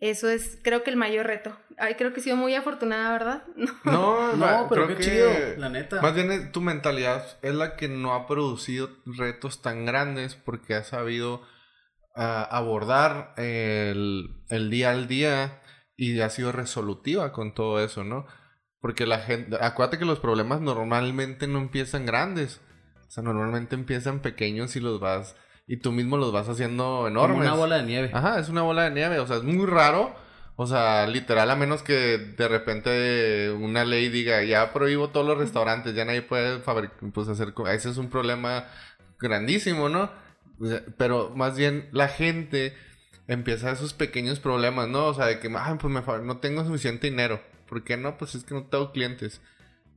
Eso 0.00 0.30
es, 0.30 0.58
creo 0.62 0.82
que 0.82 0.90
el 0.90 0.96
mayor 0.96 1.26
reto. 1.26 1.54
Ay, 1.76 1.94
creo 1.94 2.14
que 2.14 2.20
he 2.20 2.22
sido 2.22 2.36
muy 2.36 2.54
afortunada, 2.54 3.12
¿verdad? 3.12 3.42
No, 3.84 4.34
no, 4.34 4.66
pero 4.68 4.88
qué 4.88 4.96
chido, 4.98 5.30
la 5.58 5.68
neta. 5.68 6.00
Más 6.00 6.14
bien 6.14 6.52
tu 6.52 6.62
mentalidad 6.62 7.38
es 7.42 7.54
la 7.54 7.76
que 7.76 7.88
no 7.88 8.14
ha 8.14 8.26
producido 8.26 8.88
retos 9.04 9.60
tan 9.60 9.84
grandes 9.84 10.34
porque 10.34 10.74
ha 10.74 10.84
sabido 10.84 11.42
ah, 12.16 12.48
abordar 12.50 13.34
el, 13.36 14.42
el, 14.48 14.70
día 14.70 14.90
al 14.90 15.06
día 15.06 15.60
y 15.96 16.18
ha 16.20 16.30
sido 16.30 16.50
resolutiva 16.50 17.32
con 17.32 17.52
todo 17.54 17.84
eso, 17.84 18.02
¿no? 18.02 18.26
Porque 18.80 19.04
la 19.04 19.18
gente, 19.18 19.58
acuérdate 19.60 19.98
que 19.98 20.06
los 20.06 20.18
problemas 20.18 20.62
normalmente 20.62 21.46
no 21.46 21.58
empiezan 21.58 22.06
grandes. 22.06 22.62
O 23.06 23.10
sea, 23.10 23.22
normalmente 23.22 23.74
empiezan 23.74 24.20
pequeños 24.20 24.76
y 24.76 24.80
los 24.80 24.98
vas 24.98 25.36
y 25.70 25.76
tú 25.76 25.92
mismo 25.92 26.16
los 26.16 26.32
vas 26.32 26.48
haciendo 26.48 27.06
enormes. 27.06 27.36
Como 27.36 27.42
una 27.42 27.54
bola 27.54 27.76
de 27.76 27.84
nieve. 27.84 28.10
Ajá, 28.12 28.40
es 28.40 28.48
una 28.48 28.62
bola 28.62 28.82
de 28.82 28.90
nieve. 28.90 29.20
O 29.20 29.26
sea, 29.28 29.36
es 29.36 29.44
muy 29.44 29.66
raro. 29.66 30.12
O 30.56 30.66
sea, 30.66 31.06
literal, 31.06 31.48
a 31.48 31.54
menos 31.54 31.84
que 31.84 32.18
de 32.18 32.48
repente 32.48 33.52
una 33.52 33.84
ley 33.84 34.08
diga, 34.08 34.42
ya 34.42 34.72
prohíbo 34.72 35.10
todos 35.10 35.24
los 35.24 35.38
restaurantes, 35.38 35.94
ya 35.94 36.04
nadie 36.04 36.22
puede 36.22 36.58
fabricar, 36.58 36.98
pues 37.14 37.28
hacer... 37.28 37.54
Ese 37.68 37.88
es 37.88 37.98
un 37.98 38.10
problema 38.10 38.64
grandísimo, 39.20 39.88
¿no? 39.88 40.10
Pero 40.98 41.30
más 41.36 41.56
bien 41.56 41.88
la 41.92 42.08
gente 42.08 42.76
empieza 43.28 43.70
esos 43.70 43.94
pequeños 43.94 44.40
problemas, 44.40 44.88
¿no? 44.88 45.06
O 45.06 45.14
sea, 45.14 45.26
de 45.26 45.38
que, 45.38 45.48
ah, 45.56 45.78
pues 45.80 45.94
me, 45.94 46.02
no 46.24 46.38
tengo 46.38 46.64
suficiente 46.64 47.08
dinero. 47.08 47.40
¿Por 47.68 47.84
qué 47.84 47.96
no? 47.96 48.18
Pues 48.18 48.34
es 48.34 48.42
que 48.42 48.54
no 48.54 48.64
tengo 48.64 48.90
clientes. 48.90 49.40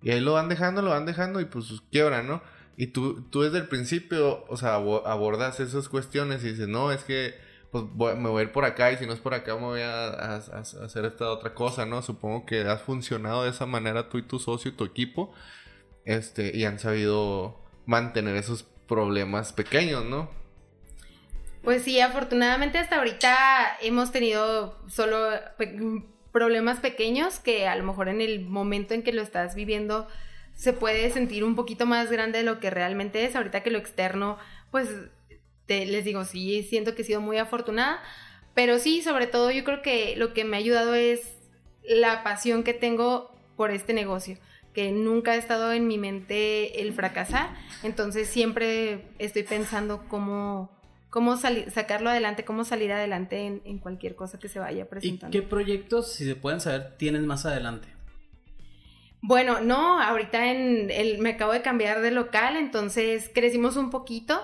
Y 0.04 0.12
ahí 0.12 0.20
lo 0.20 0.34
van 0.34 0.50
dejando, 0.50 0.84
lo 0.84 0.92
van 0.92 1.08
dejando 1.08 1.42
y 1.42 1.46
pues 1.46 1.66
quiebra, 1.92 2.22
¿no? 2.22 2.44
Y 2.76 2.88
tú, 2.88 3.22
tú 3.30 3.42
desde 3.42 3.60
el 3.60 3.68
principio, 3.68 4.46
o 4.48 4.58
sea, 4.58 4.76
abordas 4.76 5.60
esas 5.60 5.90
cuestiones 5.90 6.44
y 6.44 6.50
dices, 6.50 6.68
no, 6.68 6.92
es 6.92 7.04
que 7.04 7.36
pues 7.72 7.86
me 8.18 8.30
voy 8.30 8.42
a 8.42 8.44
ir 8.44 8.52
por 8.52 8.66
acá 8.66 8.92
y 8.92 8.98
si 8.98 9.08
no 9.08 9.14
es 9.14 9.20
por 9.20 9.34
acá 9.34 9.56
me 9.56 9.62
voy 9.62 9.82
a, 9.82 10.36
hacer 10.36 11.06
esta 11.06 11.32
otra 11.32 11.56
cosa, 11.56 11.88
¿no? 11.88 12.04
Supongo 12.04 12.46
que 12.46 12.62
has 12.62 12.84
funcionado 12.84 13.44
de 13.44 13.50
esa 13.50 13.66
manera 13.66 14.10
tú 14.10 14.20
y 14.20 14.22
tu 14.22 14.38
socio 14.38 14.70
y 14.70 14.76
tu 14.76 14.84
equipo, 14.84 15.34
este, 16.06 16.56
y 16.56 16.66
han 16.66 16.78
sabido 16.78 17.60
mantener 17.88 18.36
esos 18.36 18.64
problemas 18.88 19.54
pequeños, 19.54 20.06
¿no? 20.06 20.30
Pues 21.64 21.82
sí, 21.82 22.00
afortunadamente 22.00 22.78
hasta 22.78 22.98
ahorita 22.98 23.78
hemos 23.82 24.12
tenido 24.12 24.78
solo 24.88 25.30
problemas 26.32 26.80
pequeños 26.80 27.40
que 27.40 27.68
a 27.68 27.76
lo 27.76 27.84
mejor 27.84 28.10
en 28.10 28.22
el 28.22 28.46
momento 28.46 28.94
en 28.94 29.02
que 29.02 29.14
lo 29.14 29.22
estás 29.22 29.56
viviendo 29.56 30.08
se 30.56 30.74
puede 30.74 31.10
sentir 31.12 31.44
un 31.44 31.56
poquito 31.56 31.86
más 31.86 32.12
grande 32.12 32.40
de 32.40 32.44
lo 32.44 32.60
que 32.60 32.70
realmente 32.70 33.26
es. 33.26 33.36
Ahorita 33.36 33.64
que 33.64 33.72
lo 33.72 33.78
externo, 33.78 34.38
pues 34.72 34.90
te, 35.66 35.86
les 35.86 36.06
digo, 36.06 36.26
sí, 36.26 36.64
siento 36.64 36.96
que 36.96 37.02
he 37.02 37.06
sido 37.06 37.22
muy 37.22 37.38
afortunada. 37.38 38.02
Pero 38.54 38.80
sí, 38.80 39.02
sobre 39.02 39.28
todo 39.28 39.52
yo 39.52 39.64
creo 39.64 39.82
que 39.82 40.16
lo 40.16 40.34
que 40.34 40.44
me 40.44 40.58
ha 40.58 40.60
ayudado 40.60 40.94
es 40.94 41.22
la 41.84 42.24
pasión 42.24 42.64
que 42.64 42.74
tengo 42.74 43.32
por 43.56 43.72
este 43.72 43.94
negocio, 43.94 44.38
que 44.74 44.92
nunca 44.92 45.32
ha 45.32 45.36
estado 45.36 45.74
en 45.74 45.88
mi 45.88 45.98
mente 45.98 46.82
el 46.82 46.94
fracasar. 46.94 47.56
Entonces 47.82 48.28
siempre 48.28 49.06
estoy 49.20 49.44
pensando 49.44 50.06
cómo, 50.08 50.70
cómo 51.10 51.36
sacarlo 51.38 52.10
adelante, 52.10 52.46
cómo 52.46 52.64
salir 52.64 52.92
adelante 52.92 53.46
en, 53.46 53.62
en, 53.66 53.80
cualquier 53.80 54.16
cosa 54.16 54.40
que 54.40 54.50
se 54.50 54.60
vaya 54.60 54.88
presentando. 54.88 55.36
¿Y 55.36 55.42
qué 55.42 55.48
proyectos, 55.48 56.14
si 56.14 56.26
se 56.26 56.36
pueden 56.36 56.62
saber, 56.62 56.96
tienes 56.98 57.24
más 57.24 57.46
adelante? 57.46 57.88
Bueno, 59.26 59.62
no, 59.62 60.02
ahorita 60.02 60.52
en 60.52 60.92
el, 60.92 61.20
me 61.20 61.30
acabo 61.30 61.54
de 61.54 61.62
cambiar 61.62 62.02
de 62.02 62.12
local, 62.12 62.58
entonces 62.58 63.32
crecimos 63.34 63.78
un 63.78 63.90
poquito, 63.90 64.44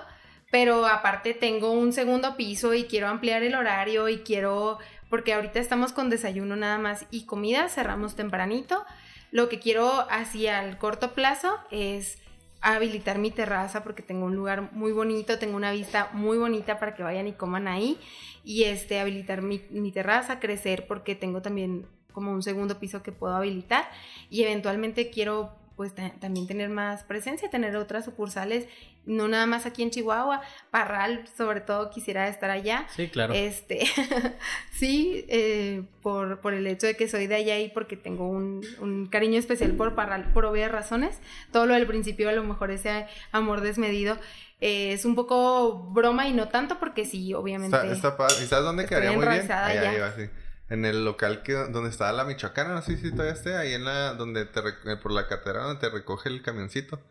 pero 0.50 0.86
aparte 0.86 1.34
tengo 1.34 1.72
un 1.72 1.92
segundo 1.92 2.34
piso 2.34 2.72
y 2.72 2.84
quiero 2.84 3.08
ampliar 3.08 3.42
el 3.42 3.54
horario 3.56 4.08
y 4.08 4.20
quiero, 4.20 4.78
porque 5.10 5.34
ahorita 5.34 5.60
estamos 5.60 5.92
con 5.92 6.08
desayuno 6.08 6.56
nada 6.56 6.78
más 6.78 7.04
y 7.10 7.26
comida, 7.26 7.68
cerramos 7.68 8.16
tempranito. 8.16 8.86
Lo 9.30 9.50
que 9.50 9.58
quiero 9.58 10.06
hacia 10.10 10.64
el 10.64 10.78
corto 10.78 11.12
plazo 11.12 11.58
es 11.70 12.16
habilitar 12.62 13.18
mi 13.18 13.30
terraza 13.30 13.84
porque 13.84 14.00
tengo 14.00 14.24
un 14.24 14.34
lugar 14.34 14.72
muy 14.72 14.92
bonito, 14.92 15.38
tengo 15.38 15.58
una 15.58 15.72
vista 15.72 16.08
muy 16.14 16.38
bonita 16.38 16.78
para 16.78 16.94
que 16.94 17.02
vayan 17.02 17.28
y 17.28 17.34
coman 17.34 17.68
ahí 17.68 17.98
y 18.44 18.64
este 18.64 18.98
habilitar 18.98 19.42
mi, 19.42 19.62
mi 19.68 19.92
terraza, 19.92 20.40
crecer 20.40 20.86
porque 20.86 21.14
tengo 21.14 21.42
también 21.42 21.86
como 22.10 22.32
un 22.32 22.42
segundo 22.42 22.78
piso 22.78 23.02
que 23.02 23.12
puedo 23.12 23.34
habilitar 23.34 23.88
y 24.28 24.42
eventualmente 24.42 25.10
quiero 25.10 25.52
pues 25.80 25.94
también 25.94 26.46
tener 26.46 26.68
más 26.68 27.04
presencia, 27.04 27.48
tener 27.48 27.74
otras 27.74 28.04
sucursales, 28.04 28.66
no 29.06 29.28
nada 29.28 29.46
más 29.46 29.64
aquí 29.64 29.82
en 29.82 29.88
Chihuahua, 29.88 30.42
Parral 30.70 31.24
sobre 31.34 31.62
todo 31.62 31.88
quisiera 31.88 32.28
estar 32.28 32.50
allá. 32.50 32.86
Sí, 32.94 33.08
claro. 33.08 33.32
Este, 33.32 33.86
sí, 34.72 35.24
eh, 35.28 35.84
por, 36.02 36.42
por, 36.42 36.52
el 36.52 36.66
hecho 36.66 36.86
de 36.86 36.96
que 36.96 37.08
soy 37.08 37.28
de 37.28 37.36
allá 37.36 37.58
y 37.58 37.70
porque 37.70 37.96
tengo 37.96 38.28
un, 38.28 38.60
un, 38.78 39.06
cariño 39.06 39.38
especial 39.38 39.72
por 39.72 39.94
Parral 39.94 40.30
por 40.34 40.44
obvias 40.44 40.70
razones. 40.70 41.18
Todo 41.50 41.64
lo 41.64 41.72
del 41.72 41.86
principio 41.86 42.28
a 42.28 42.32
lo 42.32 42.44
mejor 42.44 42.70
ese 42.70 43.06
amor 43.32 43.62
desmedido 43.62 44.18
eh, 44.60 44.92
es 44.92 45.06
un 45.06 45.14
poco 45.14 45.78
broma 45.92 46.28
y 46.28 46.34
no 46.34 46.48
tanto 46.48 46.78
porque 46.78 47.06
sí, 47.06 47.32
obviamente. 47.32 47.74
Está, 47.90 48.10
está 48.16 48.26
¿Y 48.42 48.46
sabes 48.46 48.66
dónde 48.66 48.84
quedaría 48.84 49.12
muy 49.12 49.26
bien? 49.26 49.50
Allá, 49.50 49.94
iba, 49.94 50.12
sí 50.12 50.24
en 50.70 50.84
el 50.84 51.04
local 51.04 51.42
que 51.42 51.52
donde 51.52 51.90
estaba 51.90 52.12
la 52.12 52.24
Michoacana, 52.24 52.74
no 52.74 52.82
sé 52.82 52.96
si 52.96 53.10
todavía 53.10 53.32
esté, 53.32 53.56
ahí 53.56 53.74
en 53.74 53.84
la 53.84 54.14
donde 54.14 54.46
te 54.46 54.60
eh, 54.60 54.96
por 54.96 55.12
la 55.12 55.26
catedral 55.26 55.64
donde 55.64 55.80
te 55.80 55.90
recoge 55.90 56.28
el 56.28 56.42
camioncito 56.42 57.02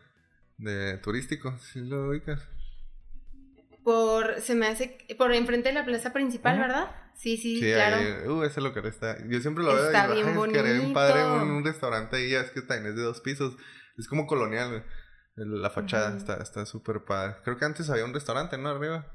de 0.56 0.96
turístico, 0.98 1.56
si 1.58 1.80
lo 1.80 2.08
ubicas. 2.08 2.48
Por 3.84 4.40
se 4.40 4.54
me 4.54 4.66
hace 4.66 4.98
por 5.16 5.32
enfrente 5.32 5.68
de 5.68 5.74
la 5.74 5.84
plaza 5.84 6.12
principal, 6.12 6.58
¿verdad? 6.58 6.90
Sí, 7.14 7.36
sí, 7.36 7.60
claro. 7.60 7.96
Ahí, 7.96 8.28
uh, 8.28 8.44
ese 8.44 8.62
local 8.62 8.86
está. 8.86 9.16
Yo 9.28 9.40
siempre 9.40 9.62
lo 9.62 9.74
veo 9.74 9.86
está 9.86 10.08
y 10.08 10.22
bien 10.22 10.34
bonito. 10.34 10.64
Es 10.64 10.80
que 10.80 10.92
padre 10.94 11.24
un, 11.24 11.50
un, 11.50 11.64
restaurante 11.64 12.16
ahí, 12.16 12.34
es 12.34 12.50
que 12.50 12.62
también 12.62 12.92
es 12.92 12.96
de 12.96 13.02
dos 13.02 13.20
pisos. 13.20 13.56
Es 13.98 14.08
como 14.08 14.26
colonial, 14.26 14.86
la 15.34 15.68
fachada 15.68 16.16
está 16.16 16.36
está 16.36 16.64
súper 16.64 17.04
padre. 17.04 17.36
Creo 17.44 17.58
que 17.58 17.66
antes 17.66 17.90
había 17.90 18.06
un 18.06 18.14
restaurante, 18.14 18.56
¿no? 18.56 18.70
Arriba. 18.70 19.06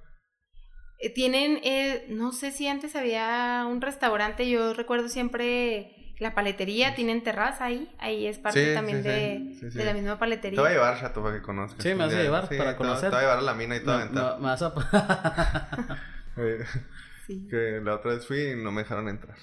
Eh, 1.00 1.14
tienen, 1.14 1.60
eh, 1.64 2.06
no 2.10 2.32
sé 2.32 2.52
si 2.52 2.68
antes 2.68 2.96
había 2.96 3.66
un 3.70 3.82
restaurante, 3.82 4.50
yo 4.50 4.74
recuerdo 4.74 5.10
siempre 5.10 6.14
la 6.20 6.34
paletería, 6.34 6.96
tienen 6.96 7.22
terraza 7.24 7.66
ahí, 7.66 7.94
ahí 8.00 8.26
es 8.26 8.40
parte 8.40 8.74
también 8.74 9.04
de, 9.04 9.58
la 9.74 9.94
misma 9.94 10.18
paletería. 10.18 10.56
Te 10.56 10.62
voy 10.62 10.72
a 10.72 10.74
llevar, 10.74 11.00
Chato, 11.00 11.22
para 11.22 11.36
que 11.36 11.42
conozcas. 11.42 11.84
Sí, 11.84 11.90
me 11.90 12.06
vas 12.06 12.14
a 12.14 12.22
llevar 12.22 12.48
para 12.48 12.78
conocer. 12.78 13.10
Te 13.10 13.16
voy 13.16 13.18
a 13.18 13.22
llevar 13.22 13.40
a 13.40 13.42
la 13.42 13.54
mina 13.54 13.76
y 13.76 13.82
todo. 13.82 14.06
No, 14.06 14.38
me 14.38 14.46
vas 14.46 14.62
a... 14.62 14.74
que 17.50 17.82
la 17.84 17.96
otra 17.96 18.14
vez 18.14 18.26
fui 18.26 18.52
y 18.52 18.56
no 18.56 18.72
me 18.72 18.84
dejaron 18.84 19.10
entrar. 19.10 19.38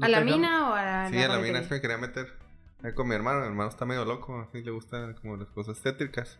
¿A 0.00 0.08
la 0.08 0.20
mina 0.20 0.70
o 0.70 0.74
a 0.74 0.84
la 0.84 1.08
Sí, 1.10 1.22
a 1.22 1.28
la 1.28 1.38
mina 1.38 1.60
es 1.60 1.68
que 1.68 1.74
me 1.74 1.80
quería 1.80 1.98
meter. 1.98 2.34
con 2.94 3.08
mi 3.08 3.14
hermano, 3.14 3.40
mi 3.40 3.46
hermano 3.46 3.70
está 3.70 3.86
medio 3.86 4.04
loco, 4.04 4.40
así 4.40 4.62
le 4.62 4.70
gustan 4.70 5.14
como 5.14 5.36
las 5.36 5.48
cosas 5.48 5.80
tétricas. 5.80 6.38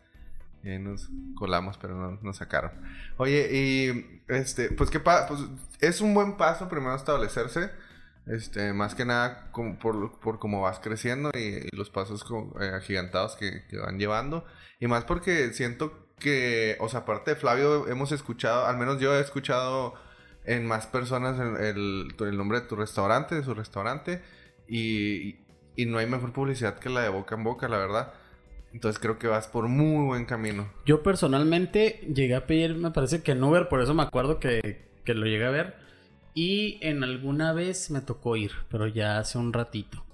Y 0.66 0.70
ahí 0.70 0.78
nos 0.80 1.08
colamos, 1.36 1.78
pero 1.78 1.94
no 1.94 2.18
nos 2.22 2.38
sacaron. 2.38 2.72
Oye, 3.18 3.48
y 3.52 4.20
este, 4.26 4.72
pues 4.72 4.90
qué 4.90 4.98
pasa, 4.98 5.28
pues 5.28 5.40
es 5.78 6.00
un 6.00 6.12
buen 6.12 6.36
paso 6.36 6.68
primero 6.68 6.96
establecerse. 6.96 7.70
Este, 8.26 8.72
más 8.72 8.96
que 8.96 9.04
nada 9.04 9.52
por, 9.80 10.18
por 10.18 10.40
cómo 10.40 10.62
vas 10.62 10.80
creciendo 10.80 11.30
y, 11.32 11.68
los 11.76 11.90
pasos 11.90 12.26
eh, 12.60 12.72
agigantados 12.74 13.36
que, 13.36 13.62
van 13.78 14.00
llevando. 14.00 14.44
Y 14.80 14.88
más 14.88 15.04
porque 15.04 15.52
siento 15.52 16.08
que, 16.18 16.76
o 16.80 16.88
sea, 16.88 17.00
aparte 17.00 17.30
de 17.30 17.36
Flavio, 17.36 17.86
hemos 17.86 18.10
escuchado, 18.10 18.66
al 18.66 18.76
menos 18.76 18.98
yo 18.98 19.14
he 19.14 19.20
escuchado 19.20 19.94
en 20.44 20.66
más 20.66 20.88
personas 20.88 21.38
el, 21.38 21.64
el, 21.64 22.16
el 22.18 22.36
nombre 22.36 22.60
de 22.60 22.66
tu 22.66 22.74
restaurante, 22.74 23.36
de 23.36 23.44
su 23.44 23.54
restaurante. 23.54 24.20
Y, 24.66 25.36
y 25.76 25.86
no 25.86 25.98
hay 25.98 26.06
mejor 26.06 26.32
publicidad 26.32 26.80
que 26.80 26.88
la 26.88 27.02
de 27.02 27.08
boca 27.10 27.36
en 27.36 27.44
boca, 27.44 27.68
la 27.68 27.78
verdad. 27.78 28.14
Entonces 28.76 29.00
creo 29.00 29.18
que 29.18 29.26
vas 29.26 29.48
por 29.48 29.68
muy 29.68 30.04
buen 30.04 30.26
camino. 30.26 30.70
Yo 30.84 31.02
personalmente 31.02 32.06
llegué 32.14 32.34
a 32.34 32.46
pedir, 32.46 32.74
me 32.74 32.90
parece 32.90 33.22
que 33.22 33.32
en 33.32 33.42
Uber, 33.42 33.68
por 33.68 33.80
eso 33.80 33.94
me 33.94 34.02
acuerdo 34.02 34.38
que, 34.38 34.90
que 35.02 35.14
lo 35.14 35.24
llegué 35.24 35.46
a 35.46 35.50
ver. 35.50 35.76
Y 36.34 36.78
en 36.82 37.02
alguna 37.02 37.54
vez 37.54 37.90
me 37.90 38.02
tocó 38.02 38.36
ir, 38.36 38.52
pero 38.68 38.86
ya 38.86 39.16
hace 39.16 39.38
un 39.38 39.54
ratito. 39.54 40.04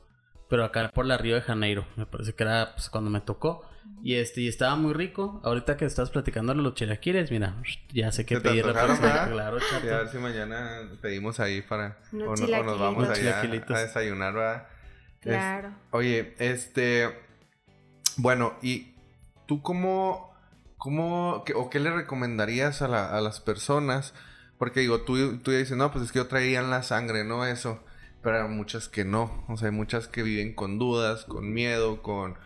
Pero 0.49 0.65
acá 0.65 0.93
por 0.95 1.07
la 1.07 1.19
Río 1.19 1.35
de 1.35 1.41
Janeiro, 1.41 1.89
me 1.97 2.07
parece 2.07 2.35
que 2.35 2.45
era 2.45 2.75
pues, 2.77 2.89
cuando 2.89 3.11
me 3.11 3.21
tocó. 3.21 3.69
Y 4.01 4.15
este, 4.15 4.43
y 4.43 4.47
estaba 4.47 4.77
muy 4.77 4.93
rico. 4.93 5.41
Ahorita 5.43 5.77
que 5.77 5.85
estás 5.85 6.11
platicando 6.11 6.55
los 6.55 6.75
chilaquiles, 6.75 7.33
mira, 7.33 7.57
ya 7.93 8.13
sé 8.13 8.25
que 8.25 8.41
pedir 8.41 8.65
la 8.65 8.75
Claro, 8.75 9.59
chato. 9.59 9.93
a 9.93 9.99
ver 9.99 10.09
si 10.09 10.19
mañana 10.19 10.89
pedimos 11.01 11.41
ahí 11.41 11.63
para. 11.63 11.99
O, 12.13 12.37
nos 12.37 12.79
vamos 12.79 13.09
allá 13.09 13.41
a 13.41 13.81
desayunar, 13.81 14.35
¿verdad? 14.35 14.69
Claro. 15.19 15.73
oye, 15.91 16.37
este. 16.39 17.32
Bueno, 18.17 18.55
¿y 18.63 18.95
tú 19.47 19.63
cómo, 19.63 20.35
cómo 20.77 21.45
o 21.55 21.71
qué 21.71 21.81
le 21.81 21.91
recomendarías 21.91 22.83
a, 22.83 22.89
las 23.21 23.41
personas? 23.41 24.15
Porque 24.59 24.81
digo, 24.81 25.03
tú, 25.03 25.39
tú 25.39 25.51
dices, 25.51 25.77
no, 25.77 25.91
pues 25.91 26.05
es 26.05 26.13
que 26.13 26.19
yo 26.19 26.27
traía 26.27 26.61
en 26.61 26.71
la 26.71 26.83
sangre, 26.83 27.25
¿no? 27.25 27.47
Eso. 27.47 27.83
Pero 28.23 28.43
hay 28.43 28.49
muchas 28.49 28.89
que 28.89 29.05
no. 29.05 29.45
O 29.49 29.57
sea, 29.57 29.69
hay 29.69 29.75
muchas 29.75 30.09
que 30.09 30.23
viven 30.23 30.55
con 30.55 30.79
dudas, 30.79 31.25
con 31.25 31.53
miedo, 31.53 32.03
con... 32.03 32.39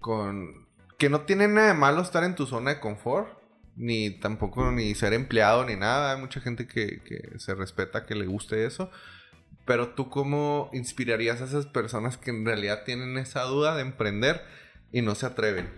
con 0.00 0.68
que 0.98 1.08
no 1.08 1.22
tienen 1.22 1.54
nada 1.54 1.68
de 1.68 1.74
malo 1.74 2.02
estar 2.02 2.24
en 2.24 2.34
tu 2.34 2.46
zona 2.46 2.74
de 2.74 2.80
confort. 2.80 3.38
Ni 3.76 4.10
tampoco 4.10 4.70
ni 4.72 4.94
ser 4.94 5.14
empleado 5.14 5.64
ni 5.64 5.76
nada. 5.76 6.14
Hay 6.14 6.20
mucha 6.20 6.40
gente 6.40 6.66
que, 6.66 7.02
que 7.02 7.38
se 7.38 7.54
respeta, 7.54 8.04
que 8.04 8.14
le 8.14 8.26
guste 8.26 8.66
eso. 8.66 8.90
Pero 9.64 9.90
tú 9.90 10.10
cómo 10.10 10.68
inspirarías 10.72 11.40
a 11.40 11.44
esas 11.44 11.66
personas 11.66 12.16
que 12.16 12.30
en 12.30 12.44
realidad 12.44 12.82
tienen 12.84 13.16
esa 13.16 13.42
duda 13.44 13.76
de 13.76 13.82
emprender 13.82 14.42
y 14.92 15.02
no 15.02 15.14
se 15.14 15.26
atreven? 15.26 15.70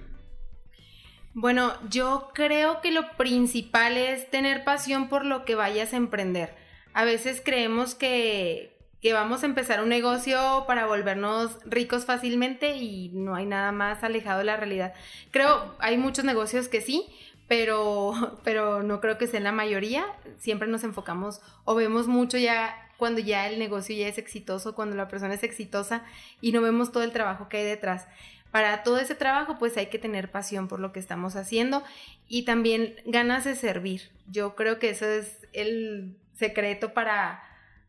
Bueno, 1.34 1.72
yo 1.88 2.30
creo 2.34 2.82
que 2.82 2.90
lo 2.90 3.16
principal 3.16 3.96
es 3.96 4.30
tener 4.30 4.64
pasión 4.64 5.08
por 5.08 5.24
lo 5.24 5.44
que 5.44 5.54
vayas 5.54 5.94
a 5.94 5.96
emprender. 5.96 6.54
A 6.92 7.04
veces 7.04 7.40
creemos 7.42 7.94
que, 7.94 8.78
que 9.00 9.14
vamos 9.14 9.42
a 9.42 9.46
empezar 9.46 9.82
un 9.82 9.88
negocio 9.88 10.64
para 10.66 10.86
volvernos 10.86 11.58
ricos 11.64 12.04
fácilmente 12.04 12.76
y 12.76 13.08
no 13.14 13.34
hay 13.34 13.46
nada 13.46 13.72
más 13.72 14.04
alejado 14.04 14.40
de 14.40 14.44
la 14.44 14.58
realidad. 14.58 14.92
Creo, 15.30 15.74
hay 15.78 15.96
muchos 15.96 16.26
negocios 16.26 16.68
que 16.68 16.82
sí, 16.82 17.06
pero, 17.48 18.40
pero 18.44 18.82
no 18.82 19.00
creo 19.00 19.16
que 19.16 19.26
sea 19.26 19.40
la 19.40 19.52
mayoría. 19.52 20.04
Siempre 20.38 20.68
nos 20.68 20.84
enfocamos 20.84 21.40
o 21.64 21.74
vemos 21.74 22.08
mucho 22.08 22.36
ya 22.36 22.76
cuando 22.98 23.20
ya 23.20 23.48
el 23.48 23.58
negocio 23.58 23.96
ya 23.96 24.06
es 24.06 24.18
exitoso, 24.18 24.74
cuando 24.74 24.96
la 24.96 25.08
persona 25.08 25.32
es 25.32 25.42
exitosa 25.42 26.04
y 26.42 26.52
no 26.52 26.60
vemos 26.60 26.92
todo 26.92 27.02
el 27.02 27.10
trabajo 27.10 27.48
que 27.48 27.56
hay 27.56 27.64
detrás 27.64 28.06
para 28.52 28.84
todo 28.84 28.98
ese 28.98 29.16
trabajo 29.16 29.56
pues 29.58 29.76
hay 29.76 29.86
que 29.86 29.98
tener 29.98 30.30
pasión 30.30 30.68
por 30.68 30.78
lo 30.78 30.92
que 30.92 31.00
estamos 31.00 31.34
haciendo 31.34 31.82
y 32.28 32.44
también 32.44 32.94
ganas 33.06 33.44
de 33.44 33.56
servir. 33.56 34.12
Yo 34.28 34.54
creo 34.54 34.78
que 34.78 34.90
eso 34.90 35.06
es 35.06 35.38
el 35.52 36.16
secreto 36.34 36.92
para, 36.92 37.42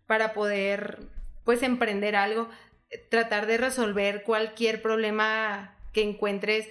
para 0.07 0.33
poder 0.33 0.99
pues 1.43 1.61
emprender 1.61 2.15
algo, 2.15 2.49
tratar 3.09 3.45
de 3.45 3.57
resolver 3.57 4.23
cualquier 4.23 4.81
problema 4.81 5.75
que 5.91 6.01
encuentres 6.01 6.67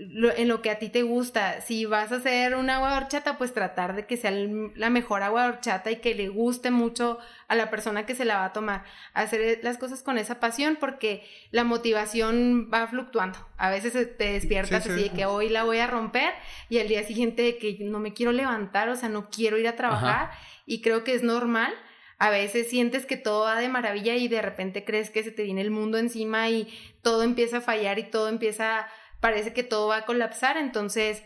en 0.00 0.48
lo 0.48 0.62
que 0.62 0.70
a 0.70 0.78
ti 0.78 0.88
te 0.88 1.02
gusta. 1.02 1.60
Si 1.60 1.84
vas 1.84 2.10
a 2.10 2.16
hacer 2.16 2.54
un 2.54 2.70
agua 2.70 2.92
de 2.92 2.96
horchata, 2.96 3.36
pues 3.36 3.52
tratar 3.52 3.94
de 3.94 4.06
que 4.06 4.16
sea 4.16 4.30
la 4.30 4.88
mejor 4.88 5.22
agua 5.22 5.42
de 5.42 5.48
horchata 5.50 5.90
y 5.90 5.96
que 5.96 6.14
le 6.14 6.28
guste 6.28 6.70
mucho 6.70 7.18
a 7.48 7.54
la 7.54 7.68
persona 7.68 8.06
que 8.06 8.14
se 8.14 8.24
la 8.24 8.36
va 8.36 8.46
a 8.46 8.52
tomar. 8.52 8.84
Hacer 9.12 9.60
las 9.62 9.76
cosas 9.76 10.02
con 10.02 10.16
esa 10.16 10.40
pasión 10.40 10.78
porque 10.80 11.28
la 11.50 11.64
motivación 11.64 12.70
va 12.72 12.86
fluctuando. 12.86 13.38
A 13.58 13.68
veces 13.70 13.92
te 14.16 14.32
despiertas 14.32 14.86
así 14.86 15.02
de 15.02 15.10
que 15.10 15.26
hoy 15.26 15.50
la 15.50 15.64
voy 15.64 15.78
a 15.78 15.86
romper 15.86 16.32
y 16.70 16.78
al 16.78 16.88
día 16.88 17.04
siguiente 17.04 17.42
de 17.42 17.58
que 17.58 17.76
no 17.80 17.98
me 17.98 18.14
quiero 18.14 18.32
levantar, 18.32 18.88
o 18.88 18.96
sea, 18.96 19.10
no 19.10 19.28
quiero 19.28 19.58
ir 19.58 19.68
a 19.68 19.76
trabajar 19.76 20.30
y 20.64 20.80
creo 20.80 21.04
que 21.04 21.14
es 21.14 21.22
normal. 21.22 21.74
A 22.18 22.28
veces 22.28 22.68
sientes 22.68 23.06
que 23.06 23.16
todo 23.16 23.44
va 23.44 23.58
de 23.58 23.70
maravilla 23.70 24.14
y 24.14 24.28
de 24.28 24.42
repente 24.42 24.84
crees 24.84 25.10
que 25.10 25.22
se 25.22 25.30
te 25.30 25.42
viene 25.42 25.62
el 25.62 25.70
mundo 25.70 25.96
encima 25.96 26.50
y 26.50 26.68
todo 27.00 27.22
empieza 27.22 27.58
a 27.58 27.60
fallar 27.62 27.98
y 27.98 28.02
todo 28.02 28.28
empieza 28.28 28.86
parece 29.20 29.52
que 29.52 29.62
todo 29.62 29.88
va 29.88 29.98
a 29.98 30.06
colapsar. 30.06 30.56
Entonces, 30.56 31.22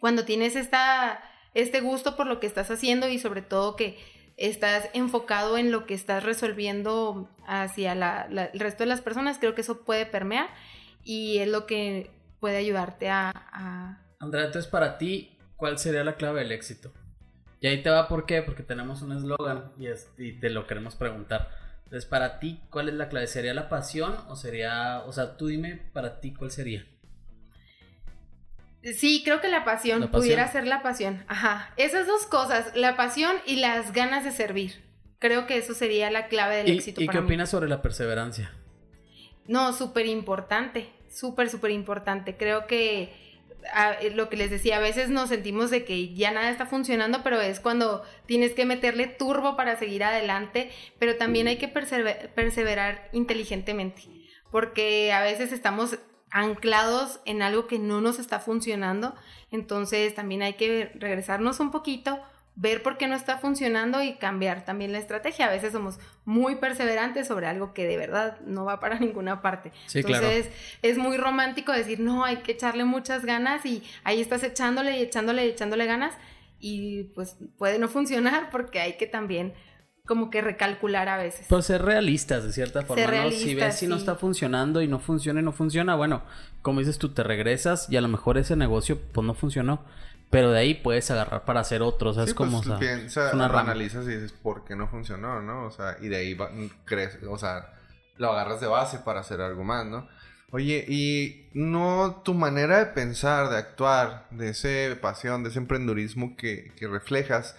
cuando 0.00 0.24
tienes 0.24 0.56
esta, 0.56 1.22
este 1.54 1.80
gusto 1.80 2.16
por 2.16 2.26
lo 2.26 2.40
que 2.40 2.46
estás 2.46 2.70
haciendo 2.70 3.08
y 3.08 3.18
sobre 3.18 3.42
todo 3.42 3.76
que 3.76 3.98
estás 4.36 4.88
enfocado 4.92 5.56
en 5.56 5.70
lo 5.70 5.86
que 5.86 5.94
estás 5.94 6.24
resolviendo 6.24 7.30
hacia 7.46 7.92
el 7.92 8.60
resto 8.60 8.82
de 8.82 8.88
las 8.88 9.00
personas, 9.00 9.38
creo 9.38 9.54
que 9.54 9.60
eso 9.60 9.84
puede 9.84 10.06
permear 10.06 10.48
y 11.04 11.38
es 11.38 11.48
lo 11.48 11.66
que 11.66 12.10
puede 12.40 12.56
ayudarte 12.56 13.08
a... 13.10 14.00
Andrea, 14.18 14.46
entonces 14.46 14.70
para 14.70 14.98
ti, 14.98 15.38
¿cuál 15.56 15.78
sería 15.78 16.02
la 16.02 16.16
clave 16.16 16.40
del 16.40 16.52
éxito? 16.52 16.92
Y 17.60 17.68
ahí 17.68 17.82
te 17.82 17.90
va 17.90 18.08
por 18.08 18.26
qué, 18.26 18.42
porque 18.42 18.62
tenemos 18.62 19.00
un 19.02 19.12
eslogan 19.12 19.72
y, 19.78 19.86
y 20.22 20.32
te 20.38 20.50
lo 20.50 20.66
queremos 20.66 20.96
preguntar. 20.96 21.48
Entonces, 21.84 22.04
para 22.04 22.38
ti, 22.38 22.60
¿cuál 22.70 22.88
es 22.88 22.94
la 22.94 23.08
clave? 23.08 23.26
¿Sería 23.26 23.54
la 23.54 23.68
pasión 23.68 24.16
o 24.28 24.36
sería, 24.36 25.02
o 25.06 25.12
sea, 25.12 25.36
tú 25.36 25.46
dime 25.46 25.80
para 25.92 26.20
ti 26.20 26.34
cuál 26.34 26.50
sería? 26.50 26.84
Sí, 28.92 29.22
creo 29.24 29.40
que 29.40 29.48
la 29.48 29.64
pasión, 29.64 30.08
pudiera 30.10 30.46
ser 30.52 30.66
la 30.66 30.82
pasión. 30.82 31.24
Ajá. 31.26 31.72
Esas 31.76 32.06
dos 32.06 32.26
cosas, 32.26 32.76
la 32.76 32.96
pasión 32.96 33.34
y 33.46 33.56
las 33.56 33.92
ganas 33.92 34.24
de 34.24 34.30
servir. 34.30 34.84
Creo 35.18 35.46
que 35.46 35.56
eso 35.56 35.72
sería 35.72 36.10
la 36.10 36.28
clave 36.28 36.56
del 36.56 36.70
éxito. 36.70 37.02
¿Y 37.02 37.08
qué 37.08 37.18
opinas 37.18 37.48
sobre 37.48 37.68
la 37.68 37.80
perseverancia? 37.80 38.52
No, 39.46 39.72
súper 39.72 40.06
importante, 40.06 40.90
súper, 41.10 41.48
súper 41.48 41.70
importante. 41.70 42.36
Creo 42.36 42.66
que 42.66 43.24
lo 44.14 44.28
que 44.28 44.36
les 44.36 44.50
decía, 44.50 44.76
a 44.76 44.80
veces 44.80 45.08
nos 45.08 45.30
sentimos 45.30 45.70
de 45.70 45.86
que 45.86 46.14
ya 46.14 46.30
nada 46.30 46.50
está 46.50 46.66
funcionando, 46.66 47.22
pero 47.22 47.40
es 47.40 47.60
cuando 47.60 48.02
tienes 48.26 48.52
que 48.52 48.66
meterle 48.66 49.06
turbo 49.06 49.56
para 49.56 49.76
seguir 49.76 50.04
adelante, 50.04 50.70
pero 50.98 51.16
también 51.16 51.48
hay 51.48 51.56
que 51.56 51.68
perseverar 51.68 53.08
inteligentemente, 53.12 54.02
porque 54.50 55.12
a 55.14 55.22
veces 55.22 55.52
estamos 55.52 55.98
anclados 56.34 57.20
en 57.26 57.42
algo 57.42 57.68
que 57.68 57.78
no 57.78 58.00
nos 58.00 58.18
está 58.18 58.40
funcionando, 58.40 59.14
entonces 59.52 60.16
también 60.16 60.42
hay 60.42 60.54
que 60.54 60.90
regresarnos 60.96 61.60
un 61.60 61.70
poquito, 61.70 62.20
ver 62.56 62.82
por 62.82 62.98
qué 62.98 63.06
no 63.06 63.14
está 63.14 63.38
funcionando 63.38 64.02
y 64.02 64.14
cambiar 64.14 64.64
también 64.64 64.90
la 64.90 64.98
estrategia. 64.98 65.46
A 65.46 65.50
veces 65.50 65.72
somos 65.72 66.00
muy 66.24 66.56
perseverantes 66.56 67.28
sobre 67.28 67.46
algo 67.46 67.72
que 67.72 67.86
de 67.86 67.96
verdad 67.96 68.40
no 68.40 68.64
va 68.64 68.80
para 68.80 68.98
ninguna 69.00 69.42
parte. 69.42 69.70
Entonces 69.94 70.50
es 70.82 70.98
muy 70.98 71.18
romántico 71.18 71.70
decir, 71.70 72.00
no, 72.00 72.24
hay 72.24 72.38
que 72.38 72.50
echarle 72.50 72.84
muchas 72.84 73.24
ganas 73.24 73.64
y 73.64 73.84
ahí 74.02 74.20
estás 74.20 74.42
echándole 74.42 74.98
y 74.98 75.02
echándole 75.02 75.46
y 75.46 75.50
echándole 75.50 75.86
ganas 75.86 76.14
y 76.58 77.04
pues 77.14 77.36
puede 77.58 77.78
no 77.78 77.86
funcionar 77.86 78.50
porque 78.50 78.80
hay 78.80 78.96
que 78.96 79.06
también 79.06 79.54
como 80.06 80.30
que 80.30 80.42
recalcular 80.42 81.08
a 81.08 81.16
veces. 81.16 81.46
Pues 81.48 81.66
ser 81.66 81.82
realistas 81.82 82.44
de 82.44 82.52
cierta 82.52 82.82
forma, 82.82 83.06
¿no? 83.06 83.30
Si 83.30 83.54
ves 83.54 83.78
si 83.78 83.86
no 83.86 83.96
está 83.96 84.16
funcionando 84.16 84.82
y 84.82 84.88
no 84.88 84.98
funciona 84.98 85.40
y 85.40 85.42
no 85.42 85.52
funciona, 85.52 85.94
bueno, 85.94 86.22
como 86.62 86.80
dices 86.80 86.98
tú, 86.98 87.10
te 87.10 87.22
regresas 87.22 87.88
y 87.90 87.96
a 87.96 88.00
lo 88.00 88.08
mejor 88.08 88.36
ese 88.36 88.54
negocio 88.56 89.00
pues 89.12 89.26
no 89.26 89.34
funcionó. 89.34 89.82
Pero 90.30 90.50
de 90.50 90.58
ahí 90.58 90.74
puedes 90.74 91.10
agarrar 91.12 91.44
para 91.44 91.60
hacer 91.60 91.80
otros, 91.82 92.16
¿sabes? 92.16 92.34
como, 92.34 92.56
pues, 92.58 92.66
o 92.66 92.70
sea, 92.70 92.78
piensa, 92.78 93.30
analizas 93.30 94.04
y 94.06 94.08
dices, 94.08 94.32
¿por 94.32 94.64
qué 94.64 94.74
no 94.74 94.88
funcionó, 94.88 95.40
no? 95.40 95.66
O 95.66 95.70
sea, 95.70 95.96
y 96.00 96.08
de 96.08 96.16
ahí 96.16 96.36
crees, 96.84 97.18
o 97.28 97.38
sea, 97.38 97.72
lo 98.16 98.32
agarras 98.32 98.60
de 98.60 98.66
base 98.66 98.98
para 98.98 99.20
hacer 99.20 99.40
algo 99.40 99.62
más, 99.62 99.86
¿no? 99.86 100.08
Oye, 100.50 100.84
y 100.88 101.48
no 101.52 102.22
tu 102.24 102.34
manera 102.34 102.78
de 102.78 102.86
pensar, 102.86 103.48
de 103.48 103.58
actuar, 103.58 104.26
de 104.30 104.48
esa 104.48 105.00
pasión, 105.00 105.44
de 105.44 105.50
ese 105.50 105.58
emprendurismo 105.58 106.36
que, 106.36 106.72
que 106.76 106.88
reflejas, 106.88 107.56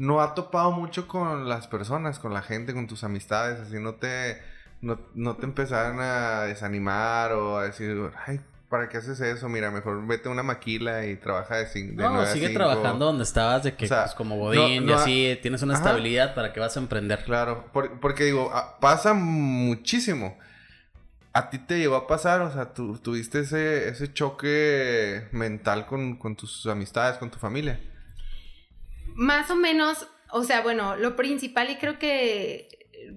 no 0.00 0.22
ha 0.22 0.34
topado 0.34 0.70
mucho 0.72 1.06
con 1.06 1.46
las 1.46 1.66
personas, 1.66 2.18
con 2.18 2.32
la 2.32 2.40
gente, 2.40 2.72
con 2.72 2.86
tus 2.86 3.04
amistades, 3.04 3.60
así 3.60 3.78
no 3.78 3.96
te, 3.96 4.40
no, 4.80 4.98
no 5.14 5.36
te 5.36 5.44
empezaron 5.44 6.00
a 6.00 6.44
desanimar 6.44 7.34
o 7.34 7.58
a 7.58 7.64
decir, 7.64 8.10
ay, 8.26 8.40
¿para 8.70 8.88
qué 8.88 8.96
haces 8.96 9.20
eso? 9.20 9.50
Mira, 9.50 9.70
mejor 9.70 10.06
vete 10.06 10.30
a 10.30 10.32
una 10.32 10.42
maquila 10.42 11.04
y 11.04 11.16
trabaja 11.16 11.56
de, 11.56 11.66
de 11.66 11.92
No, 11.92 12.24
sigue 12.24 12.48
trabajando 12.48 13.04
donde 13.04 13.24
estabas, 13.24 13.62
de 13.62 13.74
que 13.74 13.86
pues, 13.86 14.14
como 14.14 14.38
bodín 14.38 14.88
y 14.88 14.92
así, 14.92 15.38
tienes 15.42 15.60
una 15.60 15.74
estabilidad 15.74 16.34
para 16.34 16.54
que 16.54 16.60
vas 16.60 16.74
a 16.78 16.80
emprender. 16.80 17.22
Claro, 17.24 17.66
porque 18.00 18.24
digo, 18.24 18.50
pasa 18.80 19.12
muchísimo. 19.12 20.38
¿A 21.34 21.50
ti 21.50 21.58
te 21.58 21.78
llegó 21.78 21.96
a 21.96 22.06
pasar? 22.06 22.40
O 22.40 22.50
sea, 22.50 22.72
¿tú, 22.72 22.96
tuviste 22.96 23.40
ese, 23.40 23.90
ese 23.90 24.10
choque 24.10 25.28
mental 25.30 25.84
con, 25.84 26.16
con 26.16 26.36
tus 26.36 26.64
amistades, 26.66 27.18
con 27.18 27.30
tu 27.30 27.38
familia. 27.38 27.78
Más 29.14 29.50
o 29.50 29.56
menos, 29.56 30.06
o 30.30 30.44
sea, 30.44 30.60
bueno, 30.62 30.96
lo 30.96 31.16
principal 31.16 31.70
y 31.70 31.76
creo 31.76 31.98
que 31.98 32.68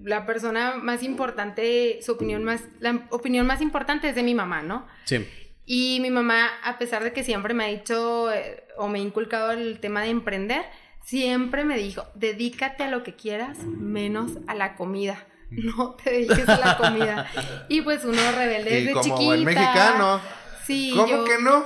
la 0.02 0.26
persona 0.26 0.74
más 0.76 1.02
importante, 1.02 2.00
su 2.02 2.12
opinión 2.12 2.44
más, 2.44 2.62
la 2.80 3.06
opinión 3.10 3.46
más 3.46 3.60
importante 3.60 4.08
es 4.08 4.14
de 4.14 4.22
mi 4.22 4.34
mamá, 4.34 4.62
¿no? 4.62 4.86
Sí. 5.04 5.26
Y 5.66 5.98
mi 6.00 6.10
mamá, 6.10 6.50
a 6.62 6.78
pesar 6.78 7.02
de 7.04 7.12
que 7.12 7.24
siempre 7.24 7.54
me 7.54 7.64
ha 7.64 7.68
dicho 7.68 8.30
eh, 8.32 8.64
o 8.76 8.88
me 8.88 8.98
ha 8.98 9.02
inculcado 9.02 9.52
el 9.52 9.80
tema 9.80 10.02
de 10.02 10.10
emprender, 10.10 10.64
siempre 11.02 11.64
me 11.64 11.78
dijo, 11.78 12.04
dedícate 12.14 12.84
a 12.84 12.90
lo 12.90 13.02
que 13.02 13.14
quieras, 13.14 13.58
menos 13.64 14.32
a 14.46 14.54
la 14.54 14.76
comida. 14.76 15.24
No 15.50 15.94
te 15.94 16.10
dediques 16.10 16.48
a 16.48 16.58
la 16.58 16.76
comida. 16.76 17.30
y 17.68 17.82
pues 17.82 18.04
uno 18.04 18.20
rebelde 18.32 18.70
desde 18.70 18.92
como 18.92 19.18
chiquita. 19.18 19.44
mexicano. 19.44 20.20
Sí, 20.66 20.92
¿Cómo 20.96 21.24
que 21.24 21.38
no? 21.38 21.64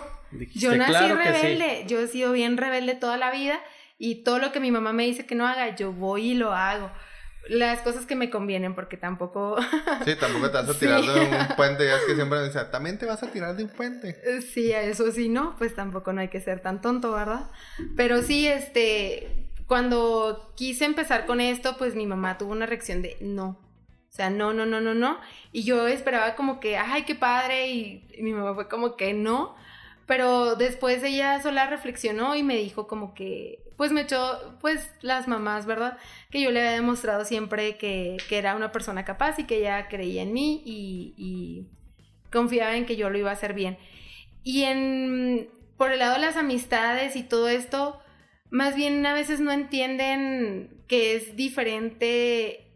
yo 0.55 0.76
nací 0.76 1.11
rebelde. 1.11 1.85
Yo 1.87 2.01
he 2.01 2.09
sido 2.09 2.33
bien 2.33 2.59
rebelde 2.59 2.97
toda 2.97 3.16
la 3.16 3.31
vida 3.31 3.59
y 3.99 4.22
todo 4.22 4.38
lo 4.38 4.53
que 4.53 4.61
mi 4.61 4.70
mamá 4.70 4.92
me 4.92 5.05
dice 5.05 5.26
que 5.26 5.34
no 5.34 5.46
haga, 5.46 5.74
yo 5.76 5.92
voy 5.92 6.30
y 6.30 6.34
lo 6.34 6.53
hago 6.53 6.90
las 7.49 7.80
cosas 7.80 8.07
que 8.07 8.14
me 8.14 8.30
convienen, 8.30 8.74
porque 8.74 8.96
tampoco... 8.96 9.57
sí, 10.05 10.14
tampoco 10.16 10.51
te 10.51 10.57
vas 10.59 10.68
a 10.68 10.78
tirar 10.78 11.01
de 11.01 11.20
un 11.20 11.57
puente, 11.57 11.86
ya 11.86 11.96
es 11.96 12.03
que 12.03 12.14
siempre 12.14 12.38
me 12.40 12.46
dicen, 12.46 12.70
también 12.70 12.99
te 12.99 13.07
vas 13.07 13.22
a 13.22 13.30
tirar 13.30 13.57
de 13.57 13.64
un 13.64 13.70
puente. 13.70 14.20
Eh, 14.24 14.42
sí, 14.42 14.72
eso 14.72 15.11
sí, 15.12 15.28
no, 15.28 15.57
pues 15.57 15.74
tampoco 15.74 16.12
no 16.12 16.20
hay 16.20 16.28
que 16.28 16.40
ser 16.40 16.61
tan 16.61 16.80
tonto, 16.80 17.12
¿verdad? 17.12 17.51
Pero 17.96 18.22
sí, 18.22 18.46
este, 18.46 19.49
cuando 19.66 20.53
quise 20.57 20.84
empezar 20.84 21.26
con 21.26 21.40
esto, 21.40 21.76
pues 21.78 21.94
mi 21.94 22.07
mamá 22.07 22.38
tuvo 22.38 22.53
una 22.53 22.66
reacción 22.66 23.03
de 23.03 23.16
no. 23.20 23.61
O 24.09 24.12
sea, 24.18 24.30
no, 24.30 24.53
no, 24.53 24.66
no, 24.66 24.80
no, 24.80 24.94
no. 24.94 25.18
Y 25.53 25.64
yo 25.64 25.86
esperaba 25.86 26.34
como 26.34 26.61
que, 26.61 26.76
ay, 26.76 27.05
qué 27.05 27.14
padre, 27.14 27.68
y, 27.68 28.07
y 28.14 28.22
mi 28.22 28.32
mamá 28.32 28.55
fue 28.55 28.68
como 28.68 28.96
que 28.96 29.14
no. 29.14 29.57
Pero 30.09 30.56
después 30.56 31.02
ella 31.02 31.42
sola 31.42 31.66
reflexionó 31.66 32.34
y 32.34 32.42
me 32.42 32.56
dijo 32.56 32.86
como 32.86 33.12
que, 33.12 33.62
pues 33.76 33.92
me 33.92 34.00
echó, 34.00 34.56
pues 34.59 34.90
las 35.02 35.28
mamás, 35.28 35.66
¿verdad? 35.66 35.98
Que 36.30 36.40
yo 36.40 36.50
le 36.50 36.61
había 36.61 36.72
demostrado 36.72 37.26
siempre 37.26 37.76
que, 37.76 38.16
era 38.30 38.56
una 38.56 38.72
persona 38.72 39.04
capaz 39.04 39.38
y 39.38 39.44
que 39.44 39.59
ella 39.59 39.86
creía 39.88 40.22
en 40.22 40.32
mí 40.32 40.62
y, 40.64 41.66
confiaba 42.32 42.74
en 42.76 42.86
que 42.86 42.96
yo 42.96 43.11
lo 43.11 43.18
iba 43.18 43.28
a 43.28 43.34
hacer 43.34 43.52
bien. 43.52 43.76
Y 44.42 44.62
en, 44.62 45.50
por 45.76 45.92
el 45.92 45.98
lado 45.98 46.14
de 46.14 46.20
las 46.20 46.36
amistades 46.38 47.14
y 47.14 47.22
todo 47.22 47.48
esto, 47.48 48.00
más 48.48 48.74
bien 48.74 49.04
a 49.04 49.12
veces 49.12 49.40
no 49.40 49.52
entienden 49.52 50.82
que 50.88 51.16
es 51.16 51.36
diferente 51.36 52.68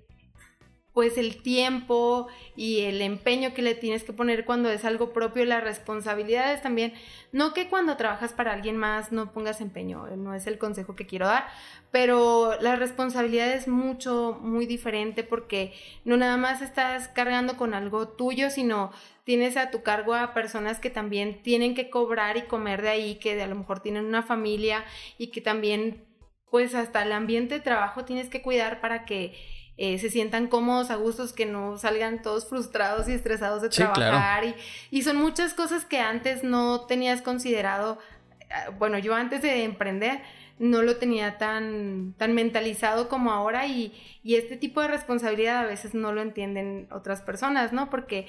pues 0.92 1.16
el 1.16 1.42
tiempo 1.42 2.28
y 2.54 2.80
el 2.80 3.00
empeño 3.00 3.54
que 3.54 3.62
le 3.62 3.74
tienes 3.74 4.04
que 4.04 4.12
poner 4.12 4.44
cuando 4.44 4.70
es 4.70 4.84
algo 4.84 5.12
propio, 5.12 5.44
las 5.44 5.64
responsabilidades 5.64 6.60
también. 6.62 6.92
No 7.32 7.54
que 7.54 7.68
cuando 7.68 7.96
trabajas 7.96 8.32
para 8.32 8.52
alguien 8.52 8.76
más 8.76 9.10
no 9.10 9.32
pongas 9.32 9.60
empeño, 9.60 10.06
no 10.16 10.34
es 10.34 10.46
el 10.46 10.58
consejo 10.58 10.94
que 10.94 11.06
quiero 11.06 11.26
dar, 11.26 11.46
pero 11.90 12.58
la 12.60 12.76
responsabilidad 12.76 13.52
es 13.52 13.68
mucho, 13.68 14.38
muy 14.42 14.66
diferente 14.66 15.24
porque 15.24 15.72
no 16.04 16.16
nada 16.16 16.36
más 16.36 16.60
estás 16.60 17.08
cargando 17.08 17.56
con 17.56 17.72
algo 17.72 18.08
tuyo, 18.08 18.50
sino 18.50 18.92
tienes 19.24 19.56
a 19.56 19.70
tu 19.70 19.82
cargo 19.82 20.14
a 20.14 20.34
personas 20.34 20.78
que 20.78 20.90
también 20.90 21.42
tienen 21.42 21.74
que 21.74 21.88
cobrar 21.88 22.36
y 22.36 22.42
comer 22.42 22.82
de 22.82 22.90
ahí, 22.90 23.14
que 23.16 23.40
a 23.40 23.46
lo 23.46 23.54
mejor 23.54 23.80
tienen 23.80 24.04
una 24.04 24.22
familia 24.22 24.84
y 25.16 25.28
que 25.28 25.40
también 25.40 26.04
pues 26.50 26.74
hasta 26.74 27.02
el 27.02 27.12
ambiente 27.12 27.54
de 27.54 27.60
trabajo 27.60 28.04
tienes 28.04 28.28
que 28.28 28.42
cuidar 28.42 28.82
para 28.82 29.06
que 29.06 29.34
eh, 29.78 29.98
se 29.98 30.10
sientan 30.10 30.48
cómodos, 30.48 30.90
a 30.90 30.96
gustos, 30.96 31.32
que 31.32 31.46
no 31.46 31.78
salgan 31.78 32.20
todos 32.20 32.46
frustrados 32.46 33.08
y 33.08 33.12
estresados 33.12 33.62
de 33.62 33.70
trabajar. 33.70 34.44
Y, 34.44 34.54
y, 34.90 35.02
son 35.02 35.16
muchas 35.16 35.54
cosas 35.54 35.84
que 35.84 35.98
antes 35.98 36.44
no 36.44 36.82
tenías 36.82 37.22
considerado. 37.22 37.98
Eh, 38.40 38.70
bueno, 38.78 38.98
yo 38.98 39.14
antes 39.14 39.40
de 39.40 39.64
emprender 39.64 40.20
no 40.58 40.82
lo 40.82 40.96
tenía 40.96 41.38
tan, 41.38 42.14
tan 42.18 42.34
mentalizado 42.34 43.08
como 43.08 43.32
ahora 43.32 43.66
y, 43.66 43.94
y 44.22 44.34
este 44.34 44.56
tipo 44.56 44.82
de 44.82 44.88
responsabilidad 44.88 45.60
a 45.60 45.66
veces 45.66 45.94
no 45.94 46.12
lo 46.12 46.20
entienden 46.20 46.86
otras 46.92 47.22
personas, 47.22 47.72
¿no? 47.72 47.88
Porque, 47.88 48.28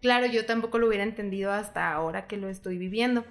claro, 0.00 0.26
yo 0.26 0.46
tampoco 0.46 0.78
lo 0.78 0.86
hubiera 0.86 1.04
entendido 1.04 1.52
hasta 1.52 1.92
ahora 1.92 2.28
que 2.28 2.36
lo 2.36 2.48
estoy 2.48 2.78
viviendo. 2.78 3.24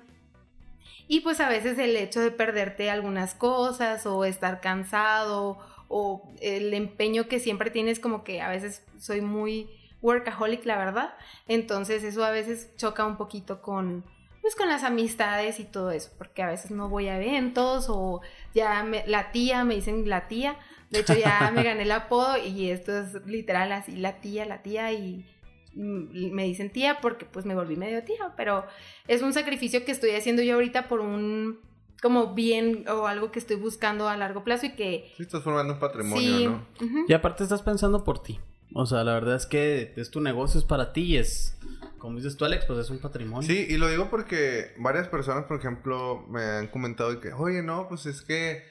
Y 1.07 1.21
pues 1.21 1.39
a 1.39 1.47
veces 1.47 1.79
el 1.79 1.95
hecho 1.95 2.19
de 2.19 2.31
perderte 2.31 2.89
algunas 2.89 3.33
cosas 3.33 4.05
o 4.05 4.25
estar 4.25 4.59
cansado 4.59 5.59
o 5.87 6.33
el 6.41 6.73
empeño 6.73 7.27
que 7.27 7.39
siempre 7.39 7.71
tienes 7.71 7.99
como 7.99 8.23
que 8.23 8.41
a 8.41 8.49
veces 8.49 8.83
soy 8.99 9.21
muy 9.21 9.69
workaholic, 10.01 10.65
la 10.65 10.77
verdad. 10.77 11.13
Entonces 11.47 12.03
eso 12.03 12.23
a 12.23 12.31
veces 12.31 12.75
choca 12.77 13.05
un 13.05 13.17
poquito 13.17 13.61
con 13.61 14.05
pues 14.41 14.55
con 14.55 14.69
las 14.69 14.83
amistades 14.83 15.59
y 15.59 15.65
todo 15.65 15.91
eso, 15.91 16.09
porque 16.17 16.41
a 16.41 16.47
veces 16.47 16.71
no 16.71 16.87
voy 16.87 17.09
a 17.09 17.17
eventos 17.17 17.87
o 17.89 18.21
ya 18.53 18.85
la 19.05 19.31
tía, 19.33 19.65
me 19.65 19.75
dicen 19.75 20.07
la 20.07 20.29
tía. 20.29 20.57
De 20.89 20.99
hecho 20.99 21.15
ya 21.15 21.51
me 21.53 21.63
gané 21.63 21.81
el 21.81 21.91
apodo 21.91 22.37
y 22.37 22.69
esto 22.69 22.97
es 22.97 23.25
literal 23.25 23.73
así, 23.73 23.97
la 23.97 24.21
tía, 24.21 24.45
la 24.45 24.61
tía 24.61 24.93
y 24.93 25.25
me 25.73 26.43
dicen 26.43 26.71
tía 26.71 26.99
porque 27.01 27.25
pues 27.25 27.45
me 27.45 27.55
volví 27.55 27.75
medio 27.75 28.03
tía, 28.03 28.33
pero 28.37 28.65
es 29.07 29.21
un 29.21 29.33
sacrificio 29.33 29.83
que 29.83 29.91
estoy 29.91 30.11
haciendo 30.11 30.41
yo 30.41 30.55
ahorita 30.55 30.87
por 30.87 31.01
un 31.01 31.59
como 32.01 32.33
bien 32.33 32.85
o 32.87 33.07
algo 33.07 33.31
que 33.31 33.39
estoy 33.39 33.55
buscando 33.55 34.07
a 34.07 34.17
largo 34.17 34.43
plazo 34.43 34.67
y 34.67 34.75
que... 34.75 35.11
Sí, 35.17 35.23
estás 35.23 35.43
formando 35.43 35.73
un 35.73 35.79
patrimonio, 35.79 36.65
¿no? 36.79 37.05
Y 37.07 37.13
aparte 37.13 37.43
estás 37.43 37.61
pensando 37.61 38.03
por 38.03 38.21
ti. 38.21 38.39
O 38.73 38.85
sea, 38.85 39.03
la 39.03 39.13
verdad 39.13 39.35
es 39.35 39.45
que 39.45 39.93
es 39.95 40.11
tu 40.11 40.21
negocio, 40.21 40.59
es 40.59 40.65
para 40.65 40.93
ti 40.93 41.01
y 41.01 41.17
es, 41.17 41.57
como 41.97 42.17
dices 42.17 42.37
tú, 42.37 42.45
Alex, 42.45 42.65
pues 42.65 42.79
es 42.79 42.89
un 42.89 42.99
patrimonio. 42.99 43.47
Sí, 43.47 43.65
y 43.69 43.77
lo 43.77 43.89
digo 43.89 44.09
porque 44.09 44.73
varias 44.77 45.07
personas, 45.07 45.45
por 45.45 45.57
ejemplo, 45.57 46.25
me 46.29 46.43
han 46.43 46.67
comentado 46.67 47.19
que, 47.19 47.33
oye, 47.33 47.63
no, 47.63 47.87
pues 47.87 48.05
es 48.05 48.21
que, 48.21 48.63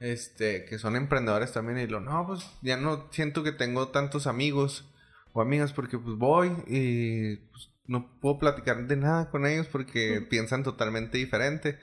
este, 0.00 0.64
que 0.64 0.78
son 0.78 0.96
emprendedores 0.96 1.52
también 1.52 1.78
y 1.78 1.86
lo, 1.86 2.00
no, 2.00 2.26
pues 2.26 2.44
ya 2.62 2.76
no 2.76 3.06
siento 3.10 3.42
que 3.42 3.52
tengo 3.52 3.88
tantos 3.88 4.26
amigos 4.26 4.84
o 5.32 5.40
amigas 5.40 5.72
porque 5.72 5.98
pues 5.98 6.16
voy 6.16 6.50
y 6.66 7.36
pues, 7.36 7.70
no 7.86 8.10
puedo 8.20 8.38
platicar 8.38 8.86
de 8.86 8.96
nada 8.96 9.30
con 9.30 9.46
ellos 9.46 9.66
porque 9.66 10.20
piensan 10.28 10.62
totalmente 10.62 11.16
diferente. 11.18 11.78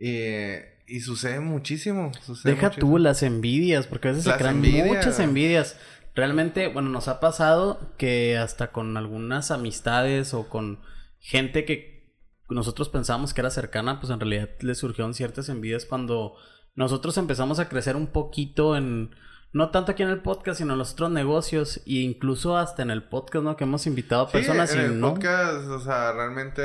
Eh, 0.00 0.78
y 0.86 1.00
sucede 1.00 1.40
muchísimo. 1.40 2.12
Deja 2.44 2.70
tú 2.70 2.98
las 2.98 3.22
envidias, 3.22 3.86
porque 3.86 4.08
a 4.08 4.10
veces 4.12 4.24
se 4.24 4.38
crean 4.38 4.60
muchas 4.60 5.20
envidias. 5.20 5.76
realmente, 6.14 6.68
bueno, 6.68 6.88
nos 6.88 7.08
ha 7.08 7.20
pasado 7.20 7.94
que 7.96 8.36
hasta 8.38 8.72
con 8.72 8.96
algunas 8.96 9.50
amistades 9.50 10.34
o 10.34 10.48
con 10.48 10.80
gente 11.20 11.64
que 11.64 12.14
nosotros 12.48 12.88
pensábamos 12.88 13.34
que 13.34 13.42
era 13.42 13.50
cercana, 13.50 14.00
pues 14.00 14.10
en 14.10 14.20
realidad 14.20 14.48
le 14.60 14.74
surgieron 14.74 15.14
ciertas 15.14 15.48
envidias 15.48 15.84
cuando 15.84 16.34
nosotros 16.74 17.18
empezamos 17.18 17.58
a 17.58 17.68
crecer 17.68 17.94
un 17.94 18.06
poquito 18.06 18.76
en 18.76 19.10
no 19.52 19.70
tanto 19.70 19.92
aquí 19.92 20.02
en 20.02 20.10
el 20.10 20.20
podcast, 20.20 20.58
sino 20.58 20.74
en 20.74 20.78
los 20.78 20.92
otros 20.92 21.10
negocios 21.10 21.78
e 21.86 22.00
incluso 22.00 22.56
hasta 22.56 22.82
en 22.82 22.90
el 22.90 23.02
podcast, 23.02 23.44
¿no? 23.44 23.56
Que 23.56 23.64
hemos 23.64 23.86
invitado 23.86 24.22
a 24.22 24.30
personas 24.30 24.70
sí, 24.70 24.78
en 24.78 24.82
y 24.82 24.84
el 24.86 25.00
no. 25.00 25.14
podcast, 25.14 25.68
o 25.68 25.80
sea, 25.80 26.12
realmente 26.12 26.62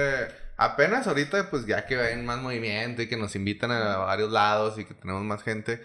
apenas 0.58 1.08
ahorita, 1.08 1.50
pues 1.50 1.66
ya 1.66 1.86
que 1.86 1.96
ven 1.96 2.26
más 2.26 2.42
movimiento 2.42 3.02
y 3.02 3.08
que 3.08 3.18
nos 3.18 3.36
invitan 3.36 3.72
a 3.72 3.98
varios 3.98 4.32
lados 4.32 4.78
y 4.80 4.86
que 4.86 4.94
tenemos 4.94 5.24
más 5.24 5.44
gente, 5.44 5.82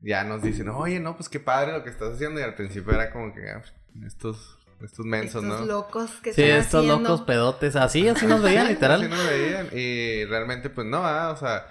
ya 0.00 0.24
nos 0.24 0.42
dicen, 0.42 0.68
oye, 0.68 1.00
no, 1.00 1.16
pues 1.16 1.28
qué 1.28 1.40
padre 1.40 1.72
lo 1.72 1.84
que 1.84 1.90
estás 1.90 2.14
haciendo. 2.14 2.40
Y 2.40 2.42
al 2.44 2.54
principio 2.54 2.92
era 2.92 3.10
como 3.12 3.32
que 3.34 3.48
ah, 3.50 3.62
estos, 4.06 4.58
estos 4.82 5.06
mensos, 5.06 5.44
Estos 5.44 5.60
¿no? 5.60 5.66
locos 5.66 6.10
que 6.22 6.32
Sí, 6.32 6.42
están 6.42 6.58
estos 6.60 6.84
haciendo. 6.84 7.08
locos 7.10 7.26
pedotes, 7.26 7.76
así, 7.76 8.08
así 8.08 8.26
nos 8.26 8.42
veían 8.42 8.64
Así 8.66 8.74
literal. 8.74 9.08
nos 9.10 9.26
veían. 9.28 9.68
Y 9.72 10.24
realmente, 10.24 10.70
pues 10.70 10.86
no, 10.86 10.98
ah, 11.06 11.30
o 11.30 11.36
sea, 11.36 11.66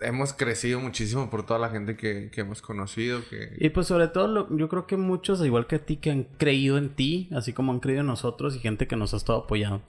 hemos 0.00 0.32
crecido 0.34 0.80
muchísimo 0.80 1.30
por 1.30 1.46
toda 1.46 1.60
la 1.60 1.70
gente 1.70 1.96
que, 1.96 2.30
que 2.30 2.40
hemos 2.42 2.60
conocido. 2.60 3.20
Que... 3.30 3.56
Y 3.58 3.70
pues 3.70 3.86
sobre 3.86 4.08
todo 4.08 4.26
lo- 4.28 4.56
yo 4.56 4.68
creo 4.68 4.86
que 4.86 4.96
muchos, 4.96 5.42
igual 5.44 5.66
que 5.66 5.76
a 5.76 5.84
ti, 5.84 5.96
que 5.96 6.10
han 6.10 6.24
creído 6.24 6.76
en 6.76 6.94
ti, 6.94 7.30
así 7.34 7.52
como 7.52 7.72
han 7.72 7.80
creído 7.80 8.00
en 8.00 8.08
nosotros 8.08 8.54
y 8.56 8.58
gente 8.58 8.86
que 8.86 8.96
nos 8.96 9.14
ha 9.14 9.16
estado 9.16 9.44
apoyando. 9.44 9.82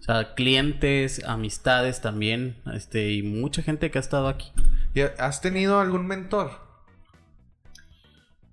O 0.00 0.02
sea, 0.02 0.34
clientes, 0.34 1.22
amistades 1.24 2.00
también, 2.00 2.56
este, 2.74 3.10
y 3.12 3.22
mucha 3.22 3.62
gente 3.62 3.90
que 3.90 3.98
ha 3.98 4.00
estado 4.00 4.28
aquí. 4.28 4.50
¿Y 4.94 5.02
¿Has 5.02 5.40
tenido 5.40 5.78
algún 5.78 6.06
mentor? 6.06 6.52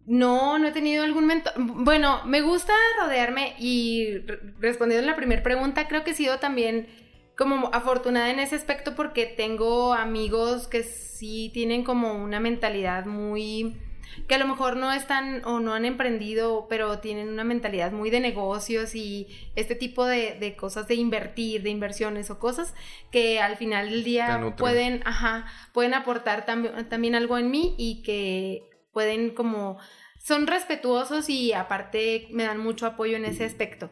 No, 0.06 0.58
no 0.58 0.68
he 0.68 0.72
tenido 0.72 1.04
algún 1.04 1.26
mentor. 1.28 1.54
Bueno, 1.58 2.22
me 2.26 2.41
gusta 2.41 2.74
rodearme 3.02 3.56
y 3.60 4.20
re- 4.20 4.39
respondiendo 4.60 5.06
a 5.08 5.12
la 5.12 5.18
primera 5.18 5.43
pregunta, 5.43 5.88
creo 5.88 6.04
que 6.04 6.12
he 6.12 6.16
sido 6.16 6.39
también 6.39 6.88
como 7.38 7.70
afortunada 7.74 8.30
en 8.32 8.39
ese 8.39 8.56
aspecto 8.56 8.95
porque 8.95 9.26
tengo 9.26 9.93
amigos 9.93 10.68
que 10.68 10.84
sí 10.84 11.52
tienen 11.54 11.84
como 11.84 12.14
una 12.14 12.39
mentalidad 12.39 13.06
muy 13.06 13.78
que 14.28 14.36
a 14.36 14.38
lo 14.38 14.47
mejor 14.47 14.78
no 14.78 14.91
están 14.91 15.43
o 15.45 15.60
no 15.60 15.74
han 15.74 15.86
emprendido, 15.86 16.68
pero 16.70 16.99
tienen 16.99 17.30
una 17.30 17.43
mentalidad 17.43 17.91
muy 17.91 18.10
de 18.10 18.20
negocios 18.20 18.95
y 18.95 19.28
este 19.55 19.76
tipo 19.76 20.05
de, 20.05 20.36
de 20.39 20.55
cosas 20.55 20.88
de 20.88 20.95
invertir, 20.95 21.64
de 21.64 21.70
inversiones 21.70 22.30
o 22.30 22.39
cosas 22.39 22.74
que 23.12 23.39
al 23.39 23.58
final 23.58 23.89
del 23.89 24.03
día 24.03 24.53
pueden, 24.58 25.01
ajá, 25.05 25.45
pueden 25.74 25.93
aportar 25.93 26.45
también, 26.45 26.89
también 26.89 27.16
algo 27.16 27.38
en 27.38 27.51
mí 27.51 27.76
y 27.78 28.01
que 28.03 28.70
pueden 28.91 29.32
como 29.32 29.78
son 30.20 30.47
respetuosos 30.47 31.30
y 31.30 31.53
aparte 31.53 32.28
me 32.32 32.43
dan 32.43 32.60
mucho 32.60 32.86
apoyo 32.86 33.16
en 33.16 33.26
ese 33.26 33.45
aspecto. 33.45 33.91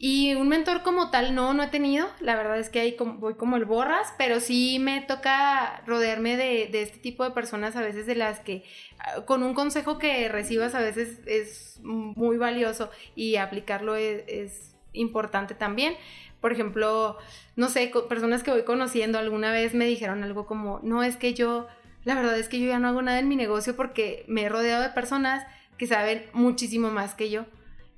Y 0.00 0.36
un 0.36 0.48
mentor 0.48 0.84
como 0.84 1.10
tal 1.10 1.34
no, 1.34 1.54
no 1.54 1.64
he 1.64 1.66
tenido. 1.66 2.06
La 2.20 2.36
verdad 2.36 2.58
es 2.58 2.68
que 2.68 2.78
ahí 2.78 2.96
voy 3.18 3.34
como 3.34 3.56
el 3.56 3.64
borras, 3.64 4.14
pero 4.16 4.38
sí 4.38 4.78
me 4.78 5.00
toca 5.00 5.82
rodearme 5.86 6.36
de, 6.36 6.68
de 6.70 6.82
este 6.82 6.98
tipo 6.98 7.24
de 7.24 7.32
personas 7.32 7.74
a 7.74 7.82
veces 7.82 8.06
de 8.06 8.14
las 8.14 8.38
que 8.38 8.64
ah, 9.00 9.24
con 9.26 9.42
un 9.42 9.54
consejo 9.54 9.98
que 9.98 10.28
recibas 10.28 10.76
a 10.76 10.80
veces 10.80 11.20
es 11.26 11.80
muy 11.82 12.36
valioso 12.36 12.90
y 13.16 13.36
aplicarlo 13.36 13.96
es, 13.96 14.22
es 14.28 14.76
importante 14.92 15.54
también. 15.54 15.94
Por 16.40 16.52
ejemplo, 16.52 17.18
no 17.56 17.68
sé, 17.68 17.90
personas 18.08 18.44
que 18.44 18.52
voy 18.52 18.62
conociendo 18.62 19.18
alguna 19.18 19.50
vez 19.50 19.74
me 19.74 19.86
dijeron 19.86 20.22
algo 20.22 20.46
como, 20.46 20.78
no, 20.84 21.02
es 21.02 21.16
que 21.16 21.34
yo, 21.34 21.66
la 22.04 22.14
verdad 22.14 22.38
es 22.38 22.48
que 22.48 22.60
yo 22.60 22.68
ya 22.68 22.78
no 22.78 22.86
hago 22.86 23.02
nada 23.02 23.18
en 23.18 23.26
mi 23.26 23.34
negocio 23.34 23.74
porque 23.74 24.24
me 24.28 24.42
he 24.42 24.48
rodeado 24.48 24.84
de 24.84 24.90
personas 24.90 25.44
que 25.76 25.88
saben 25.88 26.26
muchísimo 26.32 26.90
más 26.90 27.16
que 27.16 27.30
yo. 27.30 27.46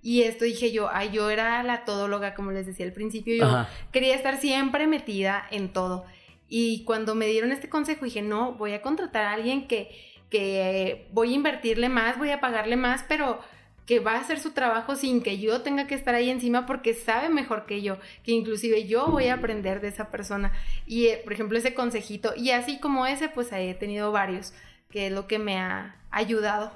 Y 0.03 0.23
esto 0.23 0.45
dije 0.45 0.73
yo, 0.73 0.89
ay, 0.91 1.11
yo 1.13 1.31
era 1.31 1.63
la 1.63 1.85
todóloga, 1.85 2.35
como 2.35 2.53
les 2.53 2.67
decía 2.67 2.87
al 2.87 2.93
principio, 2.93 3.35
yo 3.37 3.47
Ajá. 3.47 3.69
quería 3.93 4.15
estar 4.15 4.39
siempre 4.39 4.87
metida 4.87 5.47
en 5.51 5.73
todo. 5.73 6.05
Y 6.49 6.85
cuando 6.85 7.15
me 7.15 7.27
dieron 7.27 7.53
este 7.53 7.69
consejo 7.69 8.05
dije, 8.05 8.23
no, 8.23 8.53
voy 8.55 8.73
a 8.73 8.83
contratar 8.83 9.25
a 9.25 9.33
alguien 9.33 9.69
que, 9.69 9.91
que 10.31 11.07
voy 11.13 11.33
a 11.33 11.37
invertirle 11.37 11.89
más, 11.89 12.19
voy 12.19 12.31
a 12.31 12.41
pagarle 12.41 12.77
más, 12.77 13.05
pero 13.09 13.41
que 13.87 13.99
va 13.99 14.13
a 14.13 14.21
hacer 14.21 14.39
su 14.39 14.53
trabajo 14.53 14.95
sin 14.95 15.21
que 15.21 15.39
yo 15.39 15.63
tenga 15.63 15.87
que 15.87 15.97
estar 15.97 16.15
ahí 16.15 16.31
encima 16.31 16.65
porque 16.65 16.95
sabe 16.95 17.29
mejor 17.29 17.67
que 17.67 17.83
yo, 17.83 17.99
que 18.23 18.33
inclusive 18.33 18.87
yo 18.87 19.09
voy 19.09 19.27
a 19.27 19.35
aprender 19.35 19.81
de 19.81 19.89
esa 19.89 20.11
persona. 20.11 20.53
Y, 20.87 21.07
eh, 21.07 21.21
por 21.25 21.33
ejemplo, 21.33 21.59
ese 21.59 21.75
consejito, 21.75 22.33
y 22.37 22.53
así 22.53 22.79
como 22.79 23.07
ese, 23.07 23.29
pues 23.29 23.51
he 23.53 23.75
tenido 23.75 24.13
varios, 24.13 24.53
que 24.91 25.09
es 25.09 25.13
lo 25.13 25.27
que 25.27 25.39
me 25.39 25.59
ha 25.59 25.97
ayudado 26.11 26.73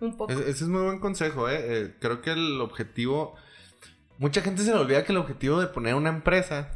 un 0.00 0.16
poco. 0.16 0.32
Es- 0.32 0.40
ese 0.40 0.64
es 0.64 0.68
muy 0.68 0.82
buen 0.82 0.98
consejo, 1.00 1.48
¿eh? 1.48 1.58
Eh, 1.60 1.94
Creo 2.00 2.20
que 2.22 2.32
el 2.32 2.60
objetivo... 2.60 3.34
Mucha 4.18 4.42
gente 4.42 4.62
se 4.62 4.72
le 4.72 4.78
olvida 4.78 5.04
que 5.04 5.12
el 5.12 5.18
objetivo 5.18 5.60
de 5.60 5.66
poner 5.66 5.94
una 5.96 6.08
empresa 6.10 6.70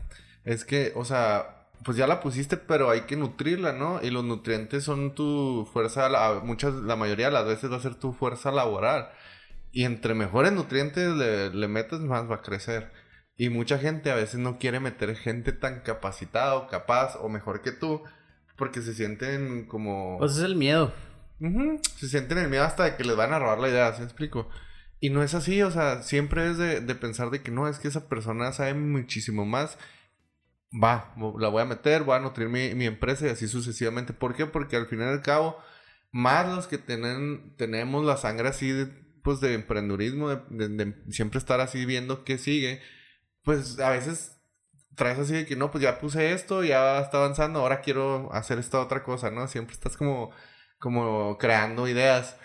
es 0.45 0.65
que, 0.65 0.93
o 0.97 1.05
sea, 1.05 1.69
pues 1.85 1.97
ya 1.97 2.07
la 2.09 2.21
pusiste, 2.21 2.57
pero 2.57 2.91
hay 2.91 3.03
que 3.03 3.17
nutrirla, 3.17 3.73
¿no? 3.73 4.01
Y 4.03 4.11
los 4.11 4.25
nutrientes 4.25 4.83
son 4.83 5.15
tu 5.15 5.69
fuerza, 5.73 6.09
la, 6.09 6.41
muchas, 6.43 6.75
la 6.75 6.97
mayoría 6.97 7.27
de 7.27 7.33
las 7.33 7.47
veces 7.47 7.71
va 7.71 7.77
a 7.77 7.81
ser 7.81 7.95
tu 7.95 8.13
fuerza 8.13 8.51
laboral. 8.51 9.11
Y 9.71 9.85
entre 9.85 10.15
mejores 10.15 10.51
nutrientes 10.53 11.15
le, 11.15 11.51
le 11.55 11.69
metes, 11.69 12.01
más 12.01 12.29
va 12.29 12.37
a 12.37 12.43
crecer. 12.43 12.91
Y 13.37 13.51
mucha 13.51 13.79
gente 13.79 14.11
a 14.11 14.17
veces 14.17 14.41
no 14.41 14.59
quiere 14.59 14.81
meter 14.81 15.15
gente 15.15 15.53
tan 15.53 15.83
capacitada 15.83 16.57
o 16.57 16.67
capaz 16.67 17.17
o 17.21 17.29
mejor 17.29 17.63
que 17.63 17.71
tú, 17.71 18.03
porque 18.57 18.83
se 18.83 18.95
sienten 18.95 19.67
como... 19.67 20.19
Pues 20.19 20.33
es 20.33 20.43
el 20.43 20.57
miedo. 20.57 20.93
Ujú, 21.41 21.81
Se 21.97 22.09
sienten 22.09 22.39
el 22.39 22.49
miedo 22.49 22.65
hasta 22.65 22.85
de 22.85 22.97
que 22.97 23.05
les 23.05 23.17
van 23.17 23.33
a 23.33 23.39
robar 23.39 23.59
la 23.59 23.69
idea, 23.69 23.93
¿sí 23.93 24.01
me 24.01 24.05
explico? 24.07 24.49
Y 25.01 25.11
no 25.11 25.23
es 25.23 25.35
así, 25.35 25.63
o 25.63 25.71
sea, 25.71 26.03
siempre 26.03 26.51
es 26.51 26.59
de, 26.59 26.81
de 26.81 26.95
pensar 26.97 27.31
de 27.31 27.43
que 27.43 27.53
no, 27.53 27.69
es 27.69 27.79
que 27.79 27.89
esa 27.89 28.09
persona 28.09 28.53
sabe 28.53 28.75
muchísimo 28.75 29.45
más. 29.47 29.79
Va, 30.73 31.15
la 31.39 31.49
voy 31.49 31.63
a 31.63 31.65
meter, 31.65 32.03
voy 32.05 32.17
a 32.17 32.21
nutrir 32.21 32.49
mi, 32.49 32.75
mi 32.75 32.85
empresa 32.87 33.27
y 33.27 33.31
así 33.31 33.49
sucesivamente. 33.49 34.13
¿Por 34.13 34.35
qué? 34.37 34.45
Porque 34.47 34.77
al 34.77 34.87
final 34.87 35.09
y 35.09 35.13
al 35.13 35.23
cabo, 35.23 35.59
más 36.13 36.47
los 36.55 36.67
que 36.67 36.77
tienen, 36.79 37.55
tenemos 37.57 38.05
la 38.05 38.17
sangre 38.19 38.49
así 38.49 38.71
de, 38.71 38.87
pues 39.23 39.41
de 39.41 39.55
emprendurismo, 39.55 40.29
de- 40.29 40.69
de 40.69 40.95
siempre 41.13 41.39
estar 41.39 41.61
así 41.61 41.87
viendo 41.87 42.23
qué 42.25 42.37
sigue, 42.39 42.83
pues 43.45 43.79
a 43.81 43.91
veces 43.91 44.39
traes 44.97 45.19
así 45.19 45.35
de 45.35 45.47
que 45.47 45.57
no, 45.57 45.71
pues 45.71 45.83
ya 45.85 45.99
puse 46.01 46.33
esto, 46.33 46.65
ya 46.65 47.01
está 47.01 47.19
avanzando, 47.19 47.61
ahora 47.61 47.81
quiero 47.83 48.33
hacer 48.35 48.59
esta 48.59 48.81
otra 48.81 49.03
cosa, 49.05 49.31
¿no? 49.31 49.49
Siempre 49.49 49.75
estás 49.75 49.97
como 49.97 50.33
como 50.79 51.37
creando 51.39 51.89
ideas. 51.89 52.37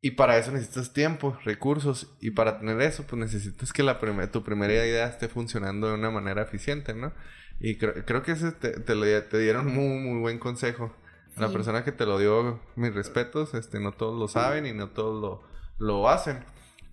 Y 0.00 0.12
para 0.12 0.36
eso 0.38 0.52
necesitas 0.52 0.92
tiempo, 0.92 1.36
recursos. 1.44 2.16
Y 2.20 2.30
para 2.32 2.58
tener 2.58 2.80
eso, 2.82 3.04
pues 3.06 3.18
necesitas 3.20 3.72
que 3.72 3.82
la 3.82 3.98
primer- 3.98 4.30
tu 4.30 4.42
primera 4.44 4.72
idea 4.72 5.06
esté 5.08 5.28
funcionando 5.28 5.88
de 5.88 5.94
una 5.94 6.10
manera 6.10 6.42
eficiente, 6.42 6.94
¿no? 6.94 7.12
Y 7.58 7.76
creo, 7.78 7.94
creo 8.04 8.22
que 8.22 8.32
ese 8.32 8.52
te, 8.52 8.78
te, 8.80 8.94
lo- 8.94 9.22
te 9.24 9.38
dieron 9.38 9.66
muy, 9.74 9.98
muy 9.98 10.20
buen 10.20 10.38
consejo. 10.38 10.94
La 11.36 11.48
persona 11.52 11.84
que 11.84 11.92
te 11.92 12.06
lo 12.06 12.18
dio, 12.18 12.62
mis 12.76 12.94
respetos, 12.94 13.52
este, 13.54 13.78
no 13.78 13.92
todos 13.92 14.18
lo 14.18 14.26
saben 14.28 14.64
y 14.64 14.72
no 14.72 14.88
todos 14.90 15.20
lo, 15.20 15.42
lo 15.78 16.08
hacen. 16.08 16.42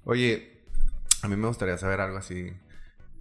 Oye, 0.04 0.66
a 1.22 1.30
mí 1.30 1.38
me 1.38 1.48
gustaría 1.48 1.78
saber 1.78 2.02
algo 2.02 2.18
así. 2.18 2.52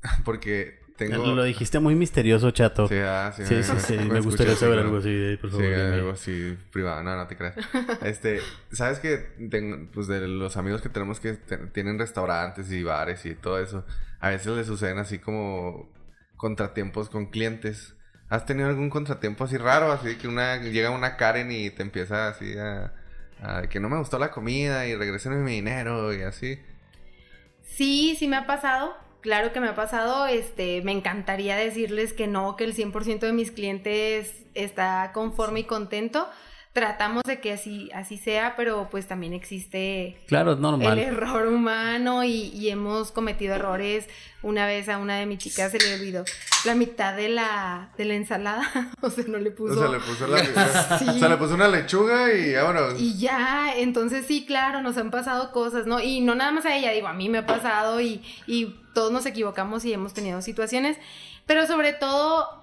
Porque 0.25 0.81
tengo... 0.97 1.34
Lo 1.34 1.45
dijiste 1.45 1.78
muy 1.80 1.95
misterioso, 1.95 2.51
chato. 2.51 2.86
Sí, 2.88 2.97
ah, 2.99 3.32
sí, 3.34 3.45
Sí, 3.45 3.55
me- 3.55 3.62
sí, 3.62 3.72
sí. 3.80 3.97
me 3.99 4.05
Me 4.14 4.20
gustaría 4.20 4.55
saber 4.57 4.78
algo 4.80 4.99
así. 4.99 5.12
de, 5.12 5.38
Por 5.38 5.51
Sí, 5.51 5.57
favor, 5.57 5.70
dime. 5.70 5.95
algo 5.95 6.11
así 6.11 6.59
privado, 6.72 7.03
no, 7.03 7.16
no 7.16 7.26
te 7.26 7.36
creas. 7.36 7.55
Este, 8.03 8.40
sabes 8.72 8.99
que 8.99 9.18
tengo, 9.51 9.90
pues 9.93 10.07
de 10.07 10.26
los 10.28 10.57
amigos 10.57 10.82
que 10.82 10.88
tenemos 10.88 11.20
que 11.20 11.34
tienen 11.72 11.99
restaurantes 11.99 12.70
y 12.72 12.82
bares 12.82 13.24
y 13.26 13.34
todo 13.34 13.59
eso, 13.61 13.84
a 14.20 14.30
veces 14.30 14.49
les 14.57 14.66
suceden 14.66 14.99
así 14.99 15.18
como 15.18 15.90
contratiempos 16.36 17.09
con 17.09 17.26
clientes. 17.26 17.95
¿Has 18.28 18.47
tenido 18.47 18.68
algún 18.68 18.88
contratiempo 18.90 19.45
así 19.45 19.59
raro? 19.59 19.93
Así 19.93 20.16
que 20.16 20.26
una 20.28 20.57
llega 20.57 20.90
una 20.90 21.16
Karen 21.16 21.51
y 21.53 21.70
te 21.70 21.82
empieza 21.82 22.28
así 22.28 22.57
a, 22.59 22.93
a 23.43 23.68
que 23.68 23.78
no 23.80 23.88
me 23.90 23.99
gustó 23.99 24.18
la 24.18 24.30
comida 24.30 24.86
y 24.86 24.95
regresen 24.97 25.45
mi 25.45 25.53
dinero 25.53 26.14
y 26.14 26.22
así. 26.22 26.59
Sí, 27.62 28.16
sí 28.18 28.28
me 28.28 28.36
ha 28.36 28.47
pasado. 28.47 28.95
Claro 29.23 29.53
que 29.53 29.61
me 29.61 29.68
ha 29.68 29.75
pasado. 29.77 30.27
Este, 30.27 30.83
me 30.83 30.93
encantaría 30.93 31.57
decirles 31.57 32.12
que 32.12 32.27
no, 32.27 32.57
que 32.57 32.64
el 32.64 32.75
100% 32.75 33.20
de 33.20 33.33
mis 33.33 33.53
clientes 33.53 34.45
está 34.55 35.12
conforme 35.14 35.61
y 35.61 35.64
contento. 35.64 36.29
Tratamos 36.73 37.23
de 37.25 37.39
que 37.39 37.53
así, 37.53 37.91
así 37.95 38.16
sea, 38.16 38.55
pero 38.57 38.89
pues 38.91 39.07
también 39.07 39.35
existe 39.35 40.16
Claro, 40.27 40.57
normal. 40.57 40.99
el 40.99 41.05
error 41.05 41.47
humano 41.49 42.25
y, 42.25 42.49
y 42.55 42.70
hemos 42.70 43.12
cometido 43.12 43.55
errores. 43.55 44.09
Una 44.43 44.66
vez 44.66 44.89
a 44.89 44.97
una 44.97 45.18
de 45.18 45.27
mis 45.27 45.39
chicas 45.39 45.70
se 45.70 45.79
le 45.79 45.95
olvidó 45.95 46.25
la 46.64 46.75
mitad 46.75 47.14
de 47.14 47.29
la, 47.29 47.93
de 47.99 48.07
la 48.07 48.14
ensalada. 48.14 48.91
o 49.03 49.11
sea, 49.11 49.25
no 49.29 49.37
le 49.39 49.51
puso... 49.51 49.75
O 49.75 49.83
sea, 49.83 49.89
le 49.93 50.01
puso, 50.01 50.27
la, 50.27 50.39
Sí. 50.99 51.05
o 51.09 51.18
sea, 51.18 51.29
le 51.29 51.37
puso 51.37 51.55
una 51.55 51.68
lechuga 51.68 52.33
y 52.33 52.55
vámonos. 52.55 52.99
Y 52.99 53.18
ya, 53.18 53.75
entonces 53.77 54.25
sí, 54.27 54.47
claro, 54.47 54.81
nos 54.81 54.97
han 54.97 55.11
pasado 55.11 55.53
cosas, 55.53 55.87
¿no? 55.87 56.01
Y 56.01 56.23
no 56.23 56.35
nada 56.35 56.53
más 56.53 56.64
a 56.64 56.75
ella, 56.75 56.91
digo, 56.93 57.07
a 57.07 57.12
mí 57.12 57.29
me 57.29 57.39
ha 57.39 57.47
pasado 57.47 58.01
y, 58.01 58.23
y 58.47 58.81
todos 58.95 59.12
nos 59.12 59.27
equivocamos 59.27 59.85
y 59.85 59.93
hemos 59.93 60.14
tenido 60.14 60.41
situaciones, 60.41 60.97
pero 61.47 61.66
sobre 61.66 61.93
todo 61.93 62.62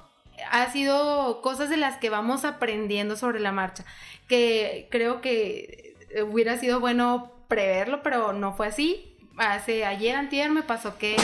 ha 0.51 0.71
sido 0.71 1.41
cosas 1.41 1.69
de 1.69 1.77
las 1.77 1.97
que 1.97 2.09
vamos 2.09 2.45
aprendiendo 2.45 3.15
sobre 3.15 3.39
la 3.39 3.51
marcha, 3.51 3.83
que 4.27 4.87
creo 4.91 5.21
que 5.21 5.95
hubiera 6.27 6.57
sido 6.57 6.79
bueno 6.79 7.31
preverlo, 7.47 8.01
pero 8.03 8.33
no 8.33 8.53
fue 8.53 8.67
así. 8.67 9.05
hace 9.37 9.85
ayer, 9.85 10.15
antier, 10.15 10.49
me 10.51 10.63
pasó 10.63 10.97
que, 10.97 11.15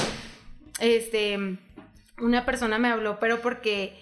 este, 0.79 1.37
una 2.19 2.45
persona 2.45 2.79
me 2.79 2.87
habló, 2.89 3.19
pero 3.19 3.41
porque, 3.41 3.97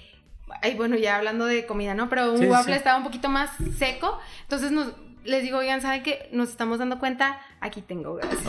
ay, 0.62 0.76
bueno, 0.76 0.96
ya 0.96 1.18
hablando 1.18 1.46
de 1.46 1.66
comida, 1.66 1.94
¿no? 1.96 2.10
Pero 2.10 2.32
un 2.32 2.38
Sí, 2.40 2.46
waffle 2.46 2.74
sí. 2.74 2.78
estaba 2.78 2.98
un 2.98 3.04
poquito 3.04 3.30
más 3.30 3.50
seco, 3.78 4.20
entonces 4.44 4.72
nos, 4.72 4.94
les 5.24 5.42
digo, 5.44 5.58
oigan, 5.58 5.82
¿saben 5.82 6.04
qué? 6.04 6.30
Nos 6.32 6.50
estamos 6.50 6.80
dando 6.80 7.00
cuenta, 7.00 7.40
aquí 7.60 7.82
tengo, 7.82 8.16
gracias. 8.16 8.44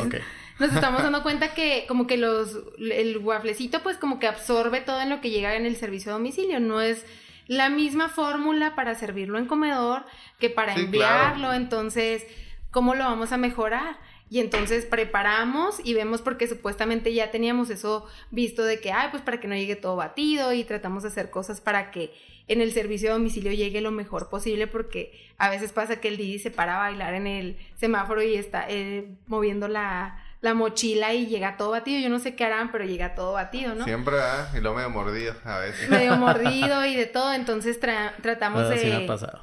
Nos 0.59 0.73
estamos 0.73 1.03
dando 1.03 1.23
cuenta 1.23 1.53
que 1.55 1.85
como 1.89 2.07
que 2.07 2.17
los, 2.17 2.59
el 2.79 3.19
wafflecito 3.19 3.83
pues 3.83 3.97
como 3.97 4.19
que 4.19 4.29
absorbe 4.29 4.81
todo 4.81 5.01
en 5.01 5.11
lo 5.11 5.21
que 5.21 5.31
llega 5.31 5.57
en 5.57 5.67
el 5.67 5.77
servicio 5.77 6.13
a 6.13 6.15
domicilio, 6.15 6.61
no 6.61 6.81
es 6.81 7.05
la 7.47 7.69
misma 7.69 8.09
fórmula 8.09 8.75
para 8.75 8.95
servirlo 8.95 9.39
en 9.39 9.47
comedor 9.47 10.05
que 10.39 10.51
para 10.51 10.75
Sí, 10.75 10.83
enviarlo, 10.83 11.39
claro. 11.49 11.55
entonces, 11.55 12.25
¿cómo 12.71 12.95
lo 12.95 13.05
vamos 13.05 13.33
a 13.33 13.37
mejorar? 13.37 13.99
Y 14.31 14.39
entonces 14.41 14.87
preparamos 14.87 15.81
y 15.85 15.93
vemos 15.93 16.23
porque 16.23 16.49
supuestamente 16.49 17.13
ya 17.13 17.31
teníamos 17.31 17.69
eso 17.71 18.07
visto 18.31 18.65
de 18.65 18.81
que, 18.81 18.91
ay, 18.93 19.09
pues 19.11 19.23
para 19.23 19.39
que 19.39 19.49
no 19.49 19.55
llegue 19.55 19.77
todo 19.77 19.97
batido 19.97 20.53
y 20.53 20.65
tratamos 20.65 21.03
de 21.03 21.11
hacer 21.11 21.31
cosas 21.31 21.61
para 21.61 21.91
que 21.91 22.13
en 22.49 22.61
el 22.61 22.73
servicio 22.73 23.11
a 23.11 23.15
domicilio 23.15 23.53
llegue 23.53 23.81
lo 23.81 23.91
mejor 23.91 24.29
posible 24.31 24.67
porque 24.67 25.13
a 25.37 25.51
veces 25.51 25.73
pasa 25.73 26.01
que 26.01 26.09
el 26.09 26.17
Didi 26.17 26.39
se 26.39 26.51
para 26.51 26.77
a 26.77 26.79
bailar 26.79 27.15
en 27.15 27.27
el 27.27 27.59
semáforo 27.77 28.23
y 28.23 28.35
está 28.35 28.67
eh, 28.69 29.15
moviendo 29.27 29.69
la, 29.69 30.24
la 30.45 30.53
mochila 30.53 31.15
y 31.15 31.27
llega 31.27 31.57
todo 31.57 31.71
batido. 31.71 31.99
Yo 32.01 32.11
no 32.11 32.19
sé 32.19 32.37
qué 32.37 32.45
harán, 32.45 32.71
pero 32.71 32.85
llega 32.85 33.15
todo 33.15 33.33
batido, 33.33 33.75
¿no? 33.75 33.85
Siempre. 33.85 34.17
Y 34.55 34.61
luego 34.61 34.77
medio 34.77 34.91
mordido 34.91 35.35
a 35.43 35.59
veces. 35.61 35.89
medio 35.89 36.17
mordido 36.19 36.85
y 36.85 36.95
de 36.95 37.07
todo, 37.07 37.33
entonces 37.33 37.81
tra- 37.81 38.13
tratamos 38.21 38.69
sí 38.79 38.91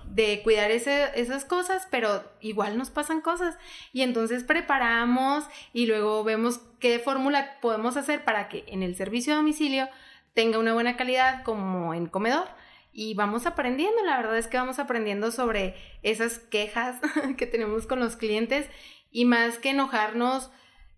de, 0.05 0.41
cuidar 0.43 0.69
ese- 0.69 1.09
esas 1.19 1.43
cosas, 1.43 1.87
pero 1.89 2.23
igual 2.39 2.77
nos 2.77 2.91
pasan 2.91 3.21
cosas. 3.21 3.57
Y 3.93 4.03
entonces 4.03 4.43
preparamos 4.43 5.45
y 5.73 5.87
luego 5.87 6.23
vemos 6.23 6.59
qué 6.79 6.99
fórmula 6.99 7.57
podemos 7.61 7.97
hacer 7.97 8.23
para 8.23 8.47
que 8.47 8.63
en 8.67 8.83
el 8.83 8.95
servicio 8.95 9.33
a 9.33 9.37
domicilio 9.37 9.89
tenga 10.35 10.59
una 10.59 10.73
buena 10.73 10.97
calidad 10.97 11.43
como 11.43 11.95
en 11.95 12.05
comedor. 12.05 12.47
Y 12.93 13.15
vamos 13.15 13.45
aprendiendo, 13.47 14.03
la 14.05 14.17
verdad 14.17 14.37
es 14.37 14.45
que 14.47 14.57
vamos 14.57 14.77
aprendiendo 14.77 15.31
sobre 15.31 15.75
esas 16.03 16.37
quejas 16.37 16.97
que 17.37 17.47
tenemos 17.47 17.87
con 17.87 17.99
los 17.99 18.17
clientes 18.17 18.67
y 19.11 19.25
más 19.25 19.57
que 19.57 19.69
enojarnos, 19.71 20.51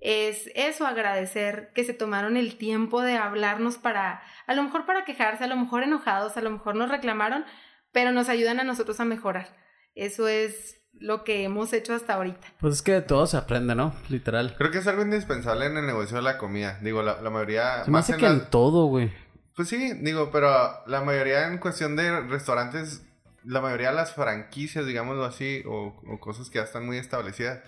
es 0.06 0.50
eso, 0.54 0.86
agradecer 0.86 1.72
que 1.74 1.86
se 1.86 1.94
tomaron 1.94 2.36
el 2.36 2.58
tiempo 2.58 3.02
de 3.02 3.16
hablarnos 3.16 3.78
para, 3.78 4.22
a 4.48 4.54
lo 4.54 4.62
mejor 4.64 4.86
para 4.86 5.06
quejarse, 5.06 5.46
a 5.46 5.48
lo 5.48 5.56
mejor 5.56 5.82
enojados, 5.84 6.36
a 6.36 6.42
lo 6.42 6.50
mejor 6.52 6.76
nos 6.76 6.90
reclamaron, 6.90 7.46
pero 7.94 8.12
nos 8.12 8.28
ayudan 8.28 8.60
a 8.60 8.66
nosotros 8.66 9.00
a 9.00 9.06
mejorar. 9.06 9.56
Eso 9.96 10.28
es 10.28 10.82
lo 11.00 11.24
que 11.24 11.44
hemos 11.46 11.72
hecho 11.72 11.94
hasta 11.94 12.16
ahorita. 12.16 12.48
Pues 12.60 12.74
es 12.74 12.82
que 12.82 12.92
de 12.92 13.02
todo 13.02 13.26
se 13.28 13.38
aprende, 13.38 13.76
¿no? 13.76 13.96
Literal. 14.10 14.56
Creo 14.58 14.72
que 14.72 14.80
es 14.80 14.88
algo 14.88 15.04
indispensable 15.04 15.68
en 15.68 15.78
el 15.78 15.86
negocio 15.86 16.18
de 16.18 16.24
la 16.24 16.38
comida. 16.38 16.80
Digo, 16.82 17.02
la, 17.02 17.22
la 17.22 17.30
mayoría... 17.30 17.84
Se 17.86 17.90
me 17.90 17.94
más 17.94 18.04
hace 18.06 18.14
en 18.14 18.20
que 18.20 18.26
las- 18.26 18.34
en 18.44 18.50
todo, 18.50 18.86
güey. 18.88 19.12
Pues 19.56 19.70
sí, 19.70 19.94
digo, 20.02 20.32
pero 20.32 20.52
la 20.86 21.02
mayoría 21.02 21.48
en 21.48 21.60
cuestión 21.60 21.96
de 21.96 22.22
restaurantes, 22.22 23.06
la 23.46 23.62
mayoría 23.62 23.90
de 23.92 23.96
las 23.96 24.14
franquicias, 24.14 24.86
digámoslo 24.86 25.24
así, 25.26 25.64
o, 25.66 25.96
o 26.08 26.20
cosas 26.20 26.50
que 26.50 26.58
ya 26.58 26.64
están 26.66 26.86
muy 26.86 26.98
establecidas, 26.98 27.60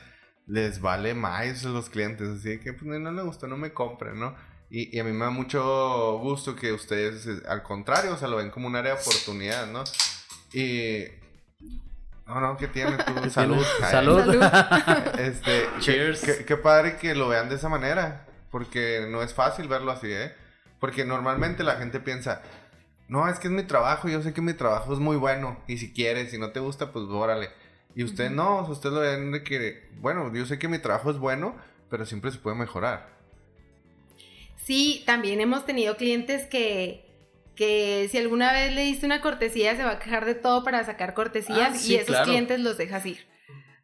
les 0.48 0.82
vale 0.82 1.14
más 1.14 1.66
a 1.66 1.70
los 1.70 1.90
clientes. 1.90 2.28
Así 2.30 2.60
que, 2.60 2.74
pues, 2.74 3.00
no 3.00 3.12
le 3.12 3.22
gustó, 3.24 3.48
no 3.48 3.58
me 3.58 3.74
compren, 3.74 4.20
¿no? 4.20 4.36
Y, 4.70 4.96
y 4.96 5.00
a 5.00 5.04
mí 5.04 5.12
me 5.12 5.26
da 5.26 5.32
mucho 5.32 6.18
gusto 6.20 6.56
que 6.56 6.72
ustedes, 6.74 7.28
eh, 7.28 7.42
al 7.48 7.62
contrario, 7.64 8.14
o 8.14 8.18
sea, 8.18 8.28
lo 8.28 8.38
ven 8.38 8.50
como 8.50 8.68
un 8.68 8.76
área 8.76 8.96
de 8.96 9.02
oportunidad, 9.02 9.68
¿no? 9.68 9.84
Y... 10.54 11.06
No, 12.28 12.40
no, 12.42 12.58
¿qué 12.58 12.68
tiene 12.68 12.98
tú? 12.98 13.30
Salud. 13.30 13.64
Salud. 13.80 14.22
Este, 15.20 15.66
Cheers. 15.80 16.22
Qué, 16.22 16.38
qué- 16.38 16.46
qué 16.46 16.58
padre 16.58 16.98
que 16.98 17.14
lo 17.16 17.28
vean 17.28 17.50
de 17.50 17.56
esa 17.56 17.70
manera. 17.70 18.26
Porque 18.52 19.06
no 19.10 19.22
es 19.22 19.34
fácil 19.34 19.68
verlo 19.68 19.92
así, 19.92 20.08
¿eh? 20.12 20.34
Porque 20.80 21.04
normalmente 21.06 21.64
la 21.64 21.76
gente 21.76 22.00
piensa, 22.00 22.42
no, 23.08 23.28
es 23.28 23.38
que 23.40 23.48
es 23.48 23.54
mi 23.54 23.64
trabajo, 23.64 24.08
yo 24.08 24.22
sé 24.22 24.34
que 24.34 24.42
mi 24.42 24.54
trabajo 24.54 24.94
es 24.94 25.00
muy 25.00 25.18
bueno. 25.18 25.60
Y 25.68 25.78
si 25.78 25.94
quieres, 25.94 26.32
si 26.32 26.38
no 26.38 26.52
te 26.52 26.60
gusta, 26.60 26.92
pues 26.92 27.06
órale. 27.10 27.50
Y 27.96 28.04
usted 28.04 28.30
no, 28.30 28.58
o 28.60 28.64
sea, 28.66 28.74
usted 28.74 28.90
lo 28.92 29.00
ven 29.00 29.32
de 29.32 29.44
que, 29.44 29.90
bueno, 30.02 30.32
yo 30.34 30.46
sé 30.46 30.60
que 30.60 30.68
mi 30.68 30.80
trabajo 30.80 31.12
es 31.12 31.18
bueno, 31.18 31.56
pero 31.90 32.06
siempre 32.06 32.30
se 32.32 32.38
puede 32.40 32.56
mejorar. 32.58 33.10
Sí, 34.58 35.04
también 35.06 35.40
hemos 35.42 35.66
tenido 35.66 35.96
clientes 35.96 36.48
que, 36.48 37.06
que 37.56 38.08
si 38.12 38.18
alguna 38.18 38.52
vez 38.52 38.74
le 38.74 38.82
diste 38.84 39.06
una 39.06 39.22
cortesía, 39.22 39.76
se 39.76 39.84
va 39.84 39.92
a 39.92 40.00
quejar 40.00 40.26
de 40.26 40.36
todo 40.36 40.64
para 40.64 40.84
sacar 40.84 41.14
cortesías 41.14 41.72
Ah, 41.74 41.78
sí, 41.78 41.94
y 41.94 41.96
esos 41.96 42.08
claro. 42.08 42.26
clientes 42.26 42.60
los 42.60 42.78
dejas 42.78 43.06
ir. 43.06 43.26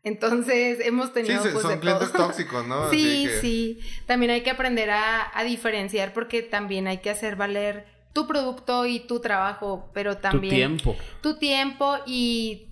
Entonces 0.03 0.79
hemos 0.83 1.07
Sí, 1.07 1.13
tenido 1.13 1.43
se- 1.43 1.49
pues, 1.51 1.61
son 1.61 1.73
de 1.75 1.79
clientes 1.79 2.11
todo. 2.11 2.25
tóxicos, 2.27 2.65
¿no? 2.65 2.89
Sí, 2.89 3.27
que- 3.27 3.39
sí. 3.41 3.79
También 4.07 4.31
hay 4.31 4.41
que 4.41 4.49
aprender 4.49 4.89
a, 4.89 5.37
a 5.37 5.43
diferenciar 5.43 6.11
porque 6.13 6.41
también 6.41 6.87
hay 6.87 6.97
que 6.97 7.11
hacer 7.11 7.35
valer 7.35 7.85
tu 8.11 8.25
producto 8.27 8.87
y 8.87 9.01
tu 9.01 9.19
trabajo, 9.21 9.89
pero 9.93 10.15
Tu 10.15 10.21
también 10.21 10.55
tiempo. 10.55 10.97
tu 11.21 11.37
tiempo 11.37 11.97
y 12.07 12.67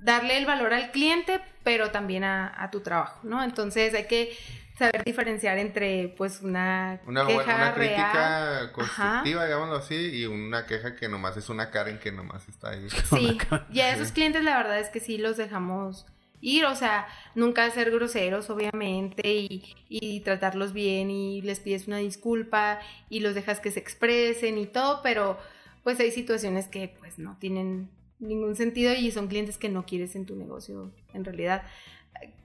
darle 0.00 0.38
el 0.38 0.46
valor 0.46 0.72
al 0.72 0.90
cliente, 0.90 1.40
pero 1.64 1.90
también 1.90 2.24
a, 2.24 2.52
a 2.62 2.70
tu 2.70 2.80
trabajo, 2.80 3.20
¿no? 3.24 3.42
Entonces 3.42 3.94
hay 3.94 4.06
que 4.06 4.36
saber 4.78 5.02
diferenciar 5.04 5.58
entre 5.58 6.14
pues 6.16 6.40
una, 6.40 7.00
Una, 7.04 7.26
queja 7.26 7.42
una 7.42 7.72
real. 7.72 7.74
crítica 7.74 8.72
constructiva, 8.72 9.44
digámoslo 9.44 9.76
así, 9.76 9.96
y 9.96 10.24
una 10.26 10.66
queja 10.66 10.94
que 10.94 11.08
nomás 11.08 11.36
es 11.36 11.48
una 11.48 11.70
Karen 11.70 11.98
que 11.98 12.12
nomás 12.12 12.48
está 12.48 12.70
ahí. 12.70 12.86
Sí, 13.10 13.36
y 13.72 13.80
a 13.80 13.92
esos 13.92 14.12
clientes 14.12 14.44
la 14.44 14.56
verdad 14.56 14.78
es 14.78 14.88
que 14.88 15.00
sí 15.00 15.18
los 15.18 15.36
dejamos 15.36 16.06
ir, 16.40 16.64
o 16.66 16.76
sea, 16.76 17.08
nunca 17.34 17.68
ser 17.72 17.90
groseros, 17.90 18.48
obviamente, 18.50 19.28
y, 19.34 19.74
y 19.88 20.20
tratarlos 20.20 20.72
bien 20.72 21.10
y 21.10 21.42
les 21.42 21.58
pides 21.58 21.88
una 21.88 21.96
disculpa 21.96 22.78
y 23.08 23.18
los 23.18 23.34
dejas 23.34 23.58
que 23.58 23.72
se 23.72 23.80
expresen 23.80 24.58
y 24.58 24.66
todo, 24.66 25.00
pero 25.02 25.36
pues 25.82 25.98
hay 25.98 26.12
situaciones 26.12 26.68
que 26.68 26.94
pues 27.00 27.18
no 27.18 27.36
tienen 27.40 27.90
ningún 28.20 28.56
sentido 28.56 28.94
y 28.94 29.10
son 29.10 29.28
clientes 29.28 29.58
que 29.58 29.68
no 29.68 29.86
quieres 29.86 30.16
en 30.16 30.26
tu 30.26 30.36
negocio 30.36 30.92
en 31.14 31.24
realidad. 31.24 31.62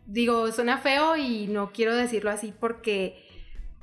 Digo, 0.05 0.51
suena 0.51 0.77
feo 0.77 1.15
y 1.15 1.47
no 1.47 1.71
quiero 1.71 1.95
decirlo 1.95 2.29
así 2.29 2.53
porque 2.59 3.25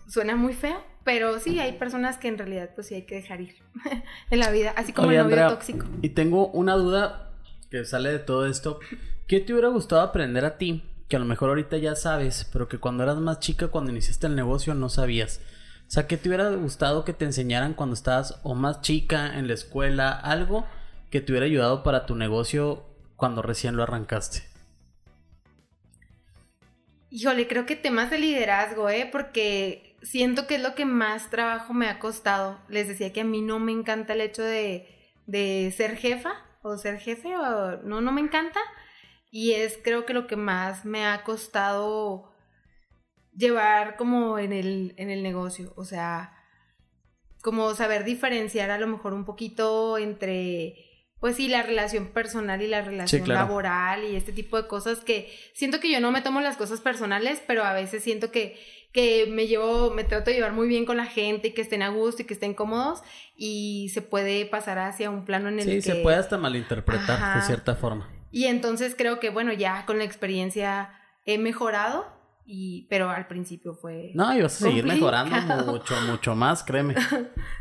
suena 0.06 0.36
muy 0.36 0.52
feo, 0.52 0.82
pero 1.04 1.38
sí 1.40 1.58
hay 1.60 1.72
personas 1.72 2.18
que 2.18 2.28
en 2.28 2.38
realidad 2.38 2.70
pues 2.74 2.88
sí 2.88 2.94
hay 2.94 3.02
que 3.02 3.16
dejar 3.16 3.40
ir 3.40 3.56
en 4.30 4.38
la 4.38 4.50
vida, 4.50 4.72
así 4.76 4.92
como 4.92 5.08
Oye, 5.08 5.16
el 5.16 5.24
novio 5.24 5.36
Andrea, 5.36 5.56
tóxico. 5.56 5.86
Y 6.02 6.10
tengo 6.10 6.48
una 6.48 6.74
duda 6.74 7.32
que 7.70 7.84
sale 7.84 8.10
de 8.10 8.18
todo 8.18 8.46
esto. 8.46 8.80
¿Qué 9.26 9.40
te 9.40 9.52
hubiera 9.52 9.68
gustado 9.68 10.02
aprender 10.02 10.44
a 10.44 10.58
ti? 10.58 10.84
Que 11.08 11.16
a 11.16 11.18
lo 11.18 11.24
mejor 11.24 11.48
ahorita 11.48 11.78
ya 11.78 11.94
sabes, 11.96 12.48
pero 12.52 12.68
que 12.68 12.78
cuando 12.78 13.02
eras 13.02 13.18
más 13.18 13.40
chica, 13.40 13.68
cuando 13.68 13.90
iniciaste 13.90 14.26
el 14.26 14.36
negocio, 14.36 14.74
no 14.74 14.88
sabías. 14.88 15.40
O 15.88 15.90
sea, 15.92 16.06
¿qué 16.06 16.16
te 16.16 16.28
hubiera 16.28 16.50
gustado 16.50 17.04
que 17.04 17.12
te 17.12 17.24
enseñaran 17.24 17.74
cuando 17.74 17.94
estabas 17.94 18.38
o 18.44 18.54
más 18.54 18.80
chica 18.80 19.38
en 19.38 19.48
la 19.48 19.54
escuela? 19.54 20.12
Algo 20.12 20.66
que 21.10 21.20
te 21.20 21.32
hubiera 21.32 21.46
ayudado 21.46 21.82
para 21.82 22.06
tu 22.06 22.14
negocio 22.14 22.84
cuando 23.16 23.42
recién 23.42 23.76
lo 23.76 23.82
arrancaste. 23.82 24.42
Híjole, 27.10 27.48
creo 27.48 27.66
que 27.66 27.74
temas 27.74 28.10
de 28.10 28.18
liderazgo, 28.18 28.88
¿eh? 28.88 29.08
Porque 29.10 29.96
siento 30.02 30.46
que 30.46 30.54
es 30.54 30.62
lo 30.62 30.76
que 30.76 30.84
más 30.84 31.28
trabajo 31.28 31.74
me 31.74 31.88
ha 31.88 31.98
costado. 31.98 32.60
Les 32.68 32.86
decía 32.86 33.12
que 33.12 33.22
a 33.22 33.24
mí 33.24 33.42
no 33.42 33.58
me 33.58 33.72
encanta 33.72 34.12
el 34.12 34.20
hecho 34.20 34.42
de, 34.42 34.88
de 35.26 35.74
ser 35.76 35.96
jefa 35.96 36.34
o 36.62 36.76
ser 36.76 36.98
jefe, 36.98 37.36
o 37.36 37.82
no, 37.82 38.00
no 38.00 38.12
me 38.12 38.20
encanta. 38.20 38.60
Y 39.32 39.52
es 39.52 39.78
creo 39.82 40.06
que 40.06 40.14
lo 40.14 40.28
que 40.28 40.36
más 40.36 40.84
me 40.84 41.04
ha 41.04 41.24
costado 41.24 42.32
llevar 43.34 43.96
como 43.96 44.38
en 44.38 44.52
el, 44.52 44.94
en 44.96 45.10
el 45.10 45.24
negocio. 45.24 45.72
O 45.76 45.84
sea, 45.84 46.32
como 47.42 47.74
saber 47.74 48.04
diferenciar 48.04 48.70
a 48.70 48.78
lo 48.78 48.86
mejor 48.86 49.14
un 49.14 49.24
poquito 49.24 49.98
entre, 49.98 50.89
pues 51.20 51.36
sí, 51.36 51.48
la 51.48 51.62
relación 51.62 52.08
personal 52.08 52.62
y 52.62 52.66
la 52.66 52.80
relación 52.80 53.22
claro. 53.22 53.40
laboral 53.46 54.04
y 54.04 54.16
este 54.16 54.32
tipo 54.32 54.56
de 54.56 54.66
cosas 54.66 55.00
que 55.00 55.30
siento 55.52 55.78
que 55.78 55.92
yo 55.92 56.00
no 56.00 56.10
me 56.10 56.22
tomo 56.22 56.40
las 56.40 56.56
cosas 56.56 56.80
personales, 56.80 57.42
pero 57.46 57.62
a 57.62 57.74
veces 57.74 58.02
siento 58.02 58.30
que, 58.32 58.58
que 58.92 59.26
me 59.30 59.46
llevo, 59.46 59.90
me 59.90 60.04
trato 60.04 60.30
de 60.30 60.36
llevar 60.36 60.52
muy 60.52 60.66
bien 60.66 60.86
con 60.86 60.96
la 60.96 61.04
gente 61.04 61.48
y 61.48 61.52
que 61.52 61.60
estén 61.60 61.82
a 61.82 61.90
gusto 61.90 62.22
y 62.22 62.24
que 62.24 62.34
estén 62.34 62.54
cómodos 62.54 63.02
y 63.36 63.90
se 63.92 64.00
puede 64.00 64.46
pasar 64.46 64.78
hacia 64.78 65.10
un 65.10 65.26
plano 65.26 65.50
en 65.50 65.58
el 65.60 65.66
Sí, 65.66 65.74
que... 65.76 65.82
se 65.82 65.94
puede 65.96 66.16
hasta 66.16 66.38
malinterpretar 66.38 67.36
de 67.36 67.42
cierta 67.42 67.74
forma. 67.74 68.10
Y 68.30 68.46
entonces 68.46 68.94
creo 68.96 69.20
que, 69.20 69.28
bueno, 69.28 69.52
ya 69.52 69.84
con 69.84 69.98
la 69.98 70.04
experiencia 70.04 70.90
he 71.26 71.36
mejorado, 71.36 72.19
y, 72.46 72.86
pero 72.90 73.08
al 73.10 73.26
principio 73.28 73.74
fue... 73.74 74.10
No, 74.14 74.34
y 74.36 74.42
vas 74.42 74.56
a 74.56 74.64
seguir 74.66 74.84
Complicado. 74.84 75.24
mejorando 75.26 75.66
mucho, 75.72 75.94
mucho 76.02 76.34
más, 76.34 76.64
créeme. 76.64 76.94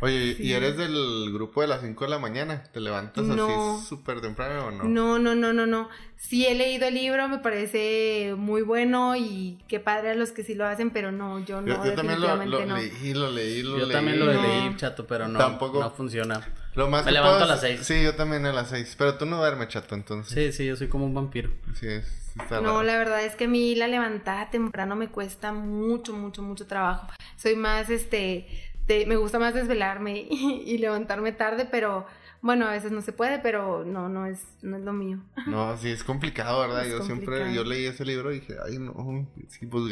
Oye, 0.02 0.36
Sí. 0.36 0.44
¿y 0.44 0.54
eres 0.54 0.78
del 0.78 1.32
grupo 1.34 1.62
de 1.62 1.68
las 1.68 1.82
5 1.82 2.06
de 2.06 2.10
la 2.10 2.20
mañana? 2.20 2.64
¿Te 2.72 2.80
levantas 2.80 3.24
No. 3.26 3.76
así 3.78 3.86
súper 3.88 4.22
temprano 4.22 4.66
o 4.68 4.72
no? 4.72 4.84
No, 4.86 5.20
no, 5.20 5.36
no, 5.36 5.54
no, 5.54 5.66
no. 5.68 5.90
Sí 6.16 6.46
he 6.46 6.56
leído 6.56 6.88
el 6.88 6.96
libro, 6.96 7.28
me 7.30 7.38
parece 7.38 8.34
muy 8.38 8.62
bueno 8.62 9.16
y 9.16 9.60
qué 9.68 9.80
padre 9.80 10.12
a 10.12 10.16
los 10.16 10.32
que 10.32 10.44
sí 10.44 10.56
lo 10.56 10.66
hacen, 10.66 10.90
pero 10.92 11.12
no, 11.12 11.40
yo 11.46 11.62
no, 11.62 11.68
yo, 11.68 11.86
yo 11.86 11.94
también 11.94 12.20
lo, 12.20 12.36
lo 12.46 12.66
no. 12.66 12.76
leí, 12.78 13.14
lo 13.14 13.32
leí, 13.32 13.62
lo 13.64 13.78
Yo 13.78 13.86
leí. 13.86 13.92
también 13.94 14.20
lo 14.20 14.26
No. 14.34 14.42
leí, 14.42 14.76
chato, 14.76 15.06
pero 15.08 15.28
no, 15.28 15.38
Tampoco. 15.40 15.80
no 15.80 15.92
funciona. 15.92 16.42
Lo 16.76 16.90
más 16.90 17.06
Me 17.06 17.12
levanto 17.12 17.34
puedo 17.38 17.44
a 17.46 17.48
las 17.48 17.60
hacer- 17.64 17.78
seis. 17.84 17.88
Sí, 17.88 18.04
yo 18.04 18.16
también 18.16 18.46
a 18.46 18.54
las 18.54 18.70
seis. 18.70 18.96
Pero 18.98 19.16
tú 19.16 19.26
no 19.26 19.38
duermes, 19.38 19.68
chato, 19.70 19.96
entonces. 19.96 20.34
Sí, 20.34 20.52
sí, 20.58 20.66
yo 20.68 20.76
soy 20.76 20.88
como 20.88 21.06
un 21.06 21.14
vampiro. 21.14 21.50
Sí, 21.74 21.88
es, 21.88 22.29
está 22.42 22.62
No, 22.62 22.68
raro. 22.74 22.84
la 22.84 22.98
verdad 22.98 23.24
es 23.26 23.36
que 23.36 23.46
a 23.46 23.48
mí 23.48 23.76
la 23.76 23.88
levantada 23.88 24.50
temprano 24.50 24.96
me 24.96 25.10
cuesta 25.10 25.52
mucho, 25.54 26.14
mucho, 26.14 26.42
mucho 26.42 26.68
trabajo. 26.68 27.08
Soy 27.36 27.56
más, 27.56 27.90
este, 27.90 28.48
de- 28.88 29.06
me 29.06 29.16
gusta 29.16 29.40
más 29.40 29.54
desvelarme 29.54 30.28
y, 30.30 30.64
y 30.66 30.78
levantarme 30.78 31.32
tarde, 31.32 31.68
pero 31.70 32.06
bueno, 32.42 32.68
a 32.68 32.72
veces 32.72 32.92
no 32.94 33.02
se 33.02 33.12
puede, 33.12 33.40
pero 33.40 33.84
no, 33.86 34.08
no 34.08 34.26
es, 34.26 34.42
no 34.62 34.78
es 34.78 34.84
lo 34.84 34.94
mío. 34.94 35.20
No, 35.46 35.76
sí, 35.78 35.90
es 35.90 36.04
complicado, 36.06 36.62
¿verdad? 36.62 36.86
Es 36.86 36.92
yo 36.92 37.02
siempre, 37.04 37.54
yo 37.54 37.64
leí 37.66 37.86
ese 37.86 38.06
libro 38.06 38.32
y 38.32 38.40
dije, 38.40 38.56
ay, 38.66 38.78
no, 38.80 39.28
sí, 39.50 39.66
pues 39.66 39.84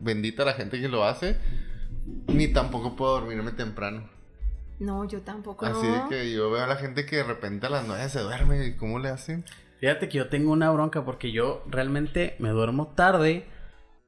bendita 0.00 0.44
la 0.44 0.54
gente 0.54 0.80
que 0.80 0.88
lo 0.88 1.04
hace. 1.04 1.36
Ni 2.26 2.48
tampoco 2.48 2.96
puedo 2.96 3.20
dormirme 3.20 3.52
temprano. 3.52 4.08
No, 4.80 5.04
yo 5.04 5.20
tampoco. 5.20 5.64
Así 5.64 5.86
no. 5.86 6.08
que 6.08 6.32
yo 6.32 6.50
veo 6.50 6.64
a 6.64 6.66
la 6.66 6.74
gente 6.74 7.06
que 7.06 7.16
de 7.18 7.22
repente 7.22 7.66
a 7.66 7.70
las 7.70 7.86
nueve 7.86 8.08
se 8.08 8.18
duerme 8.18 8.66
y 8.66 8.74
cómo 8.76 8.98
le 8.98 9.10
hacen. 9.10 9.44
Fíjate 9.82 10.08
que 10.08 10.18
yo 10.18 10.28
tengo 10.28 10.52
una 10.52 10.70
bronca 10.70 11.04
porque 11.04 11.32
yo 11.32 11.64
realmente 11.68 12.36
me 12.38 12.50
duermo 12.50 12.92
tarde, 12.94 13.48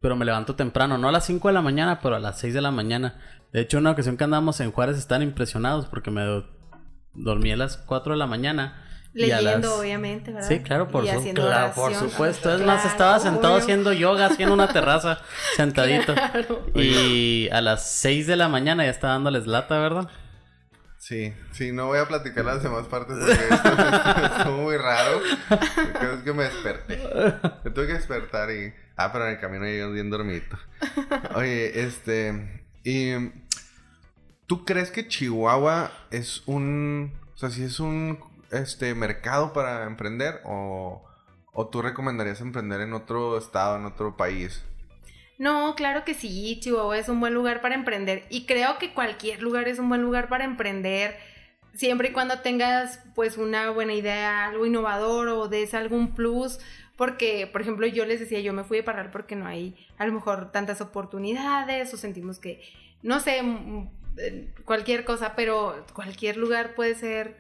pero 0.01 0.15
me 0.15 0.25
levanto 0.25 0.55
temprano, 0.55 0.99
no 0.99 1.09
a 1.09 1.13
las 1.13 1.27
5 1.27 1.49
de 1.49 1.55
la 1.55 1.63
mañana, 1.63 1.99
pero 2.01 2.15
a 2.15 2.21
las 2.21 2.39
6 2.39 2.55
de 2.55 2.61
la 2.61 2.71
mañana. 2.71 3.21
De 3.53 3.61
hecho, 3.61 3.79
una 3.79 3.91
ocasión 3.91 4.17
que 4.17 4.23
andábamos 4.23 4.61
en 4.61 4.71
Juárez 4.71 4.97
están 4.99 5.21
impresionados 5.23 5.87
porque 5.87 6.13
me 6.13 6.23
do- 6.23 6.47
dormí 7.13 7.51
a 7.51 7.57
las 7.57 7.77
4 7.77 8.13
de 8.13 8.19
la 8.21 8.29
mañana. 8.29 8.83
Leyendo, 9.15 9.43
las- 9.69 9.79
obviamente, 9.81 10.33
¿verdad? 10.33 10.47
Sí, 10.49 10.61
claro, 10.61 10.87
por, 10.87 11.05
su- 11.05 11.11
haciendo 11.19 11.43
claro, 11.43 11.73
por 11.75 11.93
supuesto. 11.93 12.55
Es 12.55 12.61
más, 12.65 12.85
estaba 12.85 13.19
sentado 13.19 13.57
haciendo 13.57 13.93
yoga, 13.93 14.31
en 14.39 14.51
una 14.51 14.69
terraza, 14.69 15.19
sentadito. 15.57 16.15
Claro. 16.15 16.67
Y 16.77 17.49
a 17.51 17.61
las 17.61 17.91
6 17.91 18.29
de 18.29 18.37
la 18.37 18.49
mañana 18.49 18.85
ya 18.85 18.91
estaba 18.91 19.15
dándoles 19.15 19.49
lata, 19.49 19.77
¿verdad? 19.81 20.09
Sí, 21.07 21.35
sí, 21.53 21.71
no 21.71 21.89
voy 21.89 21.99
a 21.99 22.09
platicar 22.09 22.47
las 22.47 22.63
demás 22.63 22.87
partes 22.87 23.19
porque 23.19 23.55
esto, 23.55 24.39
estuvo 24.39 24.57
muy 24.57 24.79
raro. 24.79 25.21
Creo 26.01 26.25
que 26.25 26.33
me 26.33 26.45
desperté. 26.45 26.97
Me 27.63 27.71
tuve 27.73 27.89
que 27.89 27.93
despertar 27.93 28.51
y... 28.51 28.73
Ah, 28.97 29.13
pero 29.13 29.27
en 29.27 29.33
el 29.33 29.39
camino 29.39 29.67
llegué 29.67 29.87
bien 29.93 30.09
dormidito. 30.09 30.57
Oye, 31.35 31.83
este... 31.85 32.65
Y... 32.85 33.13
¿Tú 34.47 34.65
crees 34.65 34.91
que 34.91 35.07
Chihuahua 35.07 35.93
es 36.11 36.43
un... 36.47 37.13
O 37.35 37.37
sea, 37.37 37.51
si 37.51 37.65
es 37.65 37.81
un 37.81 38.19
este 38.51 38.95
mercado 38.95 39.53
para 39.53 39.85
emprender 39.85 40.41
o, 40.47 41.05
o 41.53 41.69
tú 41.69 41.83
recomendarías 41.83 42.41
emprender 42.41 42.81
en 42.81 42.95
otro 42.95 43.37
estado, 43.37 43.77
en 43.77 43.85
otro 43.85 44.17
país? 44.17 44.65
No, 45.39 45.75
claro 45.75 46.05
que 46.05 46.15
sí, 46.15 46.59
Chihuahua 46.61 46.99
es 46.99 47.09
un 47.09 47.21
buen 47.21 47.35
lugar 47.35 47.61
para 47.61 47.75
emprender 47.75 48.25
y 48.31 48.47
creo 48.47 48.79
que 48.79 48.95
cualquier 48.95 49.43
lugar 49.43 49.69
es 49.69 49.79
un 49.79 49.89
buen 49.89 50.03
lugar 50.03 50.29
para 50.29 50.45
emprender 50.45 51.17
siempre 51.75 52.09
y 52.09 52.13
cuando 52.13 52.39
tengas 52.41 53.01
pues 53.15 53.37
una 53.37 53.71
buena 53.71 53.95
idea, 53.95 54.47
algo 54.47 54.65
innovador 54.65 55.29
o 55.29 55.49
des 55.49 55.75
algún 55.75 56.15
plus, 56.15 56.61
porque 56.97 57.49
por 57.51 57.61
ejemplo 57.61 57.87
yo 57.87 58.05
les 58.05 58.21
decía, 58.21 58.41
yo 58.41 58.53
me 58.53 58.65
fui 58.65 58.79
de 58.79 58.83
Parral 58.85 59.11
porque 59.11 59.37
no 59.37 59.47
hay 59.47 59.75
a 59.99 60.07
lo 60.07 60.13
mejor 60.13 60.53
tantas 60.53 60.81
oportunidades 60.81 61.93
o 61.93 61.97
sentimos 61.97 62.39
que, 62.39 62.63
no 63.03 63.21
sé, 63.21 63.43
mm, 63.43 63.89
eh, 64.19 64.55
cualquier 64.65 65.05
cosa, 65.05 65.35
pero 65.35 65.85
cualquier 65.93 66.37
lugar 66.37 66.75
puede 66.75 66.95
ser 66.95 67.37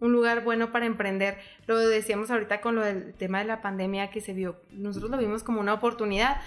un 0.00 0.12
lugar 0.12 0.44
bueno 0.44 0.72
para 0.72 0.86
emprender. 0.86 1.38
Lo 1.66 1.78
decíamos 1.78 2.30
ahorita 2.30 2.60
con 2.60 2.74
lo 2.74 2.84
del 2.84 3.14
tema 3.14 3.38
de 3.38 3.44
la 3.44 3.62
pandemia 3.62 4.10
que 4.10 4.20
se 4.20 4.32
vio, 4.32 4.60
nosotros 4.70 5.10
lo 5.10 5.18
vimos 5.18 5.42
como 5.42 5.60
una 5.60 5.74
oportunidad. 5.74 6.40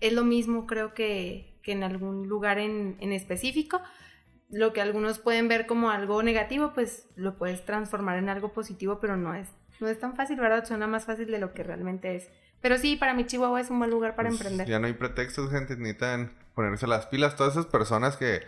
Es 0.00 0.12
lo 0.12 0.24
mismo 0.24 0.66
creo 0.66 0.94
que, 0.94 1.58
que 1.62 1.72
en 1.72 1.82
algún 1.82 2.28
lugar 2.28 2.58
en, 2.58 2.96
en 3.00 3.12
específico. 3.12 3.80
Lo 4.48 4.72
que 4.72 4.80
algunos 4.80 5.18
pueden 5.18 5.48
ver 5.48 5.66
como 5.66 5.90
algo 5.90 6.22
negativo, 6.22 6.72
pues 6.72 7.08
lo 7.16 7.36
puedes 7.36 7.64
transformar 7.64 8.18
en 8.18 8.28
algo 8.28 8.52
positivo, 8.52 9.00
pero 9.00 9.16
no 9.16 9.34
es, 9.34 9.48
no 9.80 9.88
es 9.88 9.98
tan 9.98 10.14
fácil, 10.14 10.38
¿verdad? 10.38 10.64
Suena 10.64 10.86
más 10.86 11.04
fácil 11.04 11.26
de 11.30 11.38
lo 11.40 11.52
que 11.52 11.64
realmente 11.64 12.14
es. 12.14 12.28
Pero 12.60 12.78
sí, 12.78 12.96
para 12.96 13.12
mí 13.12 13.26
Chihuahua 13.26 13.60
es 13.60 13.70
un 13.70 13.78
buen 13.78 13.90
lugar 13.90 14.14
para 14.14 14.28
Pues, 14.28 14.40
emprender. 14.40 14.68
Ya 14.68 14.78
no 14.78 14.86
hay 14.86 14.92
pretextos, 14.92 15.50
gente. 15.50 15.76
Necesitan 15.76 16.32
ponerse 16.54 16.86
las 16.86 17.06
pilas. 17.06 17.34
Todas 17.36 17.54
esas 17.54 17.66
personas 17.66 18.16
que, 18.16 18.42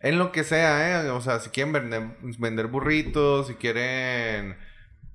en 0.00 0.18
lo 0.18 0.32
que 0.32 0.42
sea, 0.44 1.04
¿eh? 1.06 1.10
O 1.10 1.20
sea, 1.20 1.38
si 1.38 1.50
quieren 1.50 1.72
vender, 1.72 2.02
vender 2.38 2.66
burritos, 2.66 3.46
si 3.46 3.54
quieren, 3.54 4.56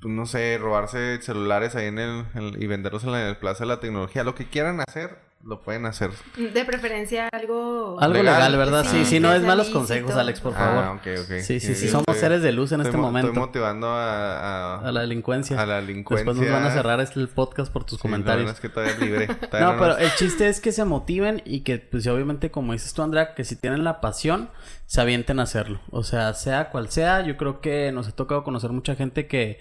pues, 0.02 0.14
no 0.14 0.26
sé, 0.26 0.58
robarse 0.60 1.22
celulares 1.22 1.76
ahí 1.76 1.88
en 1.88 2.00
el, 2.00 2.26
en- 2.36 2.62
y 2.62 2.68
venderlos 2.68 3.04
en 3.04 3.12
la 3.12 3.38
Plaza 3.40 3.66
de 3.66 3.68
la 3.68 3.80
Tecnología, 3.82 4.24
lo 4.24 4.34
que 4.34 4.46
quieran 4.48 4.80
hacer, 4.88 5.18
lo 5.44 5.62
pueden 5.62 5.86
hacer. 5.86 6.12
De 6.38 6.66
preferencia 6.66 7.28
algo... 7.32 7.98
Algo 8.00 8.14
Legal. 8.14 8.36
legal, 8.36 8.58
¿verdad? 8.58 8.84
Sí, 8.86 9.00
Sí, 9.00 9.06
sí, 9.06 9.20
no 9.20 9.34
es 9.34 9.42
malos 9.44 9.70
consejos, 9.70 10.12
Alex, 10.16 10.40
por 10.42 10.54
favor. 10.54 10.84
Ah, 10.84 10.92
ok, 10.94 11.08
ok. 11.24 11.40
Sí, 11.42 11.60
sí, 11.60 11.76
sí, 11.76 11.88
somos 11.90 12.06
estoy- 12.08 12.20
seres 12.20 12.42
de 12.44 12.52
luz 12.52 12.72
en 12.72 12.82
este 12.82 12.96
mo- 12.98 13.04
momento. 13.04 13.30
Estoy 13.30 13.42
motivando 13.42 13.88
a, 13.88 14.76
a, 14.78 14.88
A 14.88 14.92
la 14.92 15.02
delincuencia. 15.02 15.60
a 15.62 15.66
la 15.66 15.76
delincuencia. 15.82 16.26
Después 16.26 16.48
nos 16.50 16.62
van 16.62 16.70
a 16.70 16.74
cerrar 16.74 17.00
este 17.02 17.20
el 17.20 17.28
podcast 17.28 17.72
por 17.74 17.84
tus 17.86 17.98
Sí, 17.98 18.02
comentarios. 18.04 18.52
es 18.52 18.60
que 18.60 18.70
todavía 18.70 18.94
es 18.94 19.00
libre. 19.00 19.28
Todavía 19.50 19.60
No, 19.74 19.80
pero 19.80 19.94
nos- 19.94 20.02
el 20.02 20.14
chiste 20.16 20.48
es 20.48 20.62
que 20.62 20.72
se 20.72 20.86
motiven 20.86 21.42
y 21.46 21.62
que, 21.62 21.80
pues 21.80 22.06
obviamente, 22.08 22.52
como 22.52 22.74
dices 22.74 22.94
tú, 22.94 23.02
Andrea, 23.02 23.34
que 23.34 23.44
si 23.44 23.56
tienen 23.56 23.84
la 23.84 24.00
pasión, 24.02 24.50
se 24.86 25.02
avienten 25.02 25.40
a 25.40 25.44
hacerlo. 25.44 25.80
O 25.90 26.04
sea, 26.04 26.34
sea 26.34 26.70
cual 26.70 26.90
sea, 26.92 27.22
yo 27.26 27.38
creo 27.38 27.62
que 27.62 27.92
nos 27.92 28.08
ha 28.08 28.12
tocado 28.12 28.44
conocer 28.44 28.72
mucha 28.72 28.96
gente 28.96 29.28
que, 29.28 29.60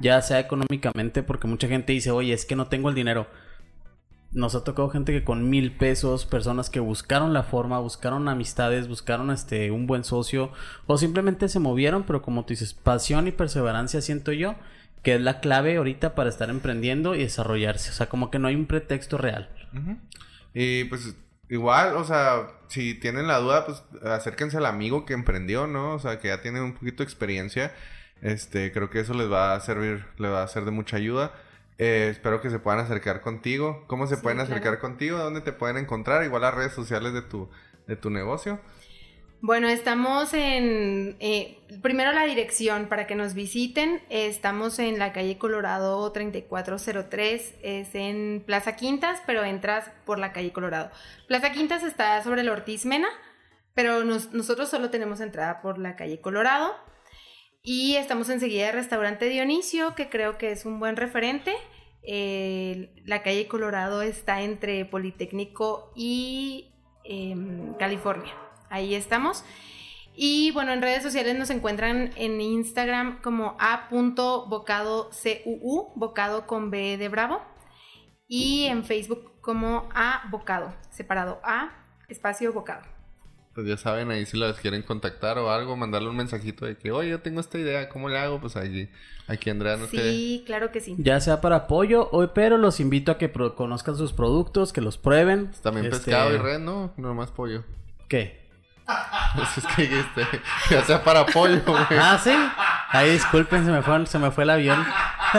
ya 0.00 0.22
sea 0.22 0.38
económicamente, 0.38 1.22
porque 1.22 1.46
mucha 1.48 1.66
gente 1.68 1.92
dice, 1.92 2.10
oye, 2.12 2.32
es 2.32 2.46
que 2.46 2.54
no 2.56 2.68
tengo 2.68 2.88
el 2.88 2.94
dinero. 2.94 3.26
Nos 4.30 4.54
ha 4.54 4.62
tocado 4.62 4.90
gente 4.90 5.12
que 5.12 5.24
con 5.24 5.48
mil 5.48 5.76
pesos, 5.76 6.26
personas 6.26 6.68
que 6.68 6.80
buscaron 6.80 7.32
la 7.32 7.44
forma, 7.44 7.78
buscaron 7.78 8.28
amistades, 8.28 8.86
buscaron 8.86 9.30
este 9.30 9.70
un 9.70 9.86
buen 9.86 10.04
socio, 10.04 10.52
o 10.86 10.98
simplemente 10.98 11.48
se 11.48 11.60
movieron, 11.60 12.04
pero 12.04 12.20
como 12.20 12.44
tú 12.44 12.48
dices, 12.50 12.74
pasión 12.74 13.26
y 13.26 13.32
perseverancia 13.32 14.00
siento 14.02 14.32
yo 14.32 14.54
que 15.02 15.14
es 15.14 15.20
la 15.20 15.40
clave 15.40 15.76
ahorita 15.76 16.14
para 16.14 16.28
estar 16.28 16.50
emprendiendo 16.50 17.14
y 17.14 17.20
desarrollarse. 17.20 17.90
O 17.90 17.92
sea, 17.92 18.08
como 18.08 18.30
que 18.30 18.38
no 18.38 18.48
hay 18.48 18.54
un 18.54 18.66
pretexto 18.66 19.18
real. 19.18 19.48
Y 20.54 20.84
pues 20.84 21.16
igual, 21.48 21.96
o 21.96 22.04
sea, 22.04 22.48
si 22.68 22.94
tienen 22.94 23.26
la 23.26 23.38
duda, 23.38 23.66
pues 23.66 23.82
acérquense 24.04 24.56
al 24.56 24.66
amigo 24.66 25.04
que 25.04 25.14
emprendió, 25.14 25.66
¿no? 25.66 25.94
O 25.94 25.98
sea, 25.98 26.18
que 26.18 26.28
ya 26.28 26.42
tiene 26.42 26.60
un 26.60 26.74
poquito 26.74 26.98
de 26.98 27.04
experiencia. 27.04 27.72
Este, 28.20 28.72
creo 28.72 28.90
que 28.90 29.00
eso 29.00 29.14
les 29.14 29.30
va 29.30 29.54
a 29.54 29.60
servir, 29.60 30.04
les 30.18 30.30
va 30.30 30.42
a 30.42 30.48
ser 30.48 30.64
de 30.64 30.72
mucha 30.72 30.96
ayuda. 30.96 31.32
Eh, 31.78 32.08
espero 32.10 32.40
que 32.40 32.50
se 32.50 32.58
puedan 32.58 32.80
acercar 32.80 33.20
contigo. 33.20 33.84
¿Cómo 33.86 34.06
se 34.06 34.16
Sí, 34.16 34.22
pueden 34.22 34.38
claro. 34.38 34.50
acercar 34.52 34.78
contigo? 34.80 35.18
¿Dónde 35.18 35.40
te 35.40 35.52
pueden 35.52 35.76
encontrar? 35.76 36.24
Igual 36.24 36.42
las 36.42 36.54
redes 36.54 36.72
sociales 36.72 37.12
de 37.12 37.22
tu, 37.22 37.48
de 37.86 37.96
tu 37.96 38.10
negocio. 38.10 38.60
Bueno, 39.40 39.68
estamos 39.68 40.34
en, 40.34 41.16
eh, 41.20 41.60
primero 41.80 42.12
la 42.12 42.24
dirección 42.24 42.86
para 42.88 43.06
que 43.06 43.14
nos 43.14 43.34
visiten. 43.34 44.02
Estamos 44.10 44.80
en 44.80 44.98
la 44.98 45.12
calle 45.12 45.38
Colorado 45.38 46.10
3403, 46.10 47.54
es 47.62 47.94
en 47.94 48.42
Plaza 48.44 48.74
Quintas, 48.74 49.22
pero 49.26 49.44
entras 49.44 49.92
por 50.04 50.18
la 50.18 50.32
calle 50.32 50.52
Colorado. 50.52 50.90
Plaza 51.28 51.52
Quintas 51.52 51.84
está 51.84 52.20
sobre 52.24 52.40
el 52.40 52.48
Ortiz 52.48 52.84
Mena, 52.84 53.08
pero 53.74 54.02
nos- 54.02 54.32
nosotros 54.32 54.68
solo 54.68 54.90
tenemos 54.90 55.20
entrada 55.20 55.60
por 55.62 55.78
la 55.78 55.94
calle 55.94 56.20
Colorado. 56.20 56.74
Y 57.62 57.96
estamos 57.96 58.28
enseguida 58.28 58.66
del 58.66 58.74
restaurante 58.74 59.28
Dionisio, 59.28 59.94
que 59.94 60.08
creo 60.08 60.38
que 60.38 60.52
es 60.52 60.64
un 60.64 60.80
buen 60.80 60.96
referente. 60.96 61.54
La 63.04 63.22
calle 63.22 63.48
Colorado 63.48 64.02
está 64.02 64.42
entre 64.42 64.84
Politécnico 64.84 65.92
y 65.94 66.72
em, 67.04 67.74
California. 67.74 68.34
Ahí 68.70 68.94
estamos. 68.94 69.44
Y 70.14 70.50
bueno, 70.50 70.72
en 70.72 70.82
redes 70.82 71.02
sociales 71.02 71.38
nos 71.38 71.50
encuentran 71.50 72.10
en 72.16 72.40
Instagram 72.40 73.20
como 73.22 73.56
a.bocadocuu, 73.60 75.92
bocado 75.94 76.46
con 76.46 76.70
B 76.70 76.96
de 76.96 77.08
Bravo. 77.08 77.40
Y 78.26 78.64
en 78.64 78.84
Facebook 78.84 79.40
como 79.40 79.88
a 79.94 80.28
bocado, 80.30 80.74
separado 80.90 81.40
a 81.44 81.86
espacio 82.08 82.52
bocado. 82.52 82.97
Pues 83.58 83.66
ya 83.66 83.76
saben, 83.76 84.08
ahí 84.12 84.24
si 84.24 84.36
las 84.36 84.60
quieren 84.60 84.82
contactar 84.82 85.36
o 85.36 85.50
algo, 85.50 85.76
mandarle 85.76 86.08
un 86.08 86.16
mensajito 86.16 86.64
de 86.64 86.76
que, 86.76 86.92
oye, 86.92 87.10
yo 87.10 87.18
tengo 87.22 87.40
esta 87.40 87.58
idea, 87.58 87.88
¿cómo 87.88 88.08
le 88.08 88.16
hago? 88.16 88.40
Pues 88.40 88.54
allí, 88.54 88.88
aquí 89.26 89.50
Andrea 89.50 89.76
no 89.76 89.86
te... 89.86 89.96
Sí, 90.12 90.44
claro 90.46 90.70
que 90.70 90.78
sí. 90.78 90.94
Ya 90.96 91.20
sea 91.20 91.40
para 91.40 91.56
apoyo, 91.56 92.08
o, 92.12 92.24
pero 92.32 92.56
los 92.56 92.78
invito 92.78 93.10
a 93.10 93.18
que 93.18 93.28
pro- 93.28 93.56
conozcan 93.56 93.96
sus 93.96 94.12
productos, 94.12 94.72
que 94.72 94.80
los 94.80 94.96
prueben. 94.96 95.50
También 95.60 95.86
Este, 95.86 96.04
pescado 96.04 96.32
y 96.32 96.36
red, 96.38 96.60
¿no? 96.60 96.92
No 96.96 97.14
más 97.14 97.32
pollo. 97.32 97.64
¿Qué? 98.06 98.46
Pues 99.34 99.58
es 99.58 99.66
que 99.74 99.82
este, 99.82 100.40
ya 100.70 100.84
sea 100.84 101.02
para 101.02 101.26
pollo, 101.26 101.60
güey. 101.66 101.82
Ah, 101.98 102.16
sí. 102.22 102.30
Ahí 102.90 103.10
disculpen, 103.10 103.64
se 103.64 103.70
me 103.70 103.82
fue, 103.82 104.06
se 104.06 104.18
me 104.18 104.30
fue 104.30 104.44
el 104.44 104.50
avión. 104.50 104.84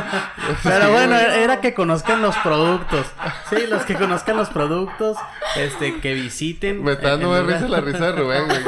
Pero 0.64 0.91
bueno, 0.91 1.16
era 1.16 1.62
que 1.62 1.74
conozcan 1.74 2.22
los 2.22 2.36
productos. 2.38 3.08
Sí, 3.50 3.66
los 3.68 3.84
que 3.84 3.95
conozcan 3.95 4.38
los 4.38 4.50
productos, 4.50 5.18
este, 5.56 6.00
que 6.00 6.14
visiten. 6.14 6.84
Me 6.84 6.93
está 6.93 7.12
dando 7.12 7.41
risa 7.43 7.68
la 7.68 7.82
risa 7.82 8.12
de 8.12 8.12
Rubén, 8.12 8.45
güey. 8.45 8.62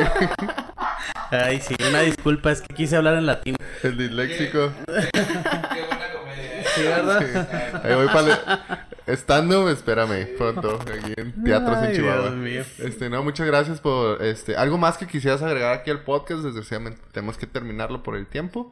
Ay, 1.31 1.61
sí, 1.61 1.75
una 1.87 2.01
disculpa, 2.01 2.51
es 2.51 2.61
que 2.61 2.73
quise 2.73 2.97
hablar 2.97 3.15
en 3.15 3.25
latín. 3.27 3.55
El 3.83 3.97
disléxico. 3.97 4.71
Qué 4.87 5.81
buena 5.87 6.11
comedia. 6.11 6.63
Sí, 6.75 6.83
¿verdad? 6.83 7.81
Ahí 7.83 7.95
voy 7.95 8.07
para 8.07 8.87
Estando, 9.07 9.69
espérame, 9.69 10.27
pronto, 10.37 10.79
aquí 10.81 11.13
en 11.17 11.43
Teatros 11.43 11.83
en 11.83 11.95
Chihuahua. 11.95 12.29
Dios 12.29 12.35
mío. 12.35 12.63
Este, 12.79 13.09
no, 13.09 13.23
muchas 13.23 13.47
gracias 13.47 13.81
por 13.81 14.23
este. 14.23 14.55
Algo 14.55 14.77
más 14.77 14.97
que 14.97 15.07
quisieras 15.07 15.41
agregar 15.41 15.73
aquí 15.73 15.89
al 15.89 16.03
podcast, 16.03 16.43
desgraciadamente 16.43 17.01
tenemos 17.11 17.37
que 17.37 17.47
terminarlo 17.47 18.03
por 18.03 18.15
el 18.15 18.27
tiempo. 18.27 18.71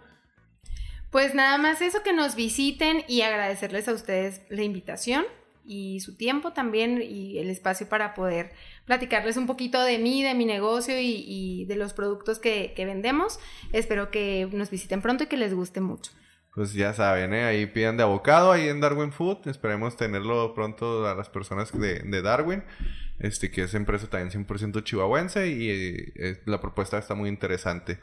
Pues 1.10 1.34
nada 1.34 1.58
más 1.58 1.82
eso, 1.82 2.04
que 2.04 2.14
nos 2.14 2.36
visiten 2.36 3.04
y 3.08 3.22
agradecerles 3.22 3.88
a 3.88 3.94
ustedes 3.94 4.42
la 4.50 4.62
invitación 4.62 5.26
y 5.66 6.00
su 6.00 6.16
tiempo 6.16 6.54
también 6.54 7.02
y 7.02 7.40
el 7.40 7.50
espacio 7.50 7.90
para 7.90 8.14
poder 8.14 8.52
platicarles 8.86 9.38
un 9.38 9.48
poquito 9.48 9.82
de 9.82 9.98
mí, 9.98 10.24
de 10.24 10.36
mi 10.36 10.46
negocio 10.46 11.00
y, 11.00 11.24
y 11.28 11.66
de 11.66 11.76
los 11.76 11.94
productos 11.94 12.40
que, 12.40 12.74
que 12.76 12.86
vendemos. 12.86 13.40
Espero 13.74 14.12
que 14.12 14.48
nos 14.52 14.70
visiten 14.70 15.02
pronto 15.02 15.24
y 15.24 15.28
que 15.28 15.38
les 15.38 15.54
guste 15.54 15.82
mucho. 15.82 16.12
Pues 16.60 16.74
ya 16.74 16.94
saben, 16.94 17.34
¿eh? 17.34 17.46
ahí 17.46 17.68
pidan 17.68 17.96
de 17.96 18.04
abocado, 18.04 18.52
ahí 18.52 18.68
en 18.68 18.82
Darwin 18.82 19.14
Food. 19.14 19.48
Esperemos 19.48 19.96
tenerlo 19.96 20.54
pronto 20.54 21.08
a 21.08 21.16
las 21.16 21.30
personas 21.30 21.72
de, 21.72 22.00
de 22.00 22.22
Darwin, 22.22 22.66
este 23.18 23.50
que 23.50 23.62
es 23.62 23.74
empresa 23.76 24.08
también 24.10 24.46
100% 24.46 24.84
chihuahuense 24.84 25.48
y 25.48 25.70
eh, 25.70 26.42
la 26.46 26.60
propuesta 26.60 26.98
está 26.98 27.16
muy 27.16 27.30
interesante. 27.30 27.98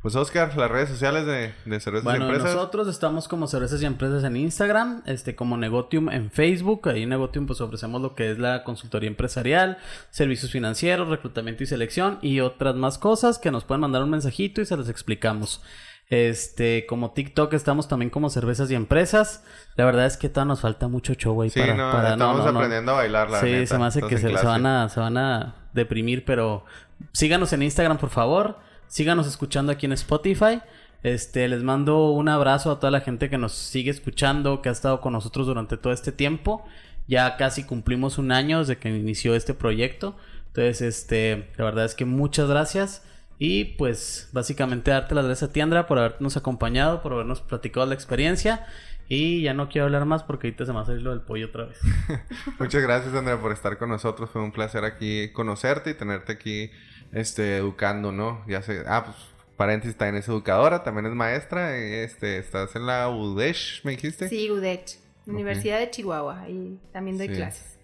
Pues 0.00 0.14
Oscar, 0.14 0.56
las 0.56 0.70
redes 0.70 0.88
sociales 0.88 1.26
de, 1.26 1.52
de 1.64 1.80
Cervezas 1.80 2.04
Bueno, 2.04 2.26
y 2.26 2.28
Empresas. 2.28 2.54
nosotros 2.54 2.86
estamos 2.86 3.26
como 3.26 3.48
Cervezas 3.48 3.82
y 3.82 3.86
Empresas 3.86 4.22
en 4.22 4.36
Instagram, 4.36 5.02
este 5.06 5.34
como 5.34 5.56
Negotium 5.56 6.08
en 6.08 6.30
Facebook. 6.30 6.88
Ahí 6.88 7.02
en 7.02 7.08
Negotium 7.08 7.46
pues 7.48 7.60
ofrecemos 7.60 8.00
lo 8.00 8.14
que 8.14 8.30
es 8.30 8.38
la 8.38 8.62
consultoría 8.62 9.08
empresarial, 9.08 9.78
servicios 10.10 10.52
financieros, 10.52 11.08
reclutamiento 11.08 11.64
y 11.64 11.66
selección 11.66 12.20
y 12.22 12.38
otras 12.38 12.76
más 12.76 12.98
cosas 12.98 13.40
que 13.40 13.50
nos 13.50 13.64
pueden 13.64 13.80
mandar 13.80 14.04
un 14.04 14.10
mensajito 14.10 14.60
y 14.60 14.64
se 14.64 14.76
las 14.76 14.88
explicamos. 14.88 15.60
Este, 16.08 16.86
como 16.86 17.10
TikTok 17.12 17.52
estamos 17.54 17.88
también 17.88 18.10
como 18.10 18.30
Cervezas 18.30 18.70
y 18.70 18.74
Empresas. 18.74 19.42
La 19.74 19.84
verdad 19.84 20.06
es 20.06 20.16
que 20.16 20.28
todavía 20.28 20.50
nos 20.50 20.60
falta 20.60 20.86
mucho 20.88 21.14
show 21.14 21.42
Sí, 21.50 21.58
para, 21.58 21.74
no, 21.74 21.90
para- 21.90 22.12
estamos 22.12 22.38
no, 22.38 22.52
no, 22.52 22.58
aprendiendo 22.58 22.92
a 22.92 22.96
bailar, 22.96 23.28
la 23.30 23.40
Sí, 23.40 23.46
neta. 23.46 23.66
se 23.66 23.78
me 23.78 23.86
hace 23.86 24.02
que 24.02 24.18
se, 24.18 24.28
se 24.36 24.46
van 24.46 24.66
a, 24.66 24.88
se 24.88 25.00
van 25.00 25.16
a 25.16 25.56
deprimir, 25.72 26.24
pero 26.24 26.64
síganos 27.12 27.52
en 27.52 27.62
Instagram, 27.62 27.98
por 27.98 28.10
favor. 28.10 28.58
Síganos 28.86 29.26
escuchando 29.26 29.72
aquí 29.72 29.86
en 29.86 29.92
Spotify. 29.92 30.60
Este, 31.02 31.48
les 31.48 31.62
mando 31.62 32.10
un 32.10 32.28
abrazo 32.28 32.70
a 32.70 32.78
toda 32.78 32.90
la 32.92 33.00
gente 33.00 33.28
que 33.28 33.36
nos 33.38 33.52
sigue 33.52 33.90
escuchando, 33.90 34.62
que 34.62 34.68
ha 34.68 34.72
estado 34.72 35.00
con 35.00 35.12
nosotros 35.12 35.46
durante 35.48 35.76
todo 35.76 35.92
este 35.92 36.12
tiempo. 36.12 36.64
Ya 37.08 37.36
casi 37.36 37.64
cumplimos 37.64 38.18
un 38.18 38.30
año 38.32 38.60
desde 38.60 38.78
que 38.78 38.88
inició 38.90 39.34
este 39.34 39.54
proyecto. 39.54 40.16
Entonces, 40.48 40.82
este, 40.82 41.50
la 41.56 41.64
verdad 41.64 41.84
es 41.84 41.94
que 41.96 42.04
muchas 42.04 42.48
gracias. 42.48 43.02
Y 43.38 43.64
pues 43.76 44.28
básicamente 44.32 44.90
darte 44.90 45.14
las 45.14 45.26
gracias 45.26 45.50
a 45.50 45.52
ti, 45.52 45.60
Andrea, 45.60 45.86
por 45.86 45.98
habernos 45.98 46.36
acompañado, 46.36 47.02
por 47.02 47.12
habernos 47.12 47.40
platicado 47.40 47.86
la 47.86 47.94
experiencia. 47.94 48.66
Y 49.08 49.42
ya 49.42 49.54
no 49.54 49.68
quiero 49.68 49.84
hablar 49.84 50.04
más 50.04 50.24
porque 50.24 50.48
ahorita 50.48 50.64
se 50.66 50.72
me 50.72 50.76
va 50.76 50.82
a 50.82 50.86
salir 50.86 51.02
lo 51.02 51.10
del 51.10 51.20
pollo 51.20 51.46
otra 51.46 51.66
vez. 51.66 51.78
Muchas 52.58 52.82
gracias, 52.82 53.14
Andrea, 53.14 53.40
por 53.40 53.52
estar 53.52 53.78
con 53.78 53.88
nosotros. 53.90 54.30
Fue 54.30 54.42
un 54.42 54.50
placer 54.52 54.84
aquí 54.84 55.30
conocerte 55.32 55.90
y 55.90 55.94
tenerte 55.94 56.32
aquí 56.32 56.70
este, 57.12 57.56
educando, 57.58 58.10
¿no? 58.10 58.44
Ya 58.48 58.62
sé. 58.62 58.82
Ah, 58.86 59.04
pues, 59.04 59.16
paréntesis, 59.56 59.96
también 59.96 60.16
es 60.16 60.28
educadora, 60.28 60.82
también 60.82 61.06
es 61.06 61.12
maestra. 61.12 61.76
Este, 61.76 62.38
estás 62.38 62.74
en 62.74 62.86
la 62.86 63.08
UDESH, 63.08 63.84
¿me 63.84 63.92
dijiste? 63.92 64.28
Sí, 64.28 64.50
UDECH, 64.50 64.98
Universidad 65.26 65.78
de 65.78 65.90
Chihuahua, 65.90 66.48
y 66.48 66.80
también 66.92 67.16
doy 67.16 67.28
Sí. 67.28 67.34
clases. 67.34 67.75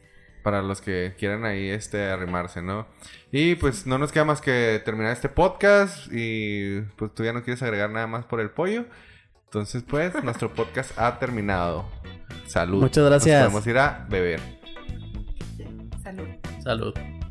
Para 0.43 0.62
los 0.62 0.80
que 0.80 1.14
quieran 1.18 1.45
ahí 1.45 1.68
este, 1.68 2.11
arrimarse, 2.11 2.62
¿no? 2.62 2.86
Y 3.30 3.55
pues 3.55 3.86
no 3.86 3.99
nos 3.99 4.11
queda 4.11 4.24
más 4.24 4.40
que 4.40 4.82
terminar 4.84 5.12
este 5.12 5.28
podcast. 5.28 6.09
Y 6.11 6.80
pues 6.97 7.14
tú 7.14 7.24
ya 7.24 7.32
no 7.32 7.43
quieres 7.43 7.62
agregar 7.62 7.90
nada 7.90 8.07
más 8.07 8.24
por 8.24 8.40
el 8.40 8.51
pollo. 8.51 8.86
Entonces, 9.45 9.84
pues, 9.86 10.12
nuestro 10.24 10.53
podcast 10.53 10.99
ha 10.99 11.18
terminado. 11.18 11.86
Salud. 12.47 12.80
Muchas 12.80 13.05
gracias. 13.05 13.43
Nos 13.43 13.53
podemos 13.53 13.66
ir 13.66 13.78
a 13.78 14.07
beber. 14.09 14.40
Salud. 16.03 16.28
Salud. 16.62 17.22